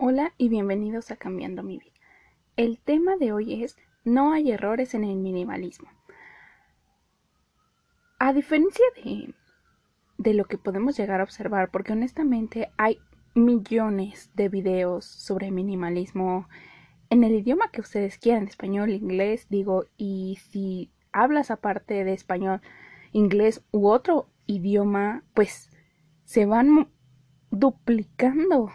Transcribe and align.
Hola 0.00 0.32
y 0.38 0.48
bienvenidos 0.48 1.10
a 1.10 1.16
Cambiando 1.16 1.64
mi 1.64 1.76
vida. 1.76 1.90
El 2.54 2.78
tema 2.78 3.16
de 3.16 3.32
hoy 3.32 3.64
es 3.64 3.76
No 4.04 4.32
hay 4.32 4.52
errores 4.52 4.94
en 4.94 5.02
el 5.02 5.16
minimalismo. 5.16 5.88
A 8.20 8.32
diferencia 8.32 8.84
de, 8.94 9.34
de 10.16 10.34
lo 10.34 10.44
que 10.44 10.56
podemos 10.56 10.96
llegar 10.96 11.20
a 11.20 11.24
observar, 11.24 11.72
porque 11.72 11.94
honestamente 11.94 12.70
hay 12.76 13.00
millones 13.34 14.30
de 14.34 14.48
videos 14.48 15.04
sobre 15.04 15.50
minimalismo 15.50 16.48
en 17.10 17.24
el 17.24 17.32
idioma 17.32 17.72
que 17.72 17.80
ustedes 17.80 18.18
quieran, 18.18 18.46
español, 18.46 18.90
inglés, 18.90 19.48
digo, 19.50 19.86
y 19.96 20.38
si 20.48 20.92
hablas 21.10 21.50
aparte 21.50 22.04
de 22.04 22.12
español, 22.12 22.60
inglés 23.10 23.64
u 23.72 23.88
otro 23.88 24.28
idioma, 24.46 25.24
pues 25.34 25.76
se 26.22 26.46
van 26.46 26.88
duplicando 27.50 28.70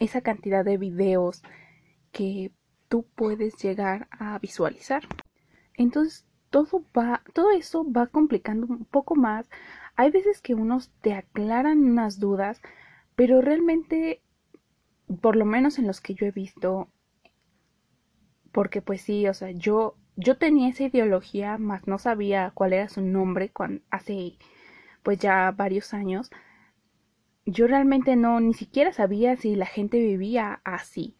esa 0.00 0.22
cantidad 0.22 0.64
de 0.64 0.78
videos 0.78 1.42
que 2.10 2.52
tú 2.88 3.06
puedes 3.14 3.56
llegar 3.62 4.08
a 4.10 4.38
visualizar. 4.40 5.04
Entonces, 5.74 6.26
todo 6.50 6.84
va, 6.96 7.22
todo 7.32 7.52
eso 7.52 7.90
va 7.90 8.08
complicando 8.08 8.66
un 8.66 8.84
poco 8.84 9.14
más. 9.14 9.48
Hay 9.94 10.10
veces 10.10 10.40
que 10.40 10.54
unos 10.54 10.90
te 11.00 11.14
aclaran 11.14 11.78
unas 11.78 12.18
dudas, 12.18 12.60
pero 13.14 13.40
realmente, 13.40 14.22
por 15.20 15.36
lo 15.36 15.44
menos 15.44 15.78
en 15.78 15.86
los 15.86 16.00
que 16.00 16.14
yo 16.14 16.26
he 16.26 16.32
visto, 16.32 16.88
porque 18.52 18.82
pues 18.82 19.02
sí, 19.02 19.28
o 19.28 19.34
sea, 19.34 19.52
yo, 19.52 19.96
yo 20.16 20.36
tenía 20.36 20.68
esa 20.68 20.84
ideología, 20.84 21.58
más 21.58 21.86
no 21.86 21.98
sabía 21.98 22.50
cuál 22.54 22.72
era 22.72 22.88
su 22.88 23.00
nombre 23.00 23.50
cuando, 23.50 23.82
hace 23.90 24.36
pues 25.02 25.18
ya 25.18 25.50
varios 25.52 25.94
años 25.94 26.30
yo 27.50 27.66
realmente 27.66 28.16
no, 28.16 28.40
ni 28.40 28.54
siquiera 28.54 28.92
sabía 28.92 29.36
si 29.36 29.56
la 29.56 29.66
gente 29.66 29.98
vivía 29.98 30.60
así. 30.64 31.16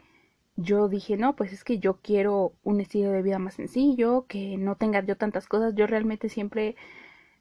Yo 0.57 0.89
dije, 0.89 1.17
no, 1.17 1.35
pues 1.37 1.53
es 1.53 1.65
que 1.65 1.79
yo 1.79 1.99
quiero 2.03 2.53
un 2.63 2.81
estilo 2.81 3.11
de 3.11 3.23
vida 3.23 3.39
más 3.39 3.55
sencillo, 3.55 4.27
que 4.29 4.57
no 4.59 4.77
tenga 4.77 5.05
yo 5.05 5.17
tantas 5.17 5.49
cosas. 5.49 5.75
Yo 5.75 5.87
realmente 5.87 6.29
siempre 6.29 6.77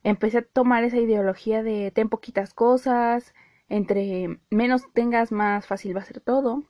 empecé 0.03 0.39
a 0.39 0.41
tomar 0.41 0.83
esa 0.83 0.97
ideología 0.97 1.61
de 1.63 1.91
ten 1.91 2.09
poquitas 2.09 2.53
cosas, 2.53 3.33
entre 3.67 4.39
menos 4.49 4.83
tengas, 4.93 5.31
más 5.31 5.67
fácil 5.67 5.95
va 5.95 6.01
a 6.01 6.05
ser 6.05 6.21
todo. 6.21 6.63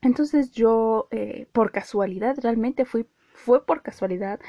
Entonces 0.00 0.52
yo, 0.52 1.08
eh, 1.10 1.48
por 1.52 1.72
casualidad, 1.72 2.36
realmente 2.40 2.84
fui, 2.84 3.06
fue 3.34 3.66
por 3.66 3.82
casualidad, 3.82 4.40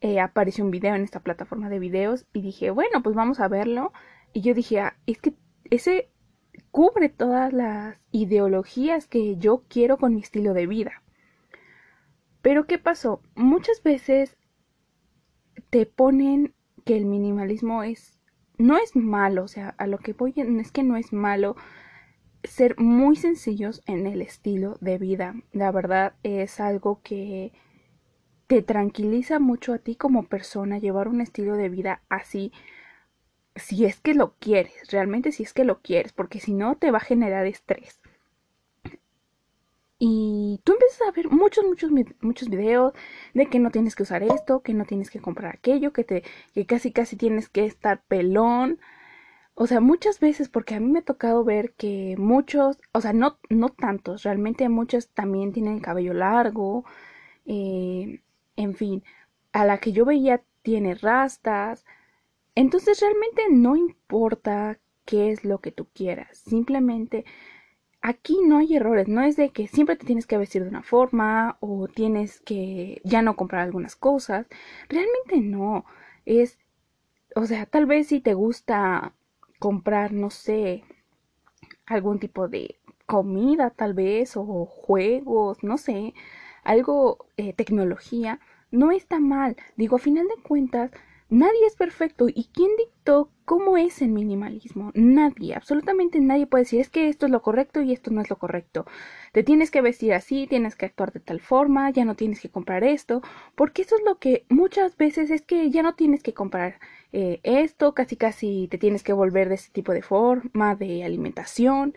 eh, 0.00 0.20
apareció 0.20 0.64
un 0.64 0.70
video 0.70 0.94
en 0.94 1.02
esta 1.02 1.20
plataforma 1.20 1.68
de 1.70 1.78
videos 1.78 2.26
y 2.32 2.42
dije, 2.42 2.70
bueno, 2.70 3.02
pues 3.02 3.16
vamos 3.16 3.40
a 3.40 3.48
verlo. 3.48 3.92
Y 4.32 4.42
yo 4.42 4.54
dije, 4.54 4.80
ah, 4.80 4.96
es 5.06 5.18
que 5.18 5.34
ese 5.70 6.11
cubre 6.70 7.08
todas 7.08 7.52
las 7.52 7.96
ideologías 8.10 9.06
que 9.06 9.36
yo 9.36 9.64
quiero 9.68 9.98
con 9.98 10.14
mi 10.14 10.20
estilo 10.20 10.54
de 10.54 10.66
vida. 10.66 11.02
Pero 12.40 12.66
¿qué 12.66 12.78
pasó? 12.78 13.22
Muchas 13.34 13.82
veces 13.82 14.36
te 15.70 15.86
ponen 15.86 16.54
que 16.84 16.96
el 16.96 17.06
minimalismo 17.06 17.82
es 17.82 18.18
no 18.58 18.76
es 18.76 18.94
malo, 18.94 19.44
o 19.44 19.48
sea, 19.48 19.74
a 19.78 19.86
lo 19.86 19.98
que 19.98 20.12
voy 20.12 20.34
es 20.36 20.72
que 20.72 20.82
no 20.82 20.96
es 20.96 21.12
malo 21.12 21.56
ser 22.44 22.78
muy 22.78 23.16
sencillos 23.16 23.82
en 23.86 24.06
el 24.06 24.22
estilo 24.22 24.76
de 24.80 24.98
vida. 24.98 25.34
La 25.52 25.70
verdad 25.70 26.14
es 26.22 26.60
algo 26.60 27.00
que 27.02 27.52
te 28.46 28.62
tranquiliza 28.62 29.38
mucho 29.38 29.72
a 29.72 29.78
ti 29.78 29.96
como 29.96 30.24
persona 30.24 30.78
llevar 30.78 31.08
un 31.08 31.20
estilo 31.20 31.56
de 31.56 31.68
vida 31.68 32.02
así 32.08 32.52
si 33.56 33.84
es 33.84 34.00
que 34.00 34.14
lo 34.14 34.34
quieres, 34.38 34.90
realmente 34.90 35.32
si 35.32 35.42
es 35.42 35.52
que 35.52 35.64
lo 35.64 35.80
quieres, 35.80 36.12
porque 36.12 36.40
si 36.40 36.54
no 36.54 36.76
te 36.76 36.90
va 36.90 36.98
a 36.98 37.00
generar 37.00 37.46
estrés. 37.46 38.00
Y 40.04 40.60
tú 40.64 40.72
empiezas 40.72 41.02
a 41.08 41.12
ver 41.12 41.30
muchos, 41.30 41.64
muchos, 41.64 41.90
muchos 42.20 42.48
videos 42.48 42.92
de 43.34 43.46
que 43.46 43.60
no 43.60 43.70
tienes 43.70 43.94
que 43.94 44.02
usar 44.02 44.24
esto, 44.24 44.60
que 44.60 44.74
no 44.74 44.84
tienes 44.84 45.10
que 45.10 45.20
comprar 45.20 45.54
aquello, 45.54 45.92
que 45.92 46.02
te, 46.02 46.24
que 46.54 46.66
casi 46.66 46.90
casi 46.90 47.16
tienes 47.16 47.48
que 47.48 47.66
estar 47.66 48.02
pelón. 48.08 48.80
O 49.54 49.66
sea, 49.68 49.80
muchas 49.80 50.18
veces, 50.20 50.48
porque 50.48 50.74
a 50.74 50.80
mí 50.80 50.90
me 50.90 51.00
ha 51.00 51.02
tocado 51.04 51.44
ver 51.44 51.74
que 51.74 52.16
muchos, 52.18 52.80
o 52.92 53.00
sea, 53.00 53.12
no, 53.12 53.38
no 53.50 53.68
tantos, 53.68 54.24
realmente 54.24 54.68
muchos 54.68 55.08
también 55.10 55.52
tienen 55.52 55.80
cabello 55.80 56.14
largo, 56.14 56.84
eh, 57.46 58.22
en 58.56 58.74
fin, 58.74 59.04
a 59.52 59.64
la 59.64 59.78
que 59.78 59.92
yo 59.92 60.04
veía 60.04 60.42
tiene 60.62 60.94
rastas, 60.94 61.84
entonces 62.54 63.00
realmente 63.00 63.42
no 63.50 63.76
importa 63.76 64.78
qué 65.04 65.30
es 65.30 65.44
lo 65.44 65.60
que 65.60 65.72
tú 65.72 65.88
quieras, 65.94 66.38
simplemente 66.38 67.24
aquí 68.02 68.38
no 68.44 68.58
hay 68.58 68.76
errores, 68.76 69.08
no 69.08 69.22
es 69.22 69.36
de 69.36 69.50
que 69.50 69.68
siempre 69.68 69.96
te 69.96 70.06
tienes 70.06 70.26
que 70.26 70.38
vestir 70.38 70.62
de 70.62 70.68
una 70.68 70.82
forma 70.82 71.56
o 71.60 71.88
tienes 71.88 72.40
que 72.40 73.00
ya 73.04 73.22
no 73.22 73.36
comprar 73.36 73.62
algunas 73.62 73.96
cosas, 73.96 74.46
realmente 74.88 75.40
no, 75.40 75.84
es, 76.26 76.58
o 77.36 77.46
sea, 77.46 77.66
tal 77.66 77.86
vez 77.86 78.08
si 78.08 78.20
te 78.20 78.34
gusta 78.34 79.14
comprar, 79.58 80.12
no 80.12 80.30
sé, 80.30 80.84
algún 81.86 82.18
tipo 82.18 82.48
de 82.48 82.78
comida 83.06 83.70
tal 83.70 83.94
vez 83.94 84.36
o 84.36 84.66
juegos, 84.66 85.62
no 85.62 85.78
sé, 85.78 86.14
algo, 86.64 87.26
eh, 87.36 87.52
tecnología, 87.52 88.40
no 88.70 88.90
está 88.90 89.20
mal, 89.20 89.56
digo, 89.76 89.96
a 89.96 89.98
final 89.98 90.26
de 90.28 90.42
cuentas, 90.42 90.90
Nadie 91.32 91.64
es 91.66 91.76
perfecto. 91.76 92.26
¿Y 92.28 92.50
quién 92.52 92.68
dictó 92.76 93.30
cómo 93.46 93.78
es 93.78 94.02
el 94.02 94.10
minimalismo? 94.10 94.90
Nadie, 94.92 95.54
absolutamente 95.54 96.20
nadie 96.20 96.46
puede 96.46 96.64
decir 96.64 96.80
es 96.80 96.90
que 96.90 97.08
esto 97.08 97.24
es 97.24 97.32
lo 97.32 97.40
correcto 97.40 97.80
y 97.80 97.94
esto 97.94 98.10
no 98.10 98.20
es 98.20 98.28
lo 98.28 98.36
correcto. 98.36 98.84
Te 99.32 99.42
tienes 99.42 99.70
que 99.70 99.80
vestir 99.80 100.12
así, 100.12 100.46
tienes 100.46 100.76
que 100.76 100.84
actuar 100.84 101.10
de 101.10 101.20
tal 101.20 101.40
forma, 101.40 101.88
ya 101.88 102.04
no 102.04 102.16
tienes 102.16 102.38
que 102.42 102.50
comprar 102.50 102.84
esto, 102.84 103.22
porque 103.54 103.80
eso 103.80 103.96
es 103.96 104.02
lo 104.04 104.18
que 104.18 104.44
muchas 104.50 104.98
veces 104.98 105.30
es 105.30 105.40
que 105.40 105.70
ya 105.70 105.82
no 105.82 105.94
tienes 105.94 106.22
que 106.22 106.34
comprar 106.34 106.78
eh, 107.12 107.40
esto, 107.44 107.94
casi 107.94 108.16
casi 108.16 108.68
te 108.70 108.76
tienes 108.76 109.02
que 109.02 109.14
volver 109.14 109.48
de 109.48 109.54
ese 109.54 109.72
tipo 109.72 109.92
de 109.92 110.02
forma, 110.02 110.74
de 110.74 111.02
alimentación. 111.02 111.94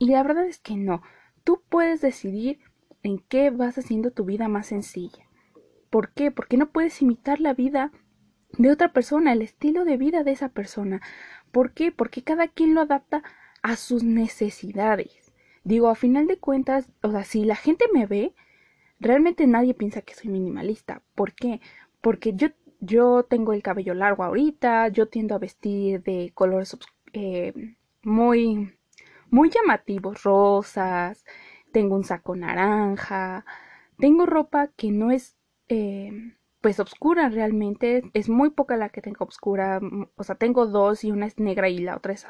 Y 0.00 0.08
la 0.08 0.24
verdad 0.24 0.46
es 0.48 0.58
que 0.58 0.74
no. 0.74 1.00
Tú 1.44 1.62
puedes 1.68 2.00
decidir 2.00 2.58
en 3.04 3.20
qué 3.20 3.50
vas 3.50 3.78
haciendo 3.78 4.10
tu 4.10 4.24
vida 4.24 4.48
más 4.48 4.66
sencilla. 4.66 5.28
¿Por 5.90 6.12
qué? 6.12 6.32
Porque 6.32 6.56
no 6.56 6.70
puedes 6.70 7.00
imitar 7.02 7.38
la 7.38 7.54
vida 7.54 7.92
de 8.58 8.70
otra 8.70 8.92
persona, 8.92 9.32
el 9.32 9.42
estilo 9.42 9.84
de 9.84 9.96
vida 9.96 10.22
de 10.22 10.32
esa 10.32 10.48
persona. 10.48 11.00
¿Por 11.52 11.72
qué? 11.72 11.92
Porque 11.92 12.22
cada 12.22 12.48
quien 12.48 12.74
lo 12.74 12.80
adapta 12.80 13.22
a 13.62 13.76
sus 13.76 14.02
necesidades. 14.04 15.32
Digo, 15.64 15.88
a 15.88 15.94
final 15.94 16.26
de 16.26 16.38
cuentas, 16.38 16.90
o 17.02 17.10
sea, 17.10 17.24
si 17.24 17.44
la 17.44 17.56
gente 17.56 17.86
me 17.92 18.06
ve, 18.06 18.34
realmente 19.00 19.46
nadie 19.46 19.74
piensa 19.74 20.02
que 20.02 20.14
soy 20.14 20.30
minimalista. 20.30 21.02
¿Por 21.14 21.32
qué? 21.32 21.60
Porque 22.00 22.34
yo, 22.34 22.48
yo 22.80 23.24
tengo 23.24 23.52
el 23.52 23.62
cabello 23.62 23.94
largo 23.94 24.24
ahorita, 24.24 24.88
yo 24.88 25.08
tiendo 25.08 25.34
a 25.34 25.38
vestir 25.38 26.02
de 26.02 26.32
colores 26.34 26.76
eh, 27.12 27.54
muy, 28.02 28.76
muy 29.30 29.50
llamativos, 29.50 30.22
rosas, 30.22 31.24
tengo 31.72 31.96
un 31.96 32.04
saco 32.04 32.36
naranja, 32.36 33.44
tengo 33.98 34.26
ropa 34.26 34.68
que 34.76 34.90
no 34.90 35.10
es... 35.10 35.36
Eh, 35.68 36.34
pues 36.64 36.80
oscura 36.80 37.28
realmente, 37.28 38.04
es 38.14 38.30
muy 38.30 38.48
poca 38.48 38.78
la 38.78 38.88
que 38.88 39.02
tengo 39.02 39.26
oscura, 39.26 39.80
mm, 39.80 40.06
o 40.16 40.24
sea, 40.24 40.36
tengo 40.36 40.64
dos 40.66 41.04
y 41.04 41.10
una 41.12 41.26
es 41.26 41.38
negra 41.38 41.68
y 41.68 41.76
la 41.80 41.94
otra 41.94 42.14
es 42.14 42.26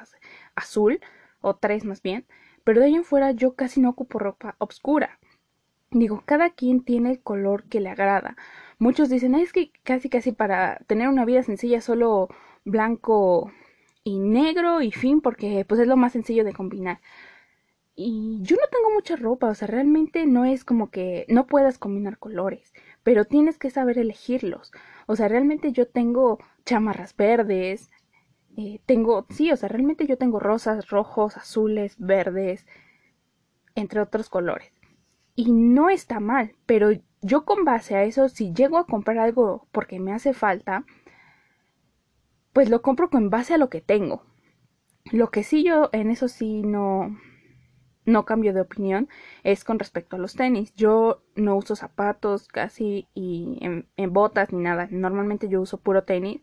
azul, 0.57 0.99
o 1.41 1.55
tres 1.55 1.85
más 1.85 2.03
bien, 2.03 2.27
pero 2.65 2.81
de 2.81 2.87
ahí 2.87 2.97
en 2.97 3.05
fuera 3.05 3.31
yo 3.31 3.55
casi 3.55 3.81
no 3.81 3.91
ocupo 3.91 4.19
ropa 4.19 4.57
oscura. 4.59 5.21
Digo, 5.93 6.25
cada 6.27 6.51
quien 6.51 6.85
tiene 6.85 7.13
el 7.13 7.23
color 7.23 7.69
que 7.69 7.79
le 7.81 7.91
agrada. 7.91 8.37
Muchos 8.81 9.09
dicen, 9.09 9.37
es 9.37 9.53
que 9.53 9.71
casi 9.85 10.09
casi 10.09 10.33
para 10.33 10.79
tener 10.89 11.09
una 11.09 11.25
vida 11.25 11.45
sencilla 11.45 11.81
solo 11.81 12.29
blanco 12.65 13.53
y 14.03 14.19
negro 14.19 14.83
y 14.83 14.91
fin, 14.91 15.21
porque 15.21 15.65
pues 15.69 15.81
es 15.81 15.87
lo 15.87 15.97
más 15.97 16.13
sencillo 16.13 16.45
de 16.45 16.55
combinar. 16.55 17.01
Y 17.97 18.41
yo 18.43 18.57
no 18.57 18.67
tengo 18.73 18.91
mucha 18.93 19.15
ropa, 19.17 19.49
o 19.49 19.55
sea, 19.55 19.69
realmente 19.69 20.27
no 20.27 20.45
es 20.45 20.65
como 20.65 20.91
que 20.91 21.25
no 21.29 21.47
puedas 21.47 21.79
combinar 21.79 22.19
colores 22.19 22.73
pero 23.05 23.27
tienes 23.27 23.59
que 23.59 23.71
saber 23.71 23.99
elegirlos. 23.99 24.73
O 25.07 25.15
sea, 25.15 25.29
realmente 25.29 25.71
yo 25.71 25.87
tengo 25.87 26.41
chamarras 26.65 27.15
verdes, 27.15 27.91
eh, 28.57 28.81
tengo, 28.87 29.27
sí, 29.31 29.53
o 29.53 29.57
sea, 29.57 29.69
realmente 29.69 30.07
yo 30.07 30.19
tengo 30.19 30.41
rosas, 30.41 30.89
rojos, 30.89 31.37
azules, 31.37 31.97
verdes, 31.99 32.67
entre 33.75 34.01
otros 34.01 34.29
colores. 34.29 34.73
Y 35.37 35.53
no 35.53 35.91
está 35.91 36.19
mal, 36.21 36.57
pero 36.67 36.91
yo 37.21 37.45
con 37.45 37.65
base 37.65 37.97
a 37.97 38.05
eso, 38.05 38.29
si 38.29 38.53
llego 38.53 38.79
a 38.79 38.87
comprar 38.87 39.19
algo 39.19 39.67
porque 39.73 40.01
me 40.01 40.13
hace 40.13 40.33
falta, 40.33 40.85
pues 42.53 42.71
lo 42.71 42.83
compro 42.83 43.11
con 43.11 43.31
base 43.31 43.55
a 43.55 43.59
lo 43.59 43.69
que 43.69 43.81
tengo. 43.81 44.25
Lo 45.13 45.31
que 45.31 45.43
sí 45.43 45.65
yo 45.65 45.91
en 45.93 46.11
eso 46.11 46.29
sí 46.29 46.63
no, 46.63 47.19
no 48.05 48.25
cambio 48.25 48.53
de 48.53 48.61
opinión 48.61 49.09
es 49.43 49.65
con 49.65 49.79
respecto 49.79 50.17
a 50.17 50.19
los 50.19 50.35
tenis. 50.35 50.75
Yo 50.75 51.23
no 51.35 51.57
uso 51.57 51.77
zapatos 51.77 52.49
casi 52.49 53.09
y 53.15 53.59
en, 53.61 54.13
botas 54.13 54.53
ni 54.53 54.63
nada. 54.63 54.89
Normalmente 54.91 55.49
yo 55.49 55.61
uso 55.61 55.79
puro 55.79 56.05
tenis 56.05 56.43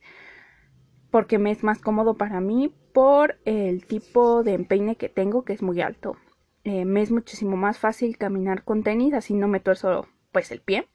porque 1.12 1.38
me 1.38 1.52
es 1.52 1.63
más 1.63 1.80
cómodo 1.80 2.16
para 2.16 2.40
mí 2.40 2.74
por 2.94 3.40
el 3.46 3.86
tipo 3.86 4.44
de 4.44 4.54
empeine 4.54 4.96
que 4.96 5.10
tengo 5.10 5.44
que 5.44 5.54
es 5.54 5.62
muy 5.62 5.81
alto. 5.81 6.18
eh, 6.63 6.86
me 6.86 7.02
es 7.02 7.12
muchísimo 7.12 7.58
más 7.58 7.80
fácil 7.80 8.18
caminar 8.18 8.63
con 8.63 8.84
tenis, 8.84 9.13
así 9.13 9.34
no 9.34 9.48
me 9.48 9.60
tuerzo 9.60 10.08
pues 10.31 10.52
el 10.52 10.62
pie. 10.62 10.88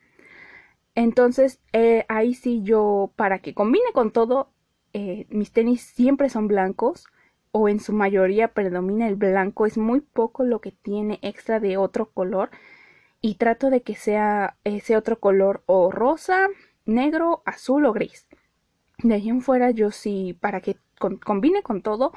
Entonces 0.95 1.61
eh, 1.73 2.05
ahí 2.09 2.35
sí 2.35 2.63
yo, 2.63 3.13
para 3.17 3.41
que 3.41 3.55
combine 3.55 3.93
con 3.93 4.13
todo, 4.13 4.53
eh, 4.93 5.27
mis 5.29 5.53
tenis 5.53 5.83
siempre 5.83 6.29
son 6.31 6.49
blancos 6.49 7.07
o 7.57 7.71
en 7.71 7.81
su 7.81 7.95
mayoría 7.95 8.49
predomina 8.49 9.09
el 9.09 9.17
blanco, 9.17 9.65
es 9.65 9.79
muy 9.79 10.03
poco 10.03 10.45
lo 10.45 10.61
que 10.61 10.73
tiene 10.73 11.19
extra 11.23 11.59
de 11.59 11.79
otro 11.79 12.11
color 12.11 12.51
y 13.23 13.37
trato 13.37 13.71
de 13.71 13.81
que 13.81 13.95
sea 13.95 14.59
ese 14.65 14.95
otro 14.95 15.19
color 15.21 15.63
o 15.65 15.91
rosa, 15.91 16.49
negro, 16.85 17.43
azul 17.47 17.87
o 17.87 17.95
gris. 17.95 18.29
De 18.99 19.15
ahí 19.15 19.31
en 19.31 19.41
fuera 19.41 19.71
yo 19.71 19.91
sí, 19.91 20.37
para 20.39 20.61
que 20.61 20.77
combine 20.99 21.63
con 21.63 21.81
todo, 21.81 22.13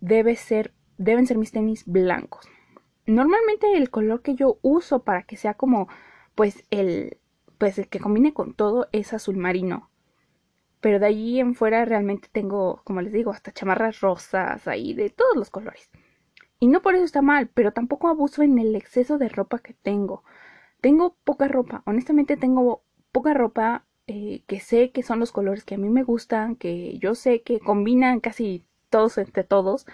debe 0.00 0.34
ser, 0.34 0.74
deben 0.98 1.28
ser 1.28 1.38
mis 1.38 1.52
tenis 1.52 1.84
blancos. 1.86 2.48
Normalmente 3.06 3.76
el 3.76 3.88
color 3.88 4.20
que 4.20 4.34
yo 4.34 4.58
uso 4.62 5.04
para 5.04 5.22
que 5.22 5.36
sea 5.36 5.54
como 5.54 5.88
pues 6.34 6.64
el 6.70 7.18
pues 7.58 7.78
el 7.78 7.88
que 7.88 8.00
combine 8.00 8.32
con 8.32 8.54
todo 8.54 8.88
es 8.90 9.12
azul 9.12 9.36
marino. 9.36 9.90
Pero 10.80 10.98
de 10.98 11.06
ahí 11.06 11.40
en 11.40 11.54
fuera 11.54 11.84
realmente 11.84 12.28
tengo, 12.32 12.82
como 12.84 13.02
les 13.02 13.12
digo, 13.12 13.30
hasta 13.30 13.52
chamarras 13.52 14.00
rosas 14.00 14.66
ahí 14.68 14.94
de 14.94 15.10
todos 15.10 15.36
los 15.36 15.50
colores. 15.50 15.90
Y 16.58 16.68
no 16.68 16.82
por 16.82 16.94
eso 16.94 17.04
está 17.04 17.22
mal, 17.22 17.48
pero 17.52 17.72
tampoco 17.72 18.08
abuso 18.08 18.42
en 18.42 18.58
el 18.58 18.76
exceso 18.76 19.18
de 19.18 19.28
ropa 19.28 19.58
que 19.60 19.74
tengo. 19.74 20.24
Tengo 20.80 21.16
poca 21.24 21.48
ropa, 21.48 21.82
honestamente 21.86 22.36
tengo 22.36 22.84
poca 23.12 23.34
ropa 23.34 23.86
eh, 24.06 24.42
que 24.46 24.60
sé 24.60 24.90
que 24.92 25.02
son 25.02 25.20
los 25.20 25.32
colores 25.32 25.64
que 25.64 25.76
a 25.76 25.78
mí 25.78 25.88
me 25.88 26.02
gustan, 26.02 26.56
que 26.56 26.98
yo 26.98 27.14
sé 27.14 27.42
que 27.42 27.60
combinan 27.60 28.20
casi 28.20 28.64
todos 28.90 29.18
entre 29.18 29.44
todos. 29.44 29.86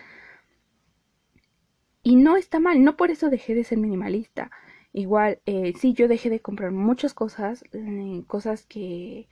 Y 2.02 2.16
no 2.16 2.36
está 2.36 2.58
mal, 2.60 2.82
no 2.84 2.96
por 2.96 3.10
eso 3.10 3.28
dejé 3.30 3.54
de 3.54 3.64
ser 3.64 3.78
minimalista. 3.78 4.50
Igual, 4.92 5.40
eh, 5.46 5.74
sí, 5.78 5.92
yo 5.92 6.08
dejé 6.08 6.30
de 6.30 6.40
comprar 6.40 6.70
muchas 6.72 7.14
cosas, 7.14 7.64
eh, 7.72 8.24
cosas 8.26 8.64
que 8.64 9.28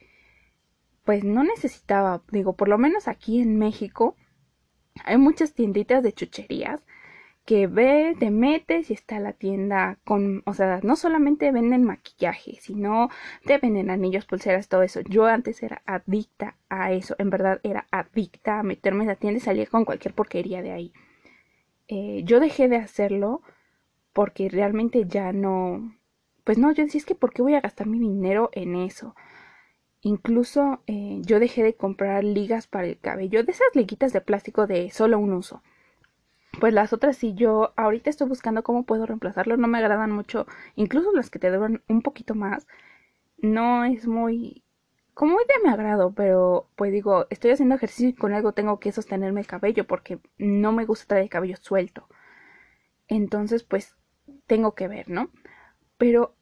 pues 1.04 1.24
no 1.24 1.44
necesitaba. 1.44 2.22
Digo, 2.30 2.54
por 2.54 2.68
lo 2.68 2.78
menos 2.78 3.08
aquí 3.08 3.40
en 3.40 3.58
México 3.58 4.16
hay 5.04 5.18
muchas 5.18 5.54
tienditas 5.54 6.02
de 6.02 6.12
chucherías 6.12 6.80
que 7.44 7.66
ve, 7.66 8.16
te 8.18 8.30
metes 8.30 8.90
y 8.90 8.94
está 8.94 9.20
la 9.20 9.34
tienda 9.34 9.98
con, 10.04 10.42
o 10.46 10.54
sea, 10.54 10.80
no 10.82 10.96
solamente 10.96 11.52
venden 11.52 11.84
maquillaje, 11.84 12.56
sino 12.60 13.10
te 13.44 13.58
venden 13.58 13.90
anillos, 13.90 14.24
pulseras, 14.24 14.68
todo 14.68 14.82
eso. 14.82 15.00
Yo 15.02 15.26
antes 15.26 15.62
era 15.62 15.82
adicta 15.86 16.56
a 16.70 16.92
eso, 16.92 17.14
en 17.18 17.30
verdad 17.30 17.60
era 17.62 17.86
adicta 17.90 18.60
a 18.60 18.62
meterme 18.62 19.02
en 19.04 19.08
la 19.08 19.16
tienda 19.16 19.38
y 19.38 19.40
salir 19.40 19.68
con 19.68 19.84
cualquier 19.84 20.14
porquería 20.14 20.62
de 20.62 20.72
ahí. 20.72 20.92
Eh, 21.88 22.22
yo 22.24 22.40
dejé 22.40 22.68
de 22.68 22.76
hacerlo 22.76 23.42
porque 24.14 24.48
realmente 24.48 25.04
ya 25.06 25.32
no, 25.32 25.96
pues 26.44 26.56
no, 26.58 26.72
yo 26.72 26.84
decía 26.84 26.98
es 27.00 27.06
que 27.06 27.14
¿por 27.14 27.32
qué 27.32 27.42
voy 27.42 27.54
a 27.54 27.60
gastar 27.60 27.86
mi 27.86 27.98
dinero 27.98 28.48
en 28.52 28.76
eso? 28.76 29.14
Incluso 30.04 30.80
eh, 30.86 31.20
yo 31.22 31.40
dejé 31.40 31.64
de 31.64 31.74
comprar 31.74 32.22
ligas 32.22 32.68
para 32.68 32.86
el 32.86 32.98
cabello, 32.98 33.42
de 33.42 33.50
esas 33.50 33.74
liguitas 33.74 34.12
de 34.12 34.20
plástico 34.20 34.66
de 34.68 34.90
solo 34.90 35.18
un 35.18 35.32
uso 35.32 35.62
pues 36.60 36.72
las 36.72 36.92
otras 36.92 37.16
sí 37.16 37.34
yo 37.34 37.72
ahorita 37.76 38.10
estoy 38.10 38.28
buscando 38.28 38.62
cómo 38.62 38.84
puedo 38.84 39.06
reemplazarlo, 39.06 39.56
no 39.56 39.68
me 39.68 39.78
agradan 39.78 40.12
mucho, 40.12 40.46
incluso 40.76 41.12
las 41.12 41.30
que 41.30 41.38
te 41.38 41.50
duran 41.50 41.82
un 41.88 42.02
poquito 42.02 42.34
más, 42.34 42.66
no 43.38 43.84
es 43.84 44.06
muy 44.06 44.62
como 45.14 45.34
muy 45.34 45.44
de 45.44 45.62
mi 45.62 45.72
agrado, 45.72 46.12
pero 46.12 46.68
pues 46.76 46.92
digo, 46.92 47.26
estoy 47.30 47.52
haciendo 47.52 47.76
ejercicio 47.76 48.08
y 48.08 48.14
con 48.14 48.34
algo 48.34 48.52
tengo 48.52 48.80
que 48.80 48.92
sostenerme 48.92 49.40
el 49.40 49.46
cabello 49.46 49.86
porque 49.86 50.18
no 50.38 50.72
me 50.72 50.86
gusta 50.86 51.06
traer 51.06 51.24
el 51.24 51.30
cabello 51.30 51.56
suelto. 51.56 52.08
Entonces, 53.06 53.62
pues 53.62 53.96
tengo 54.48 54.74
que 54.74 54.88
ver, 54.88 55.08
¿no? 55.08 55.30
Pero 55.98 56.34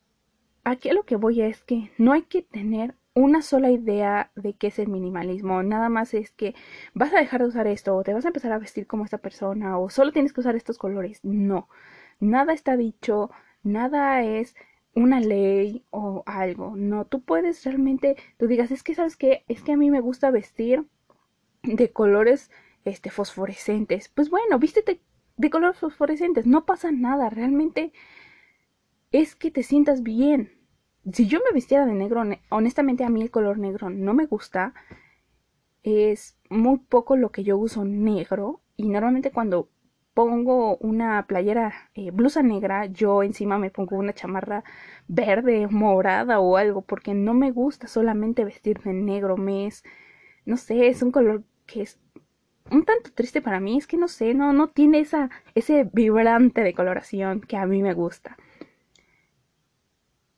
aquí 0.64 0.88
a 0.88 0.94
lo 0.94 1.04
que 1.04 1.16
voy 1.16 1.42
es 1.42 1.62
que 1.64 1.92
no 1.98 2.12
hay 2.12 2.22
que 2.22 2.42
tener 2.42 2.94
una 3.14 3.42
sola 3.42 3.70
idea 3.70 4.30
de 4.34 4.54
qué 4.54 4.68
es 4.68 4.78
el 4.78 4.88
minimalismo. 4.88 5.62
Nada 5.62 5.88
más 5.88 6.14
es 6.14 6.32
que 6.32 6.54
vas 6.94 7.12
a 7.12 7.18
dejar 7.18 7.42
de 7.42 7.48
usar 7.48 7.66
esto 7.66 7.94
o 7.96 8.02
te 8.02 8.14
vas 8.14 8.24
a 8.24 8.28
empezar 8.28 8.52
a 8.52 8.58
vestir 8.58 8.86
como 8.86 9.04
esta 9.04 9.18
persona 9.18 9.78
o 9.78 9.90
solo 9.90 10.12
tienes 10.12 10.32
que 10.32 10.40
usar 10.40 10.56
estos 10.56 10.78
colores. 10.78 11.20
No, 11.22 11.68
nada 12.20 12.52
está 12.52 12.76
dicho, 12.76 13.30
nada 13.62 14.22
es 14.22 14.54
una 14.94 15.20
ley 15.20 15.84
o 15.90 16.22
algo. 16.26 16.74
No, 16.76 17.06
tú 17.06 17.22
puedes 17.22 17.64
realmente, 17.64 18.16
tú 18.38 18.46
digas, 18.46 18.70
es 18.70 18.82
que 18.82 18.94
sabes 18.94 19.16
que 19.16 19.44
es 19.48 19.62
que 19.62 19.72
a 19.72 19.76
mí 19.76 19.90
me 19.90 20.00
gusta 20.00 20.30
vestir 20.30 20.86
de 21.62 21.92
colores 21.92 22.50
este 22.84 23.10
fosforescentes. 23.10 24.08
Pues 24.08 24.30
bueno, 24.30 24.58
vístete 24.58 25.00
de 25.36 25.50
colores 25.50 25.78
fosforescentes, 25.78 26.46
no 26.46 26.66
pasa 26.66 26.92
nada, 26.92 27.30
realmente 27.30 27.92
es 29.12 29.34
que 29.34 29.50
te 29.50 29.62
sientas 29.62 30.02
bien 30.02 30.61
si 31.10 31.26
yo 31.26 31.40
me 31.40 31.52
vistiera 31.52 31.86
de 31.86 31.94
negro, 31.94 32.22
honestamente 32.50 33.04
a 33.04 33.08
mí 33.08 33.22
el 33.22 33.30
color 33.30 33.58
negro 33.58 33.90
no 33.90 34.14
me 34.14 34.26
gusta. 34.26 34.74
Es 35.82 36.38
muy 36.48 36.78
poco 36.78 37.16
lo 37.16 37.30
que 37.30 37.42
yo 37.44 37.58
uso 37.58 37.84
negro. 37.84 38.60
Y 38.76 38.88
normalmente 38.88 39.32
cuando 39.32 39.68
pongo 40.14 40.76
una 40.78 41.26
playera 41.26 41.72
eh, 41.94 42.10
blusa 42.10 42.42
negra, 42.42 42.86
yo 42.86 43.22
encima 43.22 43.58
me 43.58 43.70
pongo 43.70 43.96
una 43.96 44.12
chamarra 44.12 44.64
verde, 45.08 45.66
morada 45.68 46.40
o 46.40 46.56
algo, 46.56 46.82
porque 46.82 47.14
no 47.14 47.34
me 47.34 47.50
gusta 47.50 47.88
solamente 47.88 48.44
vestir 48.44 48.80
de 48.80 48.92
negro. 48.92 49.36
Me 49.36 49.66
es, 49.66 49.84
no 50.44 50.56
sé, 50.56 50.88
es 50.88 51.02
un 51.02 51.10
color 51.12 51.42
que 51.66 51.82
es 51.82 51.98
un 52.70 52.84
tanto 52.84 53.10
triste 53.12 53.42
para 53.42 53.60
mí. 53.60 53.78
Es 53.78 53.86
que 53.86 53.96
no 53.96 54.08
sé, 54.08 54.34
no, 54.34 54.52
no 54.52 54.68
tiene 54.68 55.00
esa, 55.00 55.30
ese 55.54 55.88
vibrante 55.92 56.62
de 56.62 56.74
coloración 56.74 57.40
que 57.40 57.56
a 57.56 57.66
mí 57.66 57.82
me 57.82 57.94
gusta. 57.94 58.36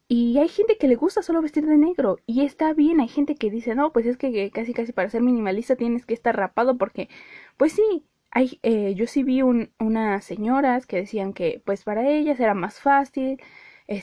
Y 0.09 0.39
hay 0.39 0.49
gente 0.49 0.77
que 0.79 0.89
le 0.89 0.97
gusta 0.97 1.23
solo 1.23 1.41
vestir 1.43 1.67
de 1.67 1.79
negro 1.79 2.19
y 2.27 2.43
está 2.45 2.75
bien, 2.75 3.01
hay 3.01 3.09
gente 3.09 3.37
que 3.37 3.51
dice, 3.51 3.75
no, 3.75 3.93
pues 3.93 4.07
es 4.07 4.17
que 4.19 4.51
casi 4.51 4.75
casi 4.75 4.93
para 4.93 5.09
ser 5.11 5.23
minimalista 5.23 5.77
tienes 5.77 6.05
que 6.07 6.15
estar 6.15 6.37
rapado 6.37 6.77
porque, 6.77 7.09
pues 7.57 7.73
sí, 7.73 8.07
hay, 8.31 8.59
eh, 8.63 8.95
yo 8.95 9.07
sí 9.07 9.23
vi 9.23 9.43
unas 9.43 10.25
señoras 10.25 10.87
que 10.87 10.97
decían 10.97 11.33
que 11.33 11.63
pues 11.65 11.85
para 11.85 12.09
ellas 12.09 12.39
era 12.41 12.55
más 12.55 12.81
fácil 12.81 13.41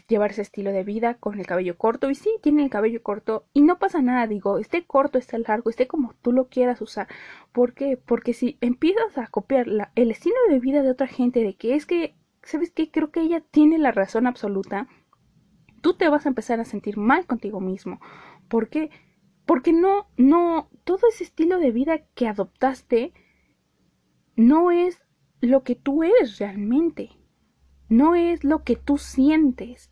llevar 0.08 0.32
ese 0.32 0.44
estilo 0.44 0.72
de 0.72 0.84
vida 0.84 1.16
con 1.16 1.40
el 1.40 1.48
cabello 1.48 1.78
corto 1.78 2.10
y 2.10 2.16
sí, 2.16 2.30
tiene 2.42 2.64
el 2.64 2.70
cabello 2.70 3.02
corto 3.04 3.46
y 3.54 3.62
no 3.62 3.80
pasa 3.80 4.02
nada, 4.02 4.28
digo, 4.28 4.58
esté 4.60 4.86
corto, 4.86 5.18
esté 5.18 5.40
largo, 5.40 5.70
esté 5.70 5.88
como 5.88 6.14
tú 6.22 6.32
lo 6.32 6.48
quieras 6.50 6.82
usar. 6.82 7.08
¿Por 7.52 7.74
qué? 7.74 7.98
Porque 7.98 8.34
si 8.34 8.58
empiezas 8.62 9.18
a 9.18 9.28
copiar 9.28 9.68
el 9.96 10.12
estilo 10.12 10.36
de 10.50 10.60
vida 10.60 10.84
de 10.84 10.92
otra 10.92 11.08
gente, 11.08 11.44
de 11.44 11.56
que 11.56 11.76
es 11.76 11.86
que, 11.86 12.16
¿sabes 12.44 12.72
qué? 12.72 12.92
Creo 12.92 13.12
que 13.12 13.22
ella 13.22 13.42
tiene 13.42 13.78
la 13.80 13.92
razón 13.92 14.28
absoluta 14.28 14.88
tú 15.82 15.94
te 15.96 16.10
vas 16.10 16.26
a 16.26 16.30
empezar 16.30 16.60
a 16.60 16.66
sentir 16.66 16.98
mal 16.98 17.26
contigo 17.26 17.60
mismo. 17.60 18.00
¿Por 18.48 18.70
qué? 18.70 18.90
Porque 19.46 19.74
no, 19.74 20.08
no, 20.18 20.70
todo 20.84 21.08
ese 21.10 21.24
estilo 21.24 21.60
de 21.60 21.72
vida 21.72 22.00
que 22.16 22.28
adoptaste 22.28 23.14
no 24.36 24.72
es 24.72 25.02
lo 25.42 25.64
que 25.64 25.76
tú 25.76 26.04
eres 26.04 26.38
realmente. 26.38 27.12
No 27.90 28.16
es 28.16 28.44
lo 28.44 28.64
que 28.64 28.76
tú 28.76 28.98
sientes. 28.98 29.92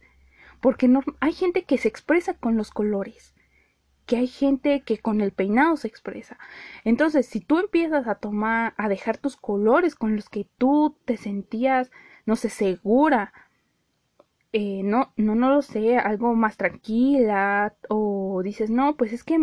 Porque 0.61 0.87
no, 0.87 1.01
hay 1.19 1.33
gente 1.33 1.63
que 1.63 1.77
se 1.77 1.87
expresa 1.87 2.33
con 2.33 2.55
los 2.55 2.71
colores. 2.71 3.35
Que 4.05 4.17
hay 4.17 4.27
gente 4.27 4.81
que 4.81 4.97
con 4.99 5.21
el 5.21 5.31
peinado 5.31 5.75
se 5.77 5.87
expresa. 5.87 6.37
Entonces, 6.83 7.25
si 7.25 7.41
tú 7.41 7.59
empiezas 7.59 8.07
a 8.07 8.15
tomar, 8.15 8.73
a 8.77 8.87
dejar 8.87 9.17
tus 9.17 9.35
colores 9.35 9.95
con 9.95 10.15
los 10.15 10.29
que 10.29 10.47
tú 10.57 10.97
te 11.05 11.17
sentías, 11.17 11.91
no 12.25 12.35
sé, 12.35 12.49
segura, 12.49 13.33
eh, 14.51 14.81
no, 14.83 15.13
no, 15.15 15.35
no 15.35 15.49
lo 15.49 15.61
sé, 15.61 15.97
algo 15.97 16.35
más 16.35 16.57
tranquila 16.57 17.75
o 17.89 18.41
dices, 18.43 18.69
no, 18.69 18.95
pues 18.97 19.13
es 19.13 19.23
que 19.23 19.35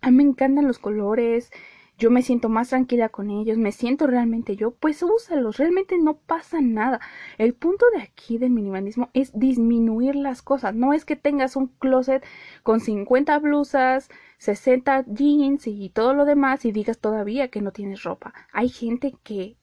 a 0.00 0.10
mí 0.10 0.16
me 0.16 0.22
encantan 0.22 0.66
los 0.66 0.78
colores, 0.78 1.50
yo 1.98 2.10
me 2.12 2.22
siento 2.22 2.48
más 2.48 2.68
tranquila 2.68 3.08
con 3.08 3.30
ellos, 3.30 3.58
me 3.58 3.72
siento 3.72 4.06
realmente 4.06 4.54
yo, 4.54 4.70
pues 4.70 5.02
úsalos, 5.02 5.56
realmente 5.56 5.98
no 5.98 6.18
pasa 6.18 6.60
nada. 6.60 7.00
El 7.38 7.54
punto 7.54 7.86
de 7.94 8.02
aquí 8.02 8.38
del 8.38 8.50
minimalismo 8.50 9.10
es 9.14 9.36
disminuir 9.36 10.14
las 10.14 10.40
cosas, 10.42 10.74
no 10.74 10.92
es 10.92 11.04
que 11.04 11.16
tengas 11.16 11.56
un 11.56 11.66
closet 11.66 12.24
con 12.62 12.78
50 12.80 13.36
blusas, 13.40 14.08
60 14.38 15.06
jeans 15.08 15.66
y 15.66 15.90
todo 15.90 16.14
lo 16.14 16.24
demás 16.24 16.64
y 16.64 16.70
digas 16.72 16.98
todavía 17.00 17.48
que 17.48 17.60
no 17.60 17.72
tienes 17.72 18.04
ropa. 18.04 18.32
Hay 18.52 18.68
gente 18.68 19.14
que 19.24 19.56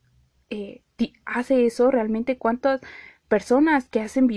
eh, 0.50 0.84
hace 1.26 1.66
eso 1.66 1.90
realmente, 1.90 2.38
¿cuántas 2.38 2.82
personas 3.28 3.88
que 3.90 4.02
hacen 4.02 4.28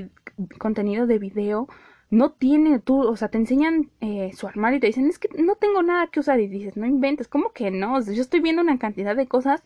contenido 0.59 1.07
de 1.07 1.19
video 1.19 1.69
no 2.11 2.33
tienen 2.33 2.81
tú, 2.81 3.01
o 3.03 3.17
sea, 3.17 3.29
te 3.29 3.39
enseñan 3.39 3.91
eh, 4.01 4.31
su 4.35 4.47
armario 4.47 4.79
y 4.79 4.81
te 4.81 4.87
dicen, 4.87 5.07
es 5.07 5.19
que 5.19 5.29
no 5.43 5.57
tengo 5.57 5.83
nada 5.83 6.07
que 6.09 6.21
usar 6.21 6.41
y 6.41 6.49
dices, 6.49 6.77
no 6.77 6.87
inventes, 6.87 7.29
¿cómo 7.29 7.53
que 7.53 7.71
no? 7.71 8.01
yo 8.01 8.23
estoy 8.23 8.41
viendo 8.41 8.63
una 8.63 8.79
cantidad 8.79 9.15
de 9.15 9.29
cosas 9.29 9.63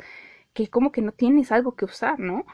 que 0.53 0.69
como 0.69 0.93
que 0.93 1.03
no 1.03 1.13
tienes 1.13 1.53
algo 1.53 1.77
que 1.77 1.85
usar, 1.85 2.19
¿no? 2.19 2.45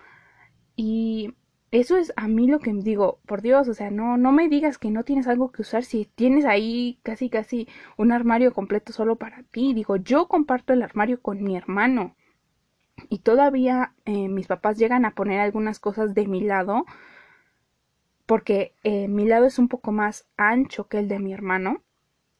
Y 0.76 1.34
eso 1.70 1.96
es 1.96 2.12
a 2.16 2.28
mí 2.28 2.46
lo 2.48 2.60
que 2.60 2.72
digo, 2.72 3.20
por 3.26 3.42
Dios, 3.42 3.68
o 3.68 3.74
sea, 3.74 3.90
no, 3.90 4.16
no 4.16 4.32
me 4.32 4.48
digas 4.48 4.78
que 4.78 4.90
no 4.90 5.04
tienes 5.04 5.26
algo 5.26 5.52
que 5.52 5.62
usar 5.62 5.84
si 5.84 6.06
tienes 6.06 6.44
ahí 6.44 6.98
casi 7.02 7.28
casi 7.30 7.68
un 7.96 8.12
armario 8.12 8.52
completo 8.54 8.92
solo 8.92 9.16
para 9.16 9.42
ti. 9.44 9.74
Digo, 9.74 9.96
yo 9.96 10.28
comparto 10.28 10.72
el 10.72 10.82
armario 10.82 11.20
con 11.20 11.42
mi 11.42 11.56
hermano. 11.56 12.16
y 13.08 13.20
todavía 13.20 13.94
eh, 14.06 14.28
mis 14.28 14.46
papás 14.48 14.78
llegan 14.78 15.04
a 15.04 15.14
poner 15.14 15.40
algunas 15.40 15.80
cosas 15.80 16.14
de 16.14 16.26
mi 16.26 16.40
lado 16.42 16.84
porque 18.28 18.74
eh, 18.84 19.08
mi 19.08 19.24
lado 19.24 19.46
es 19.46 19.58
un 19.58 19.68
poco 19.68 19.90
más 19.90 20.28
ancho 20.36 20.86
que 20.86 20.98
el 20.98 21.08
de 21.08 21.18
mi 21.18 21.32
hermano 21.32 21.82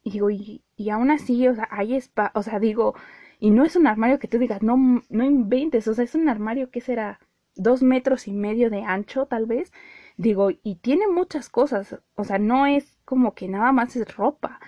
y 0.03 0.11
digo 0.11 0.29
y, 0.29 0.63
y 0.77 0.91
aún 0.91 1.11
así 1.11 1.49
o 1.49 1.55
sea 1.55 1.67
hay 1.71 1.95
spa 1.95 2.31
o 2.35 2.43
sea 2.43 2.59
digo 2.59 2.95
y 3.41 3.51
no 3.51 3.65
es 3.65 3.75
un 3.75 3.87
armario 3.87 4.19
que 4.19 4.29
tú 4.29 4.39
digas 4.39 4.63
no 4.63 4.77
no 5.09 5.25
inventes 5.25 5.89
o 5.89 5.95
sea 5.95 6.05
es 6.05 6.15
un 6.15 6.29
armario 6.29 6.71
que 6.71 6.83
será 6.83 7.21
dos 7.55 7.83
metros 7.83 8.29
y 8.29 8.33
medio 8.33 8.69
de 8.69 8.83
ancho 8.83 9.25
tal 9.25 9.47
vez 9.47 9.73
digo 10.19 10.51
y 10.63 10.77
tiene 10.77 11.09
muchas 11.09 11.49
cosas 11.49 11.99
o 12.17 12.25
sea 12.25 12.39
no 12.39 12.67
es 12.67 12.99
como 13.07 13.35
que 13.35 13.49
nada 13.49 13.73
más 13.73 13.97
es 13.97 14.15
ropa 14.15 14.61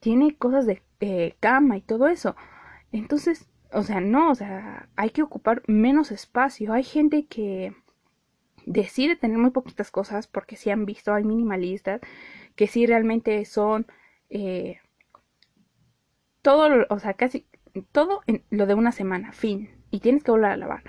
tiene 0.00 0.36
cosas 0.36 0.66
de, 0.66 0.82
de 0.98 1.36
cama 1.38 1.76
y 1.76 1.82
todo 1.82 2.08
eso 2.08 2.34
entonces 2.90 3.48
o 3.72 3.82
sea, 3.82 4.00
no, 4.00 4.30
o 4.30 4.34
sea, 4.36 4.88
hay 4.94 5.10
que 5.10 5.22
ocupar 5.22 5.62
menos 5.66 6.12
espacio. 6.12 6.72
Hay 6.72 6.84
gente 6.84 7.26
que 7.26 7.74
decide 8.66 9.16
tener 9.16 9.38
muy 9.38 9.50
poquitas 9.50 9.90
cosas 9.90 10.26
porque 10.26 10.56
si 10.56 10.70
han 10.70 10.86
visto, 10.86 11.14
hay 11.14 11.24
minimalistas 11.24 12.00
que 12.56 12.66
sí 12.66 12.86
realmente 12.86 13.44
son 13.44 13.86
eh, 14.30 14.78
todo, 16.42 16.86
o 16.90 16.98
sea, 16.98 17.14
casi 17.14 17.46
todo 17.92 18.22
en 18.26 18.42
lo 18.50 18.66
de 18.66 18.74
una 18.74 18.92
semana, 18.92 19.32
fin, 19.32 19.70
y 19.90 20.00
tienes 20.00 20.22
que 20.22 20.30
volver 20.30 20.50
a 20.52 20.56
lavar. 20.56 20.82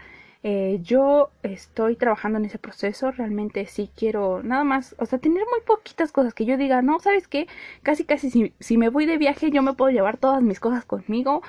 Eh, 0.43 0.79
yo 0.83 1.31
estoy 1.41 1.95
trabajando 1.95 2.37
en 2.37 2.45
ese 2.45 2.59
proceso, 2.59 3.11
realmente 3.11 3.65
sí 3.65 3.89
quiero 3.95 4.43
nada 4.43 4.63
más, 4.63 4.95
o 4.99 5.05
sea, 5.07 5.17
tener 5.17 5.43
muy 5.49 5.61
poquitas 5.65 6.11
cosas 6.11 6.35
que 6.35 6.45
yo 6.45 6.57
diga, 6.57 6.83
no, 6.83 6.99
¿sabes 6.99 7.27
qué? 7.27 7.47
Casi, 7.81 8.03
casi 8.05 8.29
si, 8.29 8.53
si 8.59 8.77
me 8.77 8.89
voy 8.89 9.07
de 9.07 9.17
viaje 9.17 9.49
yo 9.49 9.63
me 9.63 9.73
puedo 9.73 9.91
llevar 9.91 10.17
todas 10.17 10.43
mis 10.43 10.59
cosas 10.59 10.85
conmigo 10.85 11.41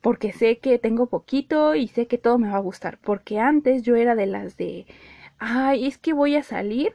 porque 0.00 0.32
sé 0.32 0.58
que 0.58 0.78
tengo 0.78 1.06
poquito 1.06 1.74
y 1.74 1.88
sé 1.88 2.06
que 2.06 2.18
todo 2.18 2.38
me 2.38 2.50
va 2.50 2.56
a 2.58 2.60
gustar, 2.60 2.98
porque 2.98 3.38
antes 3.40 3.82
yo 3.82 3.96
era 3.96 4.14
de 4.14 4.26
las 4.26 4.56
de, 4.56 4.86
ay, 5.40 5.86
es 5.86 5.98
que 5.98 6.12
voy 6.12 6.36
a 6.36 6.42
salir, 6.44 6.94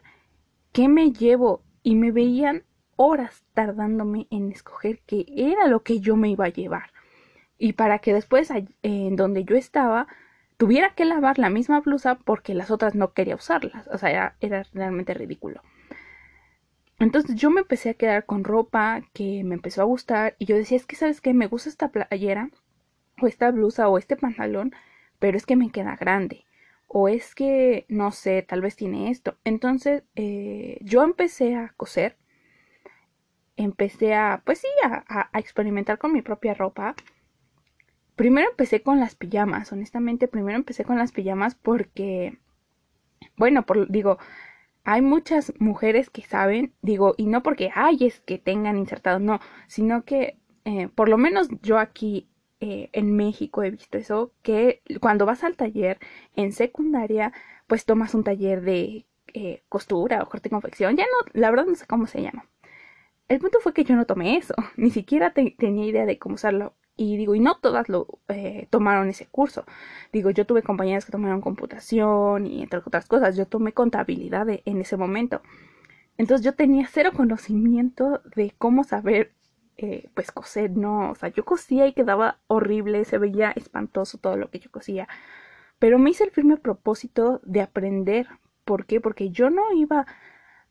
¿qué 0.71 0.87
me 0.87 1.11
llevo? 1.11 1.63
Y 1.83 1.95
me 1.95 2.11
veían 2.11 2.63
horas 2.95 3.43
tardándome 3.53 4.27
en 4.31 4.51
escoger 4.51 5.01
qué 5.05 5.25
era 5.35 5.67
lo 5.67 5.83
que 5.83 5.99
yo 5.99 6.15
me 6.15 6.29
iba 6.29 6.45
a 6.45 6.49
llevar. 6.49 6.91
Y 7.57 7.73
para 7.73 7.99
que 7.99 8.13
después, 8.13 8.51
en 8.83 9.15
donde 9.15 9.43
yo 9.43 9.55
estaba, 9.55 10.07
tuviera 10.57 10.93
que 10.95 11.05
lavar 11.05 11.39
la 11.39 11.49
misma 11.49 11.81
blusa 11.81 12.15
porque 12.15 12.53
las 12.53 12.71
otras 12.71 12.95
no 12.95 13.13
quería 13.13 13.35
usarlas. 13.35 13.87
O 13.87 13.97
sea, 13.97 14.35
era, 14.39 14.63
realmente 14.73 15.13
ridículo. 15.13 15.61
Entonces 16.99 17.35
yo 17.35 17.49
me 17.49 17.61
empecé 17.61 17.89
a 17.89 17.93
quedar 17.95 18.25
con 18.25 18.43
ropa 18.43 19.01
que 19.13 19.43
me 19.43 19.55
empezó 19.55 19.81
a 19.81 19.85
gustar 19.85 20.35
y 20.39 20.45
yo 20.45 20.55
decía, 20.55 20.77
es 20.77 20.85
que 20.85 20.95
sabes 20.95 21.19
qué, 21.19 21.33
me 21.33 21.47
gusta 21.47 21.69
esta 21.69 21.89
playera 21.89 22.49
o 23.21 23.27
esta 23.27 23.51
blusa 23.51 23.89
o 23.89 23.97
este 23.97 24.15
pantalón, 24.15 24.73
pero 25.19 25.37
es 25.37 25.45
que 25.45 25.57
me 25.57 25.71
queda 25.71 25.97
grande. 25.97 26.45
O 26.87 27.07
es 27.09 27.35
que, 27.35 27.85
no 27.89 28.11
sé, 28.11 28.41
tal 28.41 28.61
vez 28.61 28.75
tiene 28.75 29.09
esto. 29.11 29.37
Entonces, 29.43 30.03
eh, 30.15 30.77
yo 30.81 31.03
empecé 31.03 31.55
a 31.55 31.73
coser. 31.77 32.17
Empecé 33.57 34.13
a, 34.13 34.41
pues 34.45 34.59
sí, 34.59 34.67
a, 34.83 35.29
experimentar 35.39 35.97
con 35.97 36.13
mi 36.13 36.21
propia 36.21 36.53
ropa. 36.53 36.95
Primero 38.15 38.49
empecé 38.49 38.81
con 38.81 38.99
las 38.99 39.15
pijamas, 39.15 39.71
honestamente, 39.73 40.27
primero 40.27 40.57
empecé 40.57 40.85
con 40.85 40.97
las 40.97 41.11
pijamas 41.11 41.55
porque, 41.55 42.37
bueno, 43.35 43.65
por, 43.65 43.89
digo, 43.91 44.17
hay 44.85 45.01
muchas 45.01 45.53
mujeres 45.59 46.09
que 46.09 46.21
saben, 46.21 46.73
digo, 46.81 47.15
y 47.17 47.25
no 47.27 47.43
porque, 47.43 47.71
ay, 47.75 48.05
es 48.05 48.21
que 48.21 48.37
tengan 48.37 48.77
insertado, 48.77 49.19
no, 49.19 49.39
sino 49.67 50.05
que, 50.05 50.39
eh, 50.63 50.87
por 50.87 51.09
lo 51.09 51.17
menos 51.17 51.49
yo 51.61 51.77
aquí 51.79 52.29
eh, 52.59 52.89
en 52.93 53.15
México 53.15 53.63
he 53.63 53.71
visto 53.71 53.97
eso, 53.97 54.31
que 54.41 54.81
cuando 55.01 55.25
vas 55.25 55.43
al 55.43 55.55
taller 55.55 55.99
en 56.35 56.51
secundaria, 56.53 57.33
pues 57.67 57.85
tomas 57.85 58.13
un 58.15 58.23
taller 58.23 58.61
de 58.61 59.05
eh, 59.33 59.63
costura 59.69 60.23
o 60.23 60.29
corte 60.29 60.47
y 60.49 60.51
confección, 60.51 60.95
ya 60.95 61.03
no, 61.05 61.31
la 61.33 61.49
verdad 61.49 61.65
no 61.65 61.75
sé 61.75 61.85
cómo 61.87 62.07
se 62.07 62.21
llama. 62.21 62.47
El 63.27 63.39
punto 63.39 63.59
fue 63.59 63.73
que 63.73 63.83
yo 63.83 63.95
no 63.95 64.05
tomé 64.05 64.37
eso, 64.37 64.55
ni 64.77 64.91
siquiera 64.91 65.33
tenía 65.33 65.85
idea 65.85 66.05
de 66.05 66.19
cómo 66.19 66.35
usarlo. 66.35 66.75
Y 66.97 67.17
digo, 67.17 67.35
y 67.35 67.41
no 67.41 67.57
todas 67.57 67.89
lo 67.89 68.19
eh, 68.29 68.67
tomaron 68.69 69.09
ese 69.09 69.25
curso. 69.27 69.65
Digo, 70.13 70.29
yo 70.29 70.45
tuve 70.45 70.63
compañeras 70.63 71.05
que 71.05 71.11
tomaron 71.11 71.41
computación 71.41 72.47
y 72.47 72.63
entre 72.63 72.79
otras 72.79 73.05
cosas, 73.05 73.35
yo 73.35 73.47
tomé 73.47 73.73
contabilidad 73.73 74.47
en 74.49 74.79
ese 74.81 74.95
momento. 74.95 75.41
Entonces 76.17 76.45
yo 76.45 76.55
tenía 76.55 76.87
cero 76.89 77.11
conocimiento 77.13 78.21
de 78.35 78.53
cómo 78.57 78.85
saber 78.85 79.34
eh, 79.77 80.09
pues 80.13 80.31
coser, 80.31 80.71
no, 80.71 81.11
o 81.11 81.15
sea, 81.15 81.29
yo 81.29 81.45
cosía 81.45 81.87
y 81.87 81.93
quedaba 81.93 82.39
horrible, 82.47 83.05
se 83.05 83.17
veía 83.17 83.51
espantoso 83.51 84.17
todo 84.17 84.37
lo 84.37 84.49
que 84.49 84.59
yo 84.59 84.71
cosía, 84.71 85.07
pero 85.79 85.99
me 85.99 86.09
hice 86.11 86.23
el 86.23 86.31
firme 86.31 86.57
propósito 86.57 87.41
de 87.43 87.61
aprender, 87.61 88.27
¿por 88.65 88.85
qué? 88.85 89.01
Porque 89.01 89.29
yo 89.31 89.49
no 89.49 89.63
iba 89.73 90.05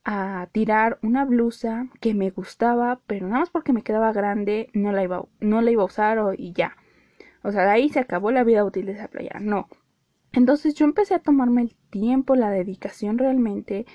a 0.04 0.48
tirar 0.52 0.98
una 1.02 1.24
blusa 1.24 1.88
que 2.00 2.14
me 2.14 2.30
gustaba, 2.30 3.00
pero 3.06 3.26
nada 3.26 3.40
más 3.40 3.50
porque 3.50 3.72
me 3.72 3.82
quedaba 3.82 4.12
grande, 4.12 4.70
no 4.74 4.92
la 4.92 5.02
iba, 5.02 5.24
no 5.40 5.62
la 5.62 5.70
iba 5.70 5.82
a 5.82 5.86
usar 5.86 6.18
y 6.38 6.52
ya. 6.52 6.76
O 7.42 7.52
sea, 7.52 7.64
de 7.64 7.70
ahí 7.70 7.88
se 7.90 8.00
acabó 8.00 8.30
la 8.30 8.44
vida 8.44 8.64
útil 8.64 8.86
de 8.86 8.92
esa 8.92 9.08
playa, 9.08 9.38
no. 9.40 9.68
Entonces 10.32 10.74
yo 10.74 10.84
empecé 10.84 11.14
a 11.14 11.20
tomarme 11.20 11.62
el 11.62 11.76
tiempo, 11.90 12.34
la 12.36 12.50
dedicación 12.50 13.18
realmente 13.18 13.86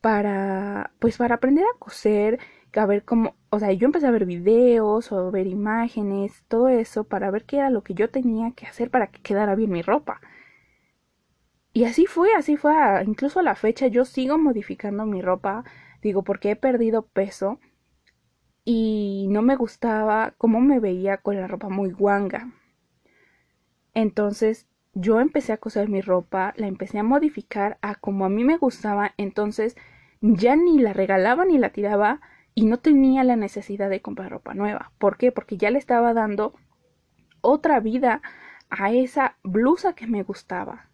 para, 0.00 0.92
pues 0.98 1.16
para 1.18 1.36
aprender 1.36 1.64
a 1.64 1.78
coser 1.78 2.38
a 2.82 2.86
ver 2.86 3.04
cómo, 3.04 3.36
o 3.50 3.58
sea, 3.58 3.72
yo 3.72 3.86
empecé 3.86 4.06
a 4.06 4.10
ver 4.10 4.26
videos 4.26 5.12
o 5.12 5.30
ver 5.30 5.46
imágenes, 5.46 6.44
todo 6.48 6.68
eso, 6.68 7.04
para 7.04 7.30
ver 7.30 7.44
qué 7.44 7.58
era 7.58 7.70
lo 7.70 7.82
que 7.82 7.94
yo 7.94 8.10
tenía 8.10 8.52
que 8.52 8.66
hacer 8.66 8.90
para 8.90 9.08
que 9.08 9.22
quedara 9.22 9.54
bien 9.54 9.70
mi 9.70 9.82
ropa. 9.82 10.20
Y 11.72 11.84
así 11.84 12.06
fue, 12.06 12.32
así 12.34 12.56
fue, 12.56 12.72
incluso 13.06 13.40
a 13.40 13.42
la 13.42 13.54
fecha 13.54 13.86
yo 13.86 14.04
sigo 14.04 14.38
modificando 14.38 15.04
mi 15.06 15.20
ropa, 15.22 15.64
digo, 16.02 16.22
porque 16.22 16.50
he 16.52 16.56
perdido 16.56 17.02
peso 17.06 17.60
y 18.64 19.26
no 19.30 19.42
me 19.42 19.56
gustaba 19.56 20.34
cómo 20.38 20.60
me 20.60 20.80
veía 20.80 21.18
con 21.18 21.36
la 21.36 21.46
ropa 21.46 21.68
muy 21.68 21.90
guanga. 21.90 22.50
Entonces 23.94 24.66
yo 24.94 25.20
empecé 25.20 25.52
a 25.52 25.58
coser 25.58 25.88
mi 25.88 26.00
ropa, 26.00 26.54
la 26.56 26.66
empecé 26.66 26.98
a 26.98 27.02
modificar 27.02 27.78
a 27.82 27.94
como 27.94 28.24
a 28.24 28.28
mí 28.28 28.44
me 28.44 28.56
gustaba, 28.56 29.12
entonces 29.18 29.76
ya 30.20 30.56
ni 30.56 30.78
la 30.78 30.92
regalaba 30.92 31.44
ni 31.44 31.58
la 31.58 31.70
tiraba, 31.70 32.20
y 32.56 32.64
no 32.64 32.78
tenía 32.78 33.22
la 33.22 33.36
necesidad 33.36 33.90
de 33.90 34.00
comprar 34.00 34.32
ropa 34.32 34.54
nueva. 34.54 34.90
¿Por 34.98 35.18
qué? 35.18 35.30
Porque 35.30 35.58
ya 35.58 35.70
le 35.70 35.78
estaba 35.78 36.14
dando 36.14 36.54
otra 37.42 37.80
vida 37.80 38.22
a 38.70 38.90
esa 38.90 39.36
blusa 39.44 39.92
que 39.92 40.06
me 40.06 40.22
gustaba. 40.22 40.88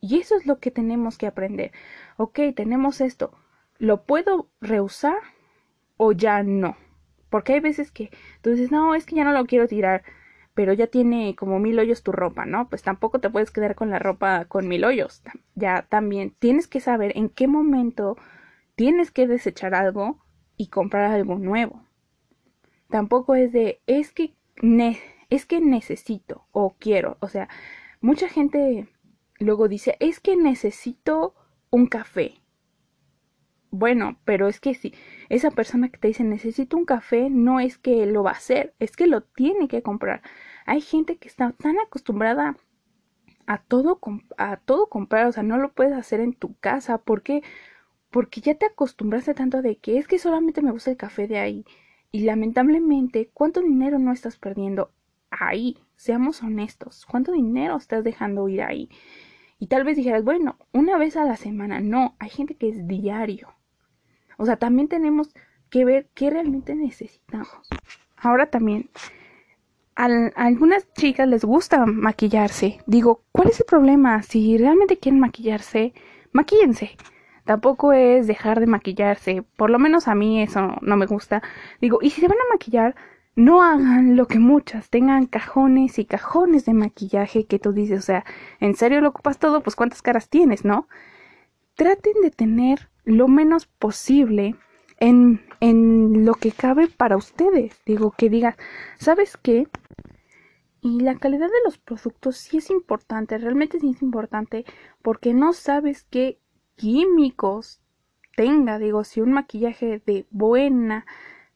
Y 0.00 0.18
eso 0.18 0.36
es 0.36 0.46
lo 0.46 0.58
que 0.58 0.70
tenemos 0.70 1.18
que 1.18 1.26
aprender. 1.26 1.70
Ok, 2.16 2.40
tenemos 2.56 3.02
esto. 3.02 3.36
¿Lo 3.78 4.04
puedo 4.04 4.48
reusar 4.62 5.18
o 5.98 6.12
ya 6.12 6.42
no? 6.42 6.78
Porque 7.28 7.52
hay 7.52 7.60
veces 7.60 7.90
que 7.92 8.10
tú 8.40 8.50
dices, 8.50 8.72
no, 8.72 8.94
es 8.94 9.04
que 9.04 9.16
ya 9.16 9.24
no 9.24 9.32
lo 9.32 9.44
quiero 9.44 9.68
tirar, 9.68 10.02
pero 10.54 10.72
ya 10.72 10.86
tiene 10.86 11.36
como 11.36 11.58
mil 11.58 11.78
hoyos 11.78 12.02
tu 12.02 12.12
ropa, 12.12 12.46
¿no? 12.46 12.70
Pues 12.70 12.82
tampoco 12.82 13.20
te 13.20 13.28
puedes 13.28 13.50
quedar 13.50 13.74
con 13.74 13.90
la 13.90 13.98
ropa 13.98 14.46
con 14.46 14.66
mil 14.66 14.82
hoyos. 14.82 15.22
Ya 15.56 15.82
también 15.90 16.34
tienes 16.38 16.68
que 16.68 16.80
saber 16.80 17.12
en 17.18 17.28
qué 17.28 17.48
momento 17.48 18.16
tienes 18.76 19.10
que 19.10 19.26
desechar 19.26 19.74
algo 19.74 20.24
y 20.56 20.68
comprar 20.68 21.10
algo 21.12 21.38
nuevo. 21.38 21.84
Tampoco 22.88 23.34
es 23.34 23.52
de 23.52 23.80
es 23.86 24.12
que 24.12 24.34
es 25.28 25.46
que 25.46 25.60
necesito 25.60 26.46
o 26.52 26.76
quiero, 26.78 27.18
o 27.20 27.28
sea, 27.28 27.48
mucha 28.00 28.28
gente 28.28 28.88
luego 29.38 29.68
dice, 29.68 29.96
"Es 30.00 30.20
que 30.20 30.36
necesito 30.36 31.34
un 31.70 31.86
café." 31.86 32.40
Bueno, 33.70 34.18
pero 34.24 34.48
es 34.48 34.60
que 34.60 34.74
si 34.74 34.94
esa 35.28 35.50
persona 35.50 35.88
que 35.90 35.98
te 35.98 36.08
dice 36.08 36.24
necesito 36.24 36.76
un 36.76 36.84
café, 36.86 37.28
no 37.30 37.60
es 37.60 37.78
que 37.78 38.06
lo 38.06 38.22
va 38.22 38.30
a 38.30 38.34
hacer, 38.34 38.74
es 38.78 38.96
que 38.96 39.06
lo 39.06 39.22
tiene 39.22 39.68
que 39.68 39.82
comprar. 39.82 40.22
Hay 40.64 40.80
gente 40.80 41.18
que 41.18 41.28
está 41.28 41.52
tan 41.52 41.78
acostumbrada 41.78 42.56
a 43.46 43.58
todo, 43.62 44.00
a 44.38 44.56
todo 44.58 44.88
comprar, 44.88 45.26
o 45.26 45.32
sea, 45.32 45.42
no 45.42 45.58
lo 45.58 45.72
puedes 45.72 45.94
hacer 45.94 46.20
en 46.20 46.32
tu 46.32 46.56
casa 46.56 46.98
porque 46.98 47.42
porque 48.10 48.40
ya 48.40 48.54
te 48.54 48.66
acostumbraste 48.66 49.34
tanto 49.34 49.62
de 49.62 49.76
que 49.76 49.98
es 49.98 50.06
que 50.06 50.18
solamente 50.18 50.62
me 50.62 50.72
gusta 50.72 50.90
el 50.90 50.96
café 50.96 51.26
de 51.26 51.38
ahí. 51.38 51.64
Y 52.12 52.20
lamentablemente, 52.20 53.30
¿cuánto 53.32 53.60
dinero 53.60 53.98
no 53.98 54.12
estás 54.12 54.38
perdiendo 54.38 54.92
ahí? 55.30 55.78
Seamos 55.96 56.42
honestos, 56.42 57.06
¿cuánto 57.06 57.32
dinero 57.32 57.76
estás 57.76 58.04
dejando 58.04 58.48
ir 58.48 58.62
ahí? 58.62 58.88
Y 59.58 59.68
tal 59.68 59.84
vez 59.84 59.96
dijeras, 59.96 60.22
bueno, 60.22 60.56
una 60.72 60.98
vez 60.98 61.16
a 61.16 61.24
la 61.24 61.36
semana. 61.36 61.80
No, 61.80 62.14
hay 62.18 62.28
gente 62.28 62.54
que 62.56 62.68
es 62.68 62.86
diario. 62.86 63.48
O 64.36 64.44
sea, 64.44 64.56
también 64.56 64.88
tenemos 64.88 65.34
que 65.70 65.84
ver 65.84 66.08
qué 66.14 66.30
realmente 66.30 66.74
necesitamos. 66.74 67.68
Ahora 68.16 68.50
también, 68.50 68.90
a, 69.94 70.06
algunas 70.36 70.92
chicas 70.92 71.26
les 71.26 71.44
gusta 71.44 71.86
maquillarse. 71.86 72.80
Digo, 72.86 73.22
¿cuál 73.32 73.48
es 73.48 73.60
el 73.60 73.66
problema? 73.66 74.22
Si 74.22 74.58
realmente 74.58 74.98
quieren 74.98 75.20
maquillarse, 75.20 75.94
maquíllense. 76.32 76.96
Tampoco 77.46 77.92
es 77.92 78.26
dejar 78.26 78.60
de 78.60 78.66
maquillarse. 78.66 79.44
Por 79.56 79.70
lo 79.70 79.78
menos 79.78 80.08
a 80.08 80.14
mí 80.14 80.42
eso 80.42 80.76
no 80.82 80.96
me 80.96 81.06
gusta. 81.06 81.42
Digo, 81.80 82.00
y 82.02 82.10
si 82.10 82.20
se 82.20 82.28
van 82.28 82.38
a 82.38 82.52
maquillar, 82.52 82.96
no 83.36 83.62
hagan 83.62 84.16
lo 84.16 84.26
que 84.26 84.40
muchas, 84.40 84.90
tengan 84.90 85.26
cajones 85.26 85.98
y 85.98 86.06
cajones 86.06 86.64
de 86.64 86.72
maquillaje 86.74 87.46
que 87.46 87.58
tú 87.60 87.72
dices, 87.72 88.00
o 88.00 88.02
sea, 88.02 88.24
¿en 88.60 88.74
serio 88.74 89.00
lo 89.00 89.10
ocupas 89.10 89.38
todo? 89.38 89.62
Pues 89.62 89.76
cuántas 89.76 90.02
caras 90.02 90.28
tienes, 90.28 90.64
¿no? 90.64 90.88
Traten 91.76 92.14
de 92.22 92.30
tener 92.30 92.88
lo 93.04 93.28
menos 93.28 93.66
posible 93.66 94.56
en, 94.98 95.40
en 95.60 96.24
lo 96.24 96.34
que 96.34 96.50
cabe 96.50 96.88
para 96.88 97.16
ustedes. 97.16 97.80
Digo, 97.86 98.10
que 98.10 98.28
digan, 98.28 98.56
¿sabes 98.98 99.36
qué? 99.36 99.68
Y 100.80 101.00
la 101.00 101.16
calidad 101.16 101.46
de 101.46 101.64
los 101.64 101.78
productos 101.78 102.38
sí 102.38 102.56
es 102.56 102.70
importante, 102.70 103.38
realmente 103.38 103.78
sí 103.78 103.90
es 103.90 104.02
importante, 104.02 104.64
porque 105.02 105.34
no 105.34 105.52
sabes 105.52 106.04
qué 106.10 106.40
químicos 106.76 107.80
tenga. 108.36 108.78
Digo, 108.78 109.04
si 109.04 109.20
un 109.20 109.32
maquillaje 109.32 110.02
de 110.06 110.26
buena 110.30 111.06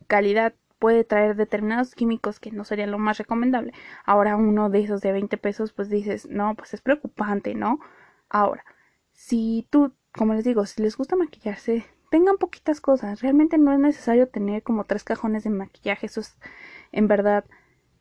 calidad 0.07 0.55
puede 0.81 1.05
traer 1.05 1.37
determinados 1.37 1.95
químicos 1.95 2.41
que 2.41 2.51
no 2.51 2.65
sería 2.65 2.87
lo 2.87 2.99
más 2.99 3.19
recomendable. 3.19 3.73
Ahora 4.05 4.37
uno 4.37 4.71
de 4.71 4.81
esos 4.81 5.03
de 5.03 5.13
20 5.13 5.37
pesos, 5.37 5.73
pues 5.73 5.89
dices, 5.91 6.29
no, 6.29 6.55
pues 6.57 6.75
es 6.75 6.81
preocupante, 6.81 7.55
¿no? 7.55 7.79
Ahora, 8.29 8.65
si 9.13 9.67
tú, 9.71 9.93
como 10.13 10.35
les 10.35 10.45
digo, 10.45 10.65
si 10.67 10.83
les 10.83 10.97
gusta 10.97 11.17
maquillarse, 11.17 11.85
tengan 12.11 12.39
poquitas 12.39 12.81
cosas. 12.81 13.21
Realmente 13.21 13.59
no 13.59 13.73
es 13.73 13.79
necesario 13.79 14.29
tener 14.29 14.63
como 14.63 14.85
tres 14.85 15.05
cajones 15.05 15.45
de 15.45 15.51
maquillaje. 15.51 16.07
Eso 16.07 16.21
es, 16.21 16.37
en 16.93 17.09
verdad, 17.09 17.45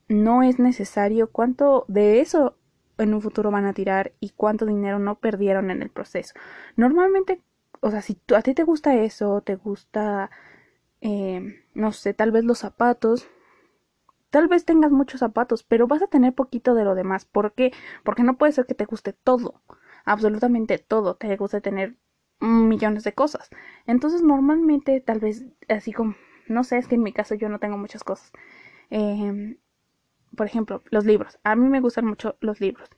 no 0.08 0.42
es 0.44 0.58
necesario. 0.58 1.30
¿Cuánto 1.30 1.86
de 1.90 2.22
eso 2.22 2.56
en 3.00 3.14
un 3.14 3.22
futuro 3.22 3.52
van 3.52 3.66
a 3.66 3.74
tirar 3.74 4.14
y 4.20 4.32
cuánto 4.32 4.66
dinero 4.66 5.00
no 5.00 5.16
perdieron 5.20 5.72
en 5.72 5.82
el 5.82 5.90
proceso? 5.90 6.34
Normalmente, 6.76 7.42
o 7.82 7.92
sea, 7.92 8.02
si 8.02 8.20
a 8.36 8.42
ti 8.42 8.54
te 8.54 8.64
gusta 8.64 8.96
eso, 8.96 9.42
te 9.42 9.56
gusta 9.56 10.30
eh, 11.02 11.64
no 11.74 11.92
sé, 11.92 12.14
tal 12.14 12.32
vez 12.32 12.44
los 12.46 12.60
zapatos. 12.60 13.28
Tal 14.30 14.48
vez 14.48 14.66
tengas 14.66 14.92
muchos 14.92 15.20
zapatos, 15.22 15.64
pero 15.64 15.88
vas 15.88 16.02
a 16.04 16.08
tener 16.08 16.34
poquito 16.34 16.76
de 16.76 16.84
lo 16.84 16.96
demás. 16.96 17.26
¿Por 17.26 17.54
qué? 17.54 17.72
Porque 18.04 18.24
no 18.24 18.38
puede 18.38 18.52
ser 18.52 18.66
que 18.68 18.76
te 18.76 18.86
guste 18.86 19.14
todo, 19.14 19.62
absolutamente 20.06 20.78
todo. 20.78 21.16
Te 21.16 21.36
guste 21.36 21.62
tener 21.62 21.96
millones 22.40 23.04
de 23.04 23.14
cosas. 23.14 23.50
Entonces, 23.88 24.22
normalmente, 24.22 25.02
tal 25.02 25.20
vez, 25.20 25.46
así 25.68 25.94
como, 25.94 26.16
no 26.48 26.64
sé, 26.64 26.78
es 26.78 26.88
que 26.88 26.96
en 26.96 27.04
mi 27.04 27.12
caso 27.14 27.36
yo 27.36 27.50
no 27.50 27.60
tengo 27.60 27.78
muchas 27.78 28.04
cosas. 28.04 28.32
Em, 28.92 29.58
por 30.36 30.48
ejemplo, 30.48 30.84
los 30.90 31.06
libros. 31.06 31.40
A 31.44 31.56
mí 31.56 31.68
me 31.70 31.82
gustan 31.82 32.06
mucho 32.06 32.38
los 32.42 32.60
libros. 32.62 32.90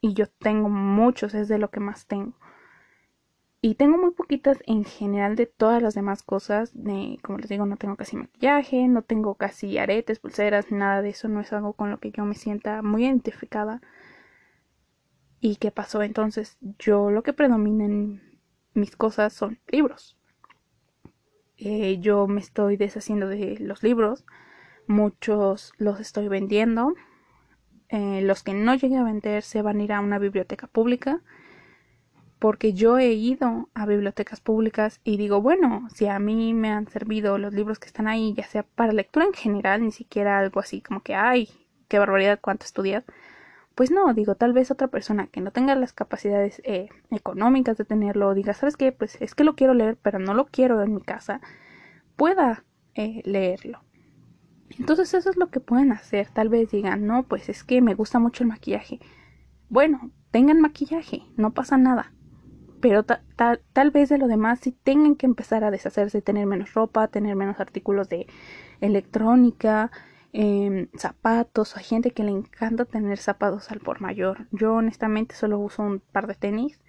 Y 0.00 0.14
yo 0.14 0.26
tengo 0.28 0.68
muchos, 0.68 1.34
es 1.34 1.48
de 1.48 1.58
lo 1.58 1.70
que 1.70 1.80
más 1.80 2.06
tengo. 2.06 2.34
Y 3.62 3.74
tengo 3.74 3.98
muy 3.98 4.12
poquitas 4.12 4.58
en 4.66 4.84
general 4.84 5.36
de 5.36 5.44
todas 5.44 5.82
las 5.82 5.94
demás 5.94 6.22
cosas. 6.22 6.70
De, 6.74 7.18
como 7.22 7.38
les 7.38 7.50
digo, 7.50 7.66
no 7.66 7.76
tengo 7.76 7.96
casi 7.96 8.16
maquillaje, 8.16 8.88
no 8.88 9.02
tengo 9.02 9.34
casi 9.34 9.76
aretes, 9.76 10.18
pulseras, 10.18 10.72
nada 10.72 11.02
de 11.02 11.10
eso. 11.10 11.28
No 11.28 11.40
es 11.40 11.52
algo 11.52 11.74
con 11.74 11.90
lo 11.90 11.98
que 11.98 12.10
yo 12.10 12.24
me 12.24 12.34
sienta 12.34 12.80
muy 12.80 13.04
identificada. 13.04 13.82
¿Y 15.40 15.56
qué 15.56 15.70
pasó? 15.70 16.02
Entonces, 16.02 16.56
yo 16.78 17.10
lo 17.10 17.22
que 17.22 17.34
predomina 17.34 17.84
en 17.84 18.22
mis 18.72 18.96
cosas 18.96 19.32
son 19.34 19.58
libros. 19.68 20.16
Eh, 21.58 21.98
yo 22.00 22.26
me 22.26 22.40
estoy 22.40 22.78
deshaciendo 22.78 23.28
de 23.28 23.58
los 23.60 23.82
libros. 23.82 24.24
Muchos 24.90 25.72
los 25.78 26.00
estoy 26.00 26.26
vendiendo. 26.26 26.94
Eh, 27.90 28.22
los 28.22 28.42
que 28.42 28.54
no 28.54 28.74
llegue 28.74 28.96
a 28.96 29.04
vender 29.04 29.44
se 29.44 29.62
van 29.62 29.78
a 29.78 29.84
ir 29.84 29.92
a 29.92 30.00
una 30.00 30.18
biblioteca 30.18 30.66
pública 30.66 31.22
porque 32.40 32.72
yo 32.72 32.98
he 32.98 33.12
ido 33.12 33.68
a 33.72 33.86
bibliotecas 33.86 34.40
públicas 34.40 35.00
y 35.04 35.16
digo, 35.16 35.40
bueno, 35.40 35.86
si 35.94 36.08
a 36.08 36.18
mí 36.18 36.54
me 36.54 36.72
han 36.72 36.88
servido 36.88 37.38
los 37.38 37.54
libros 37.54 37.78
que 37.78 37.86
están 37.86 38.08
ahí, 38.08 38.34
ya 38.36 38.42
sea 38.42 38.64
para 38.64 38.92
lectura 38.92 39.26
en 39.26 39.32
general, 39.32 39.84
ni 39.84 39.92
siquiera 39.92 40.40
algo 40.40 40.58
así 40.58 40.80
como 40.80 41.04
que, 41.04 41.14
ay, 41.14 41.48
qué 41.86 42.00
barbaridad, 42.00 42.40
cuánto 42.42 42.64
estudias, 42.64 43.04
pues 43.76 43.92
no, 43.92 44.12
digo, 44.12 44.34
tal 44.34 44.52
vez 44.52 44.72
otra 44.72 44.88
persona 44.88 45.28
que 45.28 45.40
no 45.40 45.52
tenga 45.52 45.76
las 45.76 45.92
capacidades 45.92 46.60
eh, 46.64 46.88
económicas 47.12 47.78
de 47.78 47.84
tenerlo, 47.84 48.34
diga, 48.34 48.54
¿sabes 48.54 48.76
qué? 48.76 48.90
Pues 48.90 49.22
es 49.22 49.36
que 49.36 49.44
lo 49.44 49.54
quiero 49.54 49.72
leer, 49.72 49.96
pero 50.02 50.18
no 50.18 50.34
lo 50.34 50.46
quiero 50.46 50.82
en 50.82 50.94
mi 50.96 51.00
casa, 51.00 51.40
pueda 52.16 52.64
eh, 52.96 53.22
leerlo. 53.24 53.84
Entonces 54.78 55.12
eso 55.14 55.30
es 55.30 55.36
lo 55.36 55.50
que 55.50 55.60
pueden 55.60 55.92
hacer. 55.92 56.28
Tal 56.28 56.48
vez 56.48 56.70
digan, 56.70 57.06
no, 57.06 57.24
pues 57.24 57.48
es 57.48 57.64
que 57.64 57.80
me 57.80 57.94
gusta 57.94 58.18
mucho 58.18 58.44
el 58.44 58.48
maquillaje. 58.48 59.00
Bueno, 59.68 60.10
tengan 60.30 60.60
maquillaje, 60.60 61.22
no 61.36 61.52
pasa 61.52 61.76
nada 61.76 62.12
pero 62.80 63.04
tal 63.04 63.90
vez 63.90 64.08
de 64.08 64.18
lo 64.18 64.26
demás 64.26 64.60
sí 64.60 64.72
tengan 64.72 65.14
que 65.14 65.26
empezar 65.26 65.64
a 65.64 65.70
deshacerse, 65.70 66.22
tener 66.22 66.46
menos 66.46 66.74
ropa, 66.74 67.08
tener 67.08 67.36
menos 67.36 67.60
artículos 67.60 68.08
de 68.08 68.26
electrónica, 68.80 69.90
em, 70.32 70.88
zapatos. 70.96 71.76
Hay 71.76 71.84
gente 71.84 72.12
que 72.12 72.24
le 72.24 72.30
encanta 72.30 72.84
tener 72.86 73.18
zapatos 73.18 73.70
al 73.70 73.80
por 73.80 74.00
mayor. 74.00 74.46
Yo 74.50 74.74
honestamente 74.74 75.34
solo 75.34 75.58
uso 75.58 75.82
un 75.82 76.00
par 76.00 76.26
de 76.26 76.34
tenis 76.34 76.80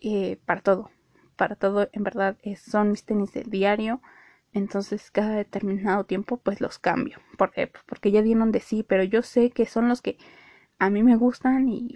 eh, 0.00 0.38
para 0.44 0.60
todo. 0.62 0.90
Para 1.36 1.54
todo, 1.54 1.88
en 1.92 2.02
verdad, 2.02 2.36
son 2.56 2.90
mis 2.90 3.04
tenis 3.04 3.32
del 3.32 3.50
diario. 3.50 4.00
Entonces, 4.58 5.10
cada 5.10 5.36
determinado 5.36 6.04
tiempo, 6.04 6.38
pues 6.38 6.60
los 6.60 6.78
cambio. 6.78 7.18
¿Por 7.36 7.52
Porque 7.86 8.10
ya 8.10 8.22
dieron 8.22 8.52
de 8.52 8.60
sí, 8.60 8.82
pero 8.82 9.04
yo 9.04 9.22
sé 9.22 9.50
que 9.50 9.66
son 9.66 9.88
los 9.88 10.02
que 10.02 10.18
a 10.78 10.90
mí 10.90 11.02
me 11.02 11.16
gustan 11.16 11.68
y 11.68 11.94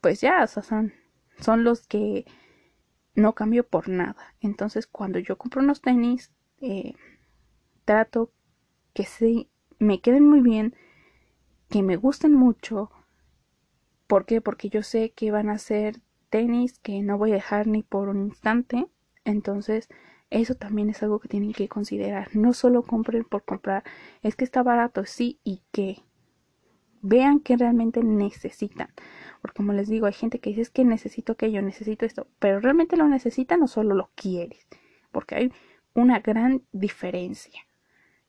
pues 0.00 0.20
ya, 0.20 0.44
o 0.44 0.46
sea, 0.46 0.62
son 0.62 0.92
son 1.38 1.64
los 1.64 1.86
que 1.86 2.24
no 3.14 3.34
cambio 3.34 3.66
por 3.66 3.88
nada. 3.88 4.34
Entonces, 4.40 4.86
cuando 4.86 5.18
yo 5.18 5.36
compro 5.38 5.62
unos 5.62 5.80
tenis, 5.80 6.32
eh, 6.60 6.94
trato 7.84 8.32
que 8.94 9.04
se 9.04 9.48
me 9.78 10.00
queden 10.00 10.28
muy 10.28 10.40
bien, 10.40 10.74
que 11.68 11.82
me 11.82 11.96
gusten 11.96 12.32
mucho. 12.32 12.90
¿Por 14.06 14.24
qué? 14.26 14.40
Porque 14.40 14.68
yo 14.68 14.82
sé 14.82 15.10
que 15.10 15.30
van 15.30 15.50
a 15.50 15.58
ser 15.58 16.00
tenis 16.30 16.78
que 16.78 17.02
no 17.02 17.18
voy 17.18 17.32
a 17.32 17.34
dejar 17.34 17.66
ni 17.66 17.82
por 17.82 18.08
un 18.08 18.26
instante. 18.26 18.86
Entonces, 19.24 19.88
eso 20.30 20.54
también 20.54 20.90
es 20.90 21.02
algo 21.02 21.20
que 21.20 21.28
tienen 21.28 21.52
que 21.52 21.68
considerar. 21.68 22.34
No 22.34 22.52
solo 22.52 22.82
compren 22.82 23.24
por 23.24 23.44
comprar. 23.44 23.84
Es 24.22 24.36
que 24.36 24.44
está 24.44 24.62
barato, 24.62 25.04
sí, 25.04 25.38
y 25.44 25.62
que 25.72 26.02
vean 27.02 27.40
que 27.40 27.56
realmente 27.56 28.02
necesitan. 28.02 28.88
Porque 29.40 29.56
como 29.56 29.72
les 29.72 29.88
digo, 29.88 30.06
hay 30.06 30.12
gente 30.12 30.40
que 30.40 30.50
dice 30.50 30.62
es 30.62 30.70
que 30.70 30.84
necesito 30.84 31.32
aquello, 31.32 31.62
necesito 31.62 32.04
esto, 32.04 32.26
pero 32.38 32.60
realmente 32.60 32.96
lo 32.96 33.06
necesitan 33.08 33.62
o 33.62 33.68
solo 33.68 33.94
lo 33.94 34.10
quieres. 34.14 34.66
Porque 35.12 35.34
hay 35.36 35.52
una 35.94 36.18
gran 36.20 36.62
diferencia. 36.72 37.60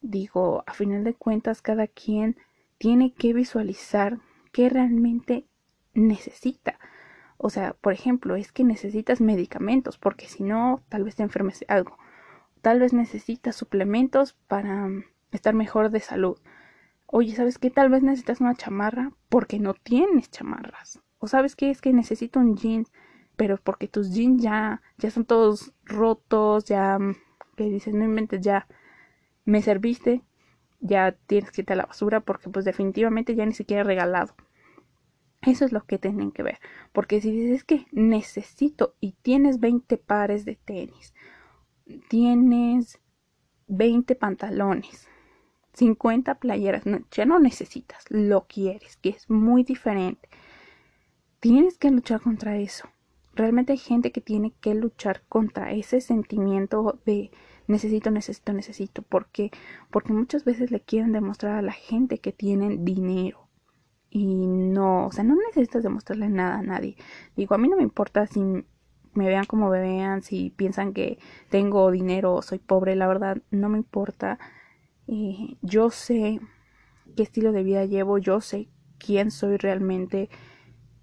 Digo, 0.01 0.63
a 0.67 0.73
final 0.73 1.03
de 1.03 1.15
cuentas, 1.15 1.61
cada 1.61 1.87
quien 1.87 2.37
tiene 2.77 3.13
que 3.13 3.33
visualizar 3.33 4.19
qué 4.51 4.69
realmente 4.69 5.47
necesita. 5.93 6.79
O 7.37 7.49
sea, 7.49 7.73
por 7.73 7.93
ejemplo, 7.93 8.35
es 8.35 8.51
que 8.51 8.63
necesitas 8.63 9.21
medicamentos, 9.21 9.97
porque 9.97 10.27
si 10.27 10.43
no, 10.43 10.83
tal 10.89 11.03
vez 11.03 11.15
te 11.15 11.23
enfermes 11.23 11.63
algo. 11.67 11.97
Tal 12.61 12.79
vez 12.79 12.93
necesitas 12.93 13.55
suplementos 13.55 14.33
para 14.47 14.89
estar 15.31 15.53
mejor 15.53 15.91
de 15.91 15.99
salud. 15.99 16.37
Oye, 17.05 17.35
¿sabes 17.35 17.57
qué? 17.57 17.69
Tal 17.69 17.89
vez 17.89 18.03
necesitas 18.03 18.41
una 18.41 18.55
chamarra 18.55 19.11
porque 19.29 19.59
no 19.59 19.73
tienes 19.73 20.29
chamarras. 20.31 20.99
O 21.19 21.27
sabes 21.27 21.55
qué? 21.55 21.69
Es 21.69 21.81
que 21.81 21.93
necesito 21.93 22.39
un 22.39 22.57
jeans, 22.57 22.91
pero 23.35 23.57
porque 23.57 23.87
tus 23.87 24.11
jeans 24.11 24.41
ya, 24.41 24.81
ya 24.97 25.11
son 25.11 25.25
todos 25.25 25.73
rotos, 25.85 26.65
ya, 26.65 26.99
mm, 26.99 27.15
que 27.55 27.69
dices, 27.69 27.93
no 27.93 28.03
inventes, 28.03 28.41
ya 28.41 28.67
me 29.45 29.61
serviste, 29.61 30.23
ya 30.79 31.13
tienes 31.27 31.51
que 31.51 31.61
irte 31.61 31.73
a 31.73 31.77
la 31.77 31.85
basura 31.85 32.19
porque 32.19 32.49
pues 32.49 32.65
definitivamente 32.65 33.35
ya 33.35 33.45
ni 33.45 33.53
siquiera 33.53 33.81
he 33.81 33.85
regalado. 33.85 34.35
Eso 35.41 35.65
es 35.65 35.71
lo 35.71 35.85
que 35.85 35.97
tienen 35.97 36.31
que 36.31 36.43
ver. 36.43 36.59
Porque 36.91 37.21
si 37.21 37.31
dices 37.31 37.63
que 37.63 37.85
necesito 37.91 38.95
y 38.99 39.13
tienes 39.21 39.59
20 39.59 39.97
pares 39.97 40.45
de 40.45 40.55
tenis, 40.55 41.13
tienes 42.09 42.99
20 43.67 44.15
pantalones, 44.15 45.07
50 45.73 46.35
playeras, 46.35 46.83
ya 47.11 47.25
no 47.25 47.39
necesitas, 47.39 48.05
lo 48.09 48.47
quieres, 48.47 48.97
que 48.97 49.09
es 49.09 49.29
muy 49.29 49.63
diferente. 49.63 50.27
Tienes 51.39 51.77
que 51.77 51.91
luchar 51.91 52.21
contra 52.21 52.57
eso. 52.57 52.89
Realmente 53.35 53.73
hay 53.73 53.77
gente 53.77 54.11
que 54.11 54.21
tiene 54.21 54.53
que 54.59 54.73
luchar 54.73 55.21
contra 55.29 55.71
ese 55.71 56.01
sentimiento 56.01 56.99
de 57.05 57.29
necesito, 57.67 58.09
necesito, 58.09 58.53
necesito. 58.53 59.03
¿Por 59.03 59.27
qué? 59.27 59.51
Porque 59.91 60.13
muchas 60.13 60.43
veces 60.43 60.71
le 60.71 60.79
quieren 60.79 61.11
demostrar 61.11 61.55
a 61.57 61.61
la 61.61 61.73
gente 61.73 62.17
que 62.17 62.31
tienen 62.31 62.83
dinero. 62.83 63.46
Y 64.17 64.47
no, 64.47 65.05
o 65.05 65.11
sea, 65.11 65.23
no 65.23 65.35
necesitas 65.35 65.83
demostrarle 65.83 66.27
nada 66.27 66.57
a 66.57 66.63
nadie. 66.63 66.97
Digo, 67.35 67.53
a 67.53 67.59
mí 67.59 67.67
no 67.67 67.77
me 67.77 67.83
importa 67.83 68.25
si 68.25 68.39
me 68.39 69.27
vean 69.27 69.45
como 69.45 69.69
me 69.69 69.79
vean, 69.79 70.23
si 70.23 70.49
piensan 70.49 70.91
que 70.91 71.19
tengo 71.49 71.91
dinero 71.91 72.33
o 72.33 72.41
soy 72.41 72.57
pobre, 72.57 72.95
la 72.95 73.07
verdad, 73.07 73.37
no 73.51 73.69
me 73.69 73.77
importa. 73.77 74.39
Eh, 75.07 75.57
yo 75.61 75.91
sé 75.91 76.39
qué 77.15 77.21
estilo 77.21 77.51
de 77.51 77.61
vida 77.61 77.85
llevo, 77.85 78.17
yo 78.17 78.41
sé 78.41 78.69
quién 78.97 79.29
soy 79.29 79.57
realmente 79.57 80.29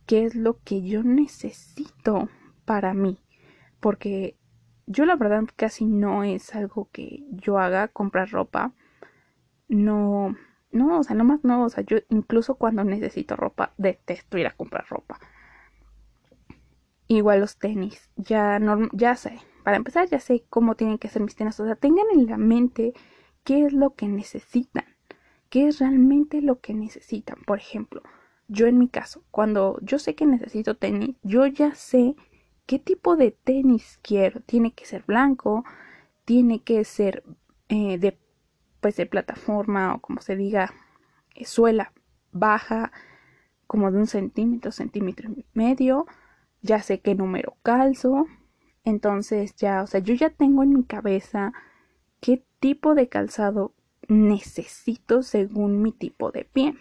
qué 0.07 0.25
es 0.25 0.35
lo 0.35 0.59
que 0.65 0.83
yo 0.83 1.05
necesito 1.05 2.29
para 2.65 2.95
mí. 2.95 3.21
Porque 3.79 4.37
yo 4.89 5.05
la 5.07 5.15
verdad 5.15 5.45
casi 5.55 5.85
no 5.85 6.25
es 6.25 6.53
algo 6.57 6.89
que 6.91 7.23
yo 7.31 7.61
haga, 7.61 7.87
comprar 7.87 8.31
ropa. 8.31 8.73
No, 9.69 10.35
no, 10.75 10.99
o 10.99 11.03
sea, 11.03 11.17
nomás 11.17 11.45
no, 11.45 11.65
o 11.65 11.71
sea, 11.71 11.85
yo 11.85 11.99
incluso 12.11 12.57
cuando 12.57 12.85
necesito 12.85 13.37
ropa, 13.37 13.73
detesto 13.79 14.39
ir 14.39 14.47
a 14.47 14.57
comprar 14.57 14.87
ropa. 14.89 15.19
Igual 17.09 17.41
los 17.41 17.59
tenis, 17.59 18.11
ya, 18.17 18.59
no, 18.59 18.89
ya 18.93 19.15
sé, 19.17 19.39
para 19.63 19.77
empezar 19.77 20.09
ya 20.09 20.21
sé 20.21 20.45
cómo 20.51 20.75
tienen 20.75 20.99
que 20.99 21.09
ser 21.09 21.23
mis 21.23 21.37
tenis, 21.37 21.59
o 21.61 21.65
sea, 21.65 21.77
tengan 21.77 22.07
en 22.13 22.27
la 22.27 22.39
mente 22.39 22.93
qué 23.45 23.65
es 23.65 23.73
lo 23.73 23.95
que 23.95 24.09
necesitan, 24.09 24.85
qué 25.51 25.69
es 25.69 25.79
realmente 25.79 26.43
lo 26.43 26.61
que 26.61 26.75
necesitan. 26.75 27.39
Por 27.47 27.59
ejemplo, 27.59 28.03
yo 28.49 28.67
en 28.67 28.79
mi 28.79 28.89
caso, 28.89 29.23
cuando 29.31 29.79
yo 29.83 29.99
sé 29.99 30.15
que 30.15 30.27
necesito 30.27 30.77
tenis, 30.77 31.17
yo 31.23 31.47
ya 31.47 31.75
sé 31.75 32.17
qué 32.67 32.79
tipo 32.79 33.17
de 33.17 33.31
tenis 33.31 33.99
quiero. 34.03 34.41
Tiene 34.41 34.73
que 34.73 34.87
ser 34.87 35.05
blanco, 35.07 35.65
tiene 36.25 36.63
que 36.63 36.85
ser 36.85 37.23
eh, 37.69 37.99
de, 37.99 38.19
pues 38.85 38.97
de 38.97 39.07
plataforma 39.07 39.95
o 39.95 40.01
como 40.03 40.21
se 40.21 40.37
diga, 40.37 40.75
eh, 41.35 41.47
suela 41.47 41.95
baja, 42.33 42.93
como 43.67 43.91
de 43.91 43.97
un 43.97 44.07
centímetro, 44.07 44.73
centímetro 44.73 45.31
y 45.31 45.47
medio. 45.55 46.05
Ya 46.61 46.83
sé 46.83 47.01
qué 47.01 47.15
número 47.15 47.57
calzo. 47.63 48.27
Entonces 48.85 49.57
ya, 49.57 49.83
o 49.83 49.87
sea, 49.87 50.01
yo 50.01 50.13
ya 50.13 50.29
tengo 50.29 50.63
en 50.63 50.75
mi 50.75 50.85
cabeza 50.85 51.55
qué 52.21 52.45
tipo 52.61 52.95
de 52.95 53.09
calzado 53.09 53.73
necesito 54.07 55.23
según 55.23 55.81
mi 55.81 55.91
tipo 55.91 56.31
de 56.31 56.45
pie. 56.45 56.75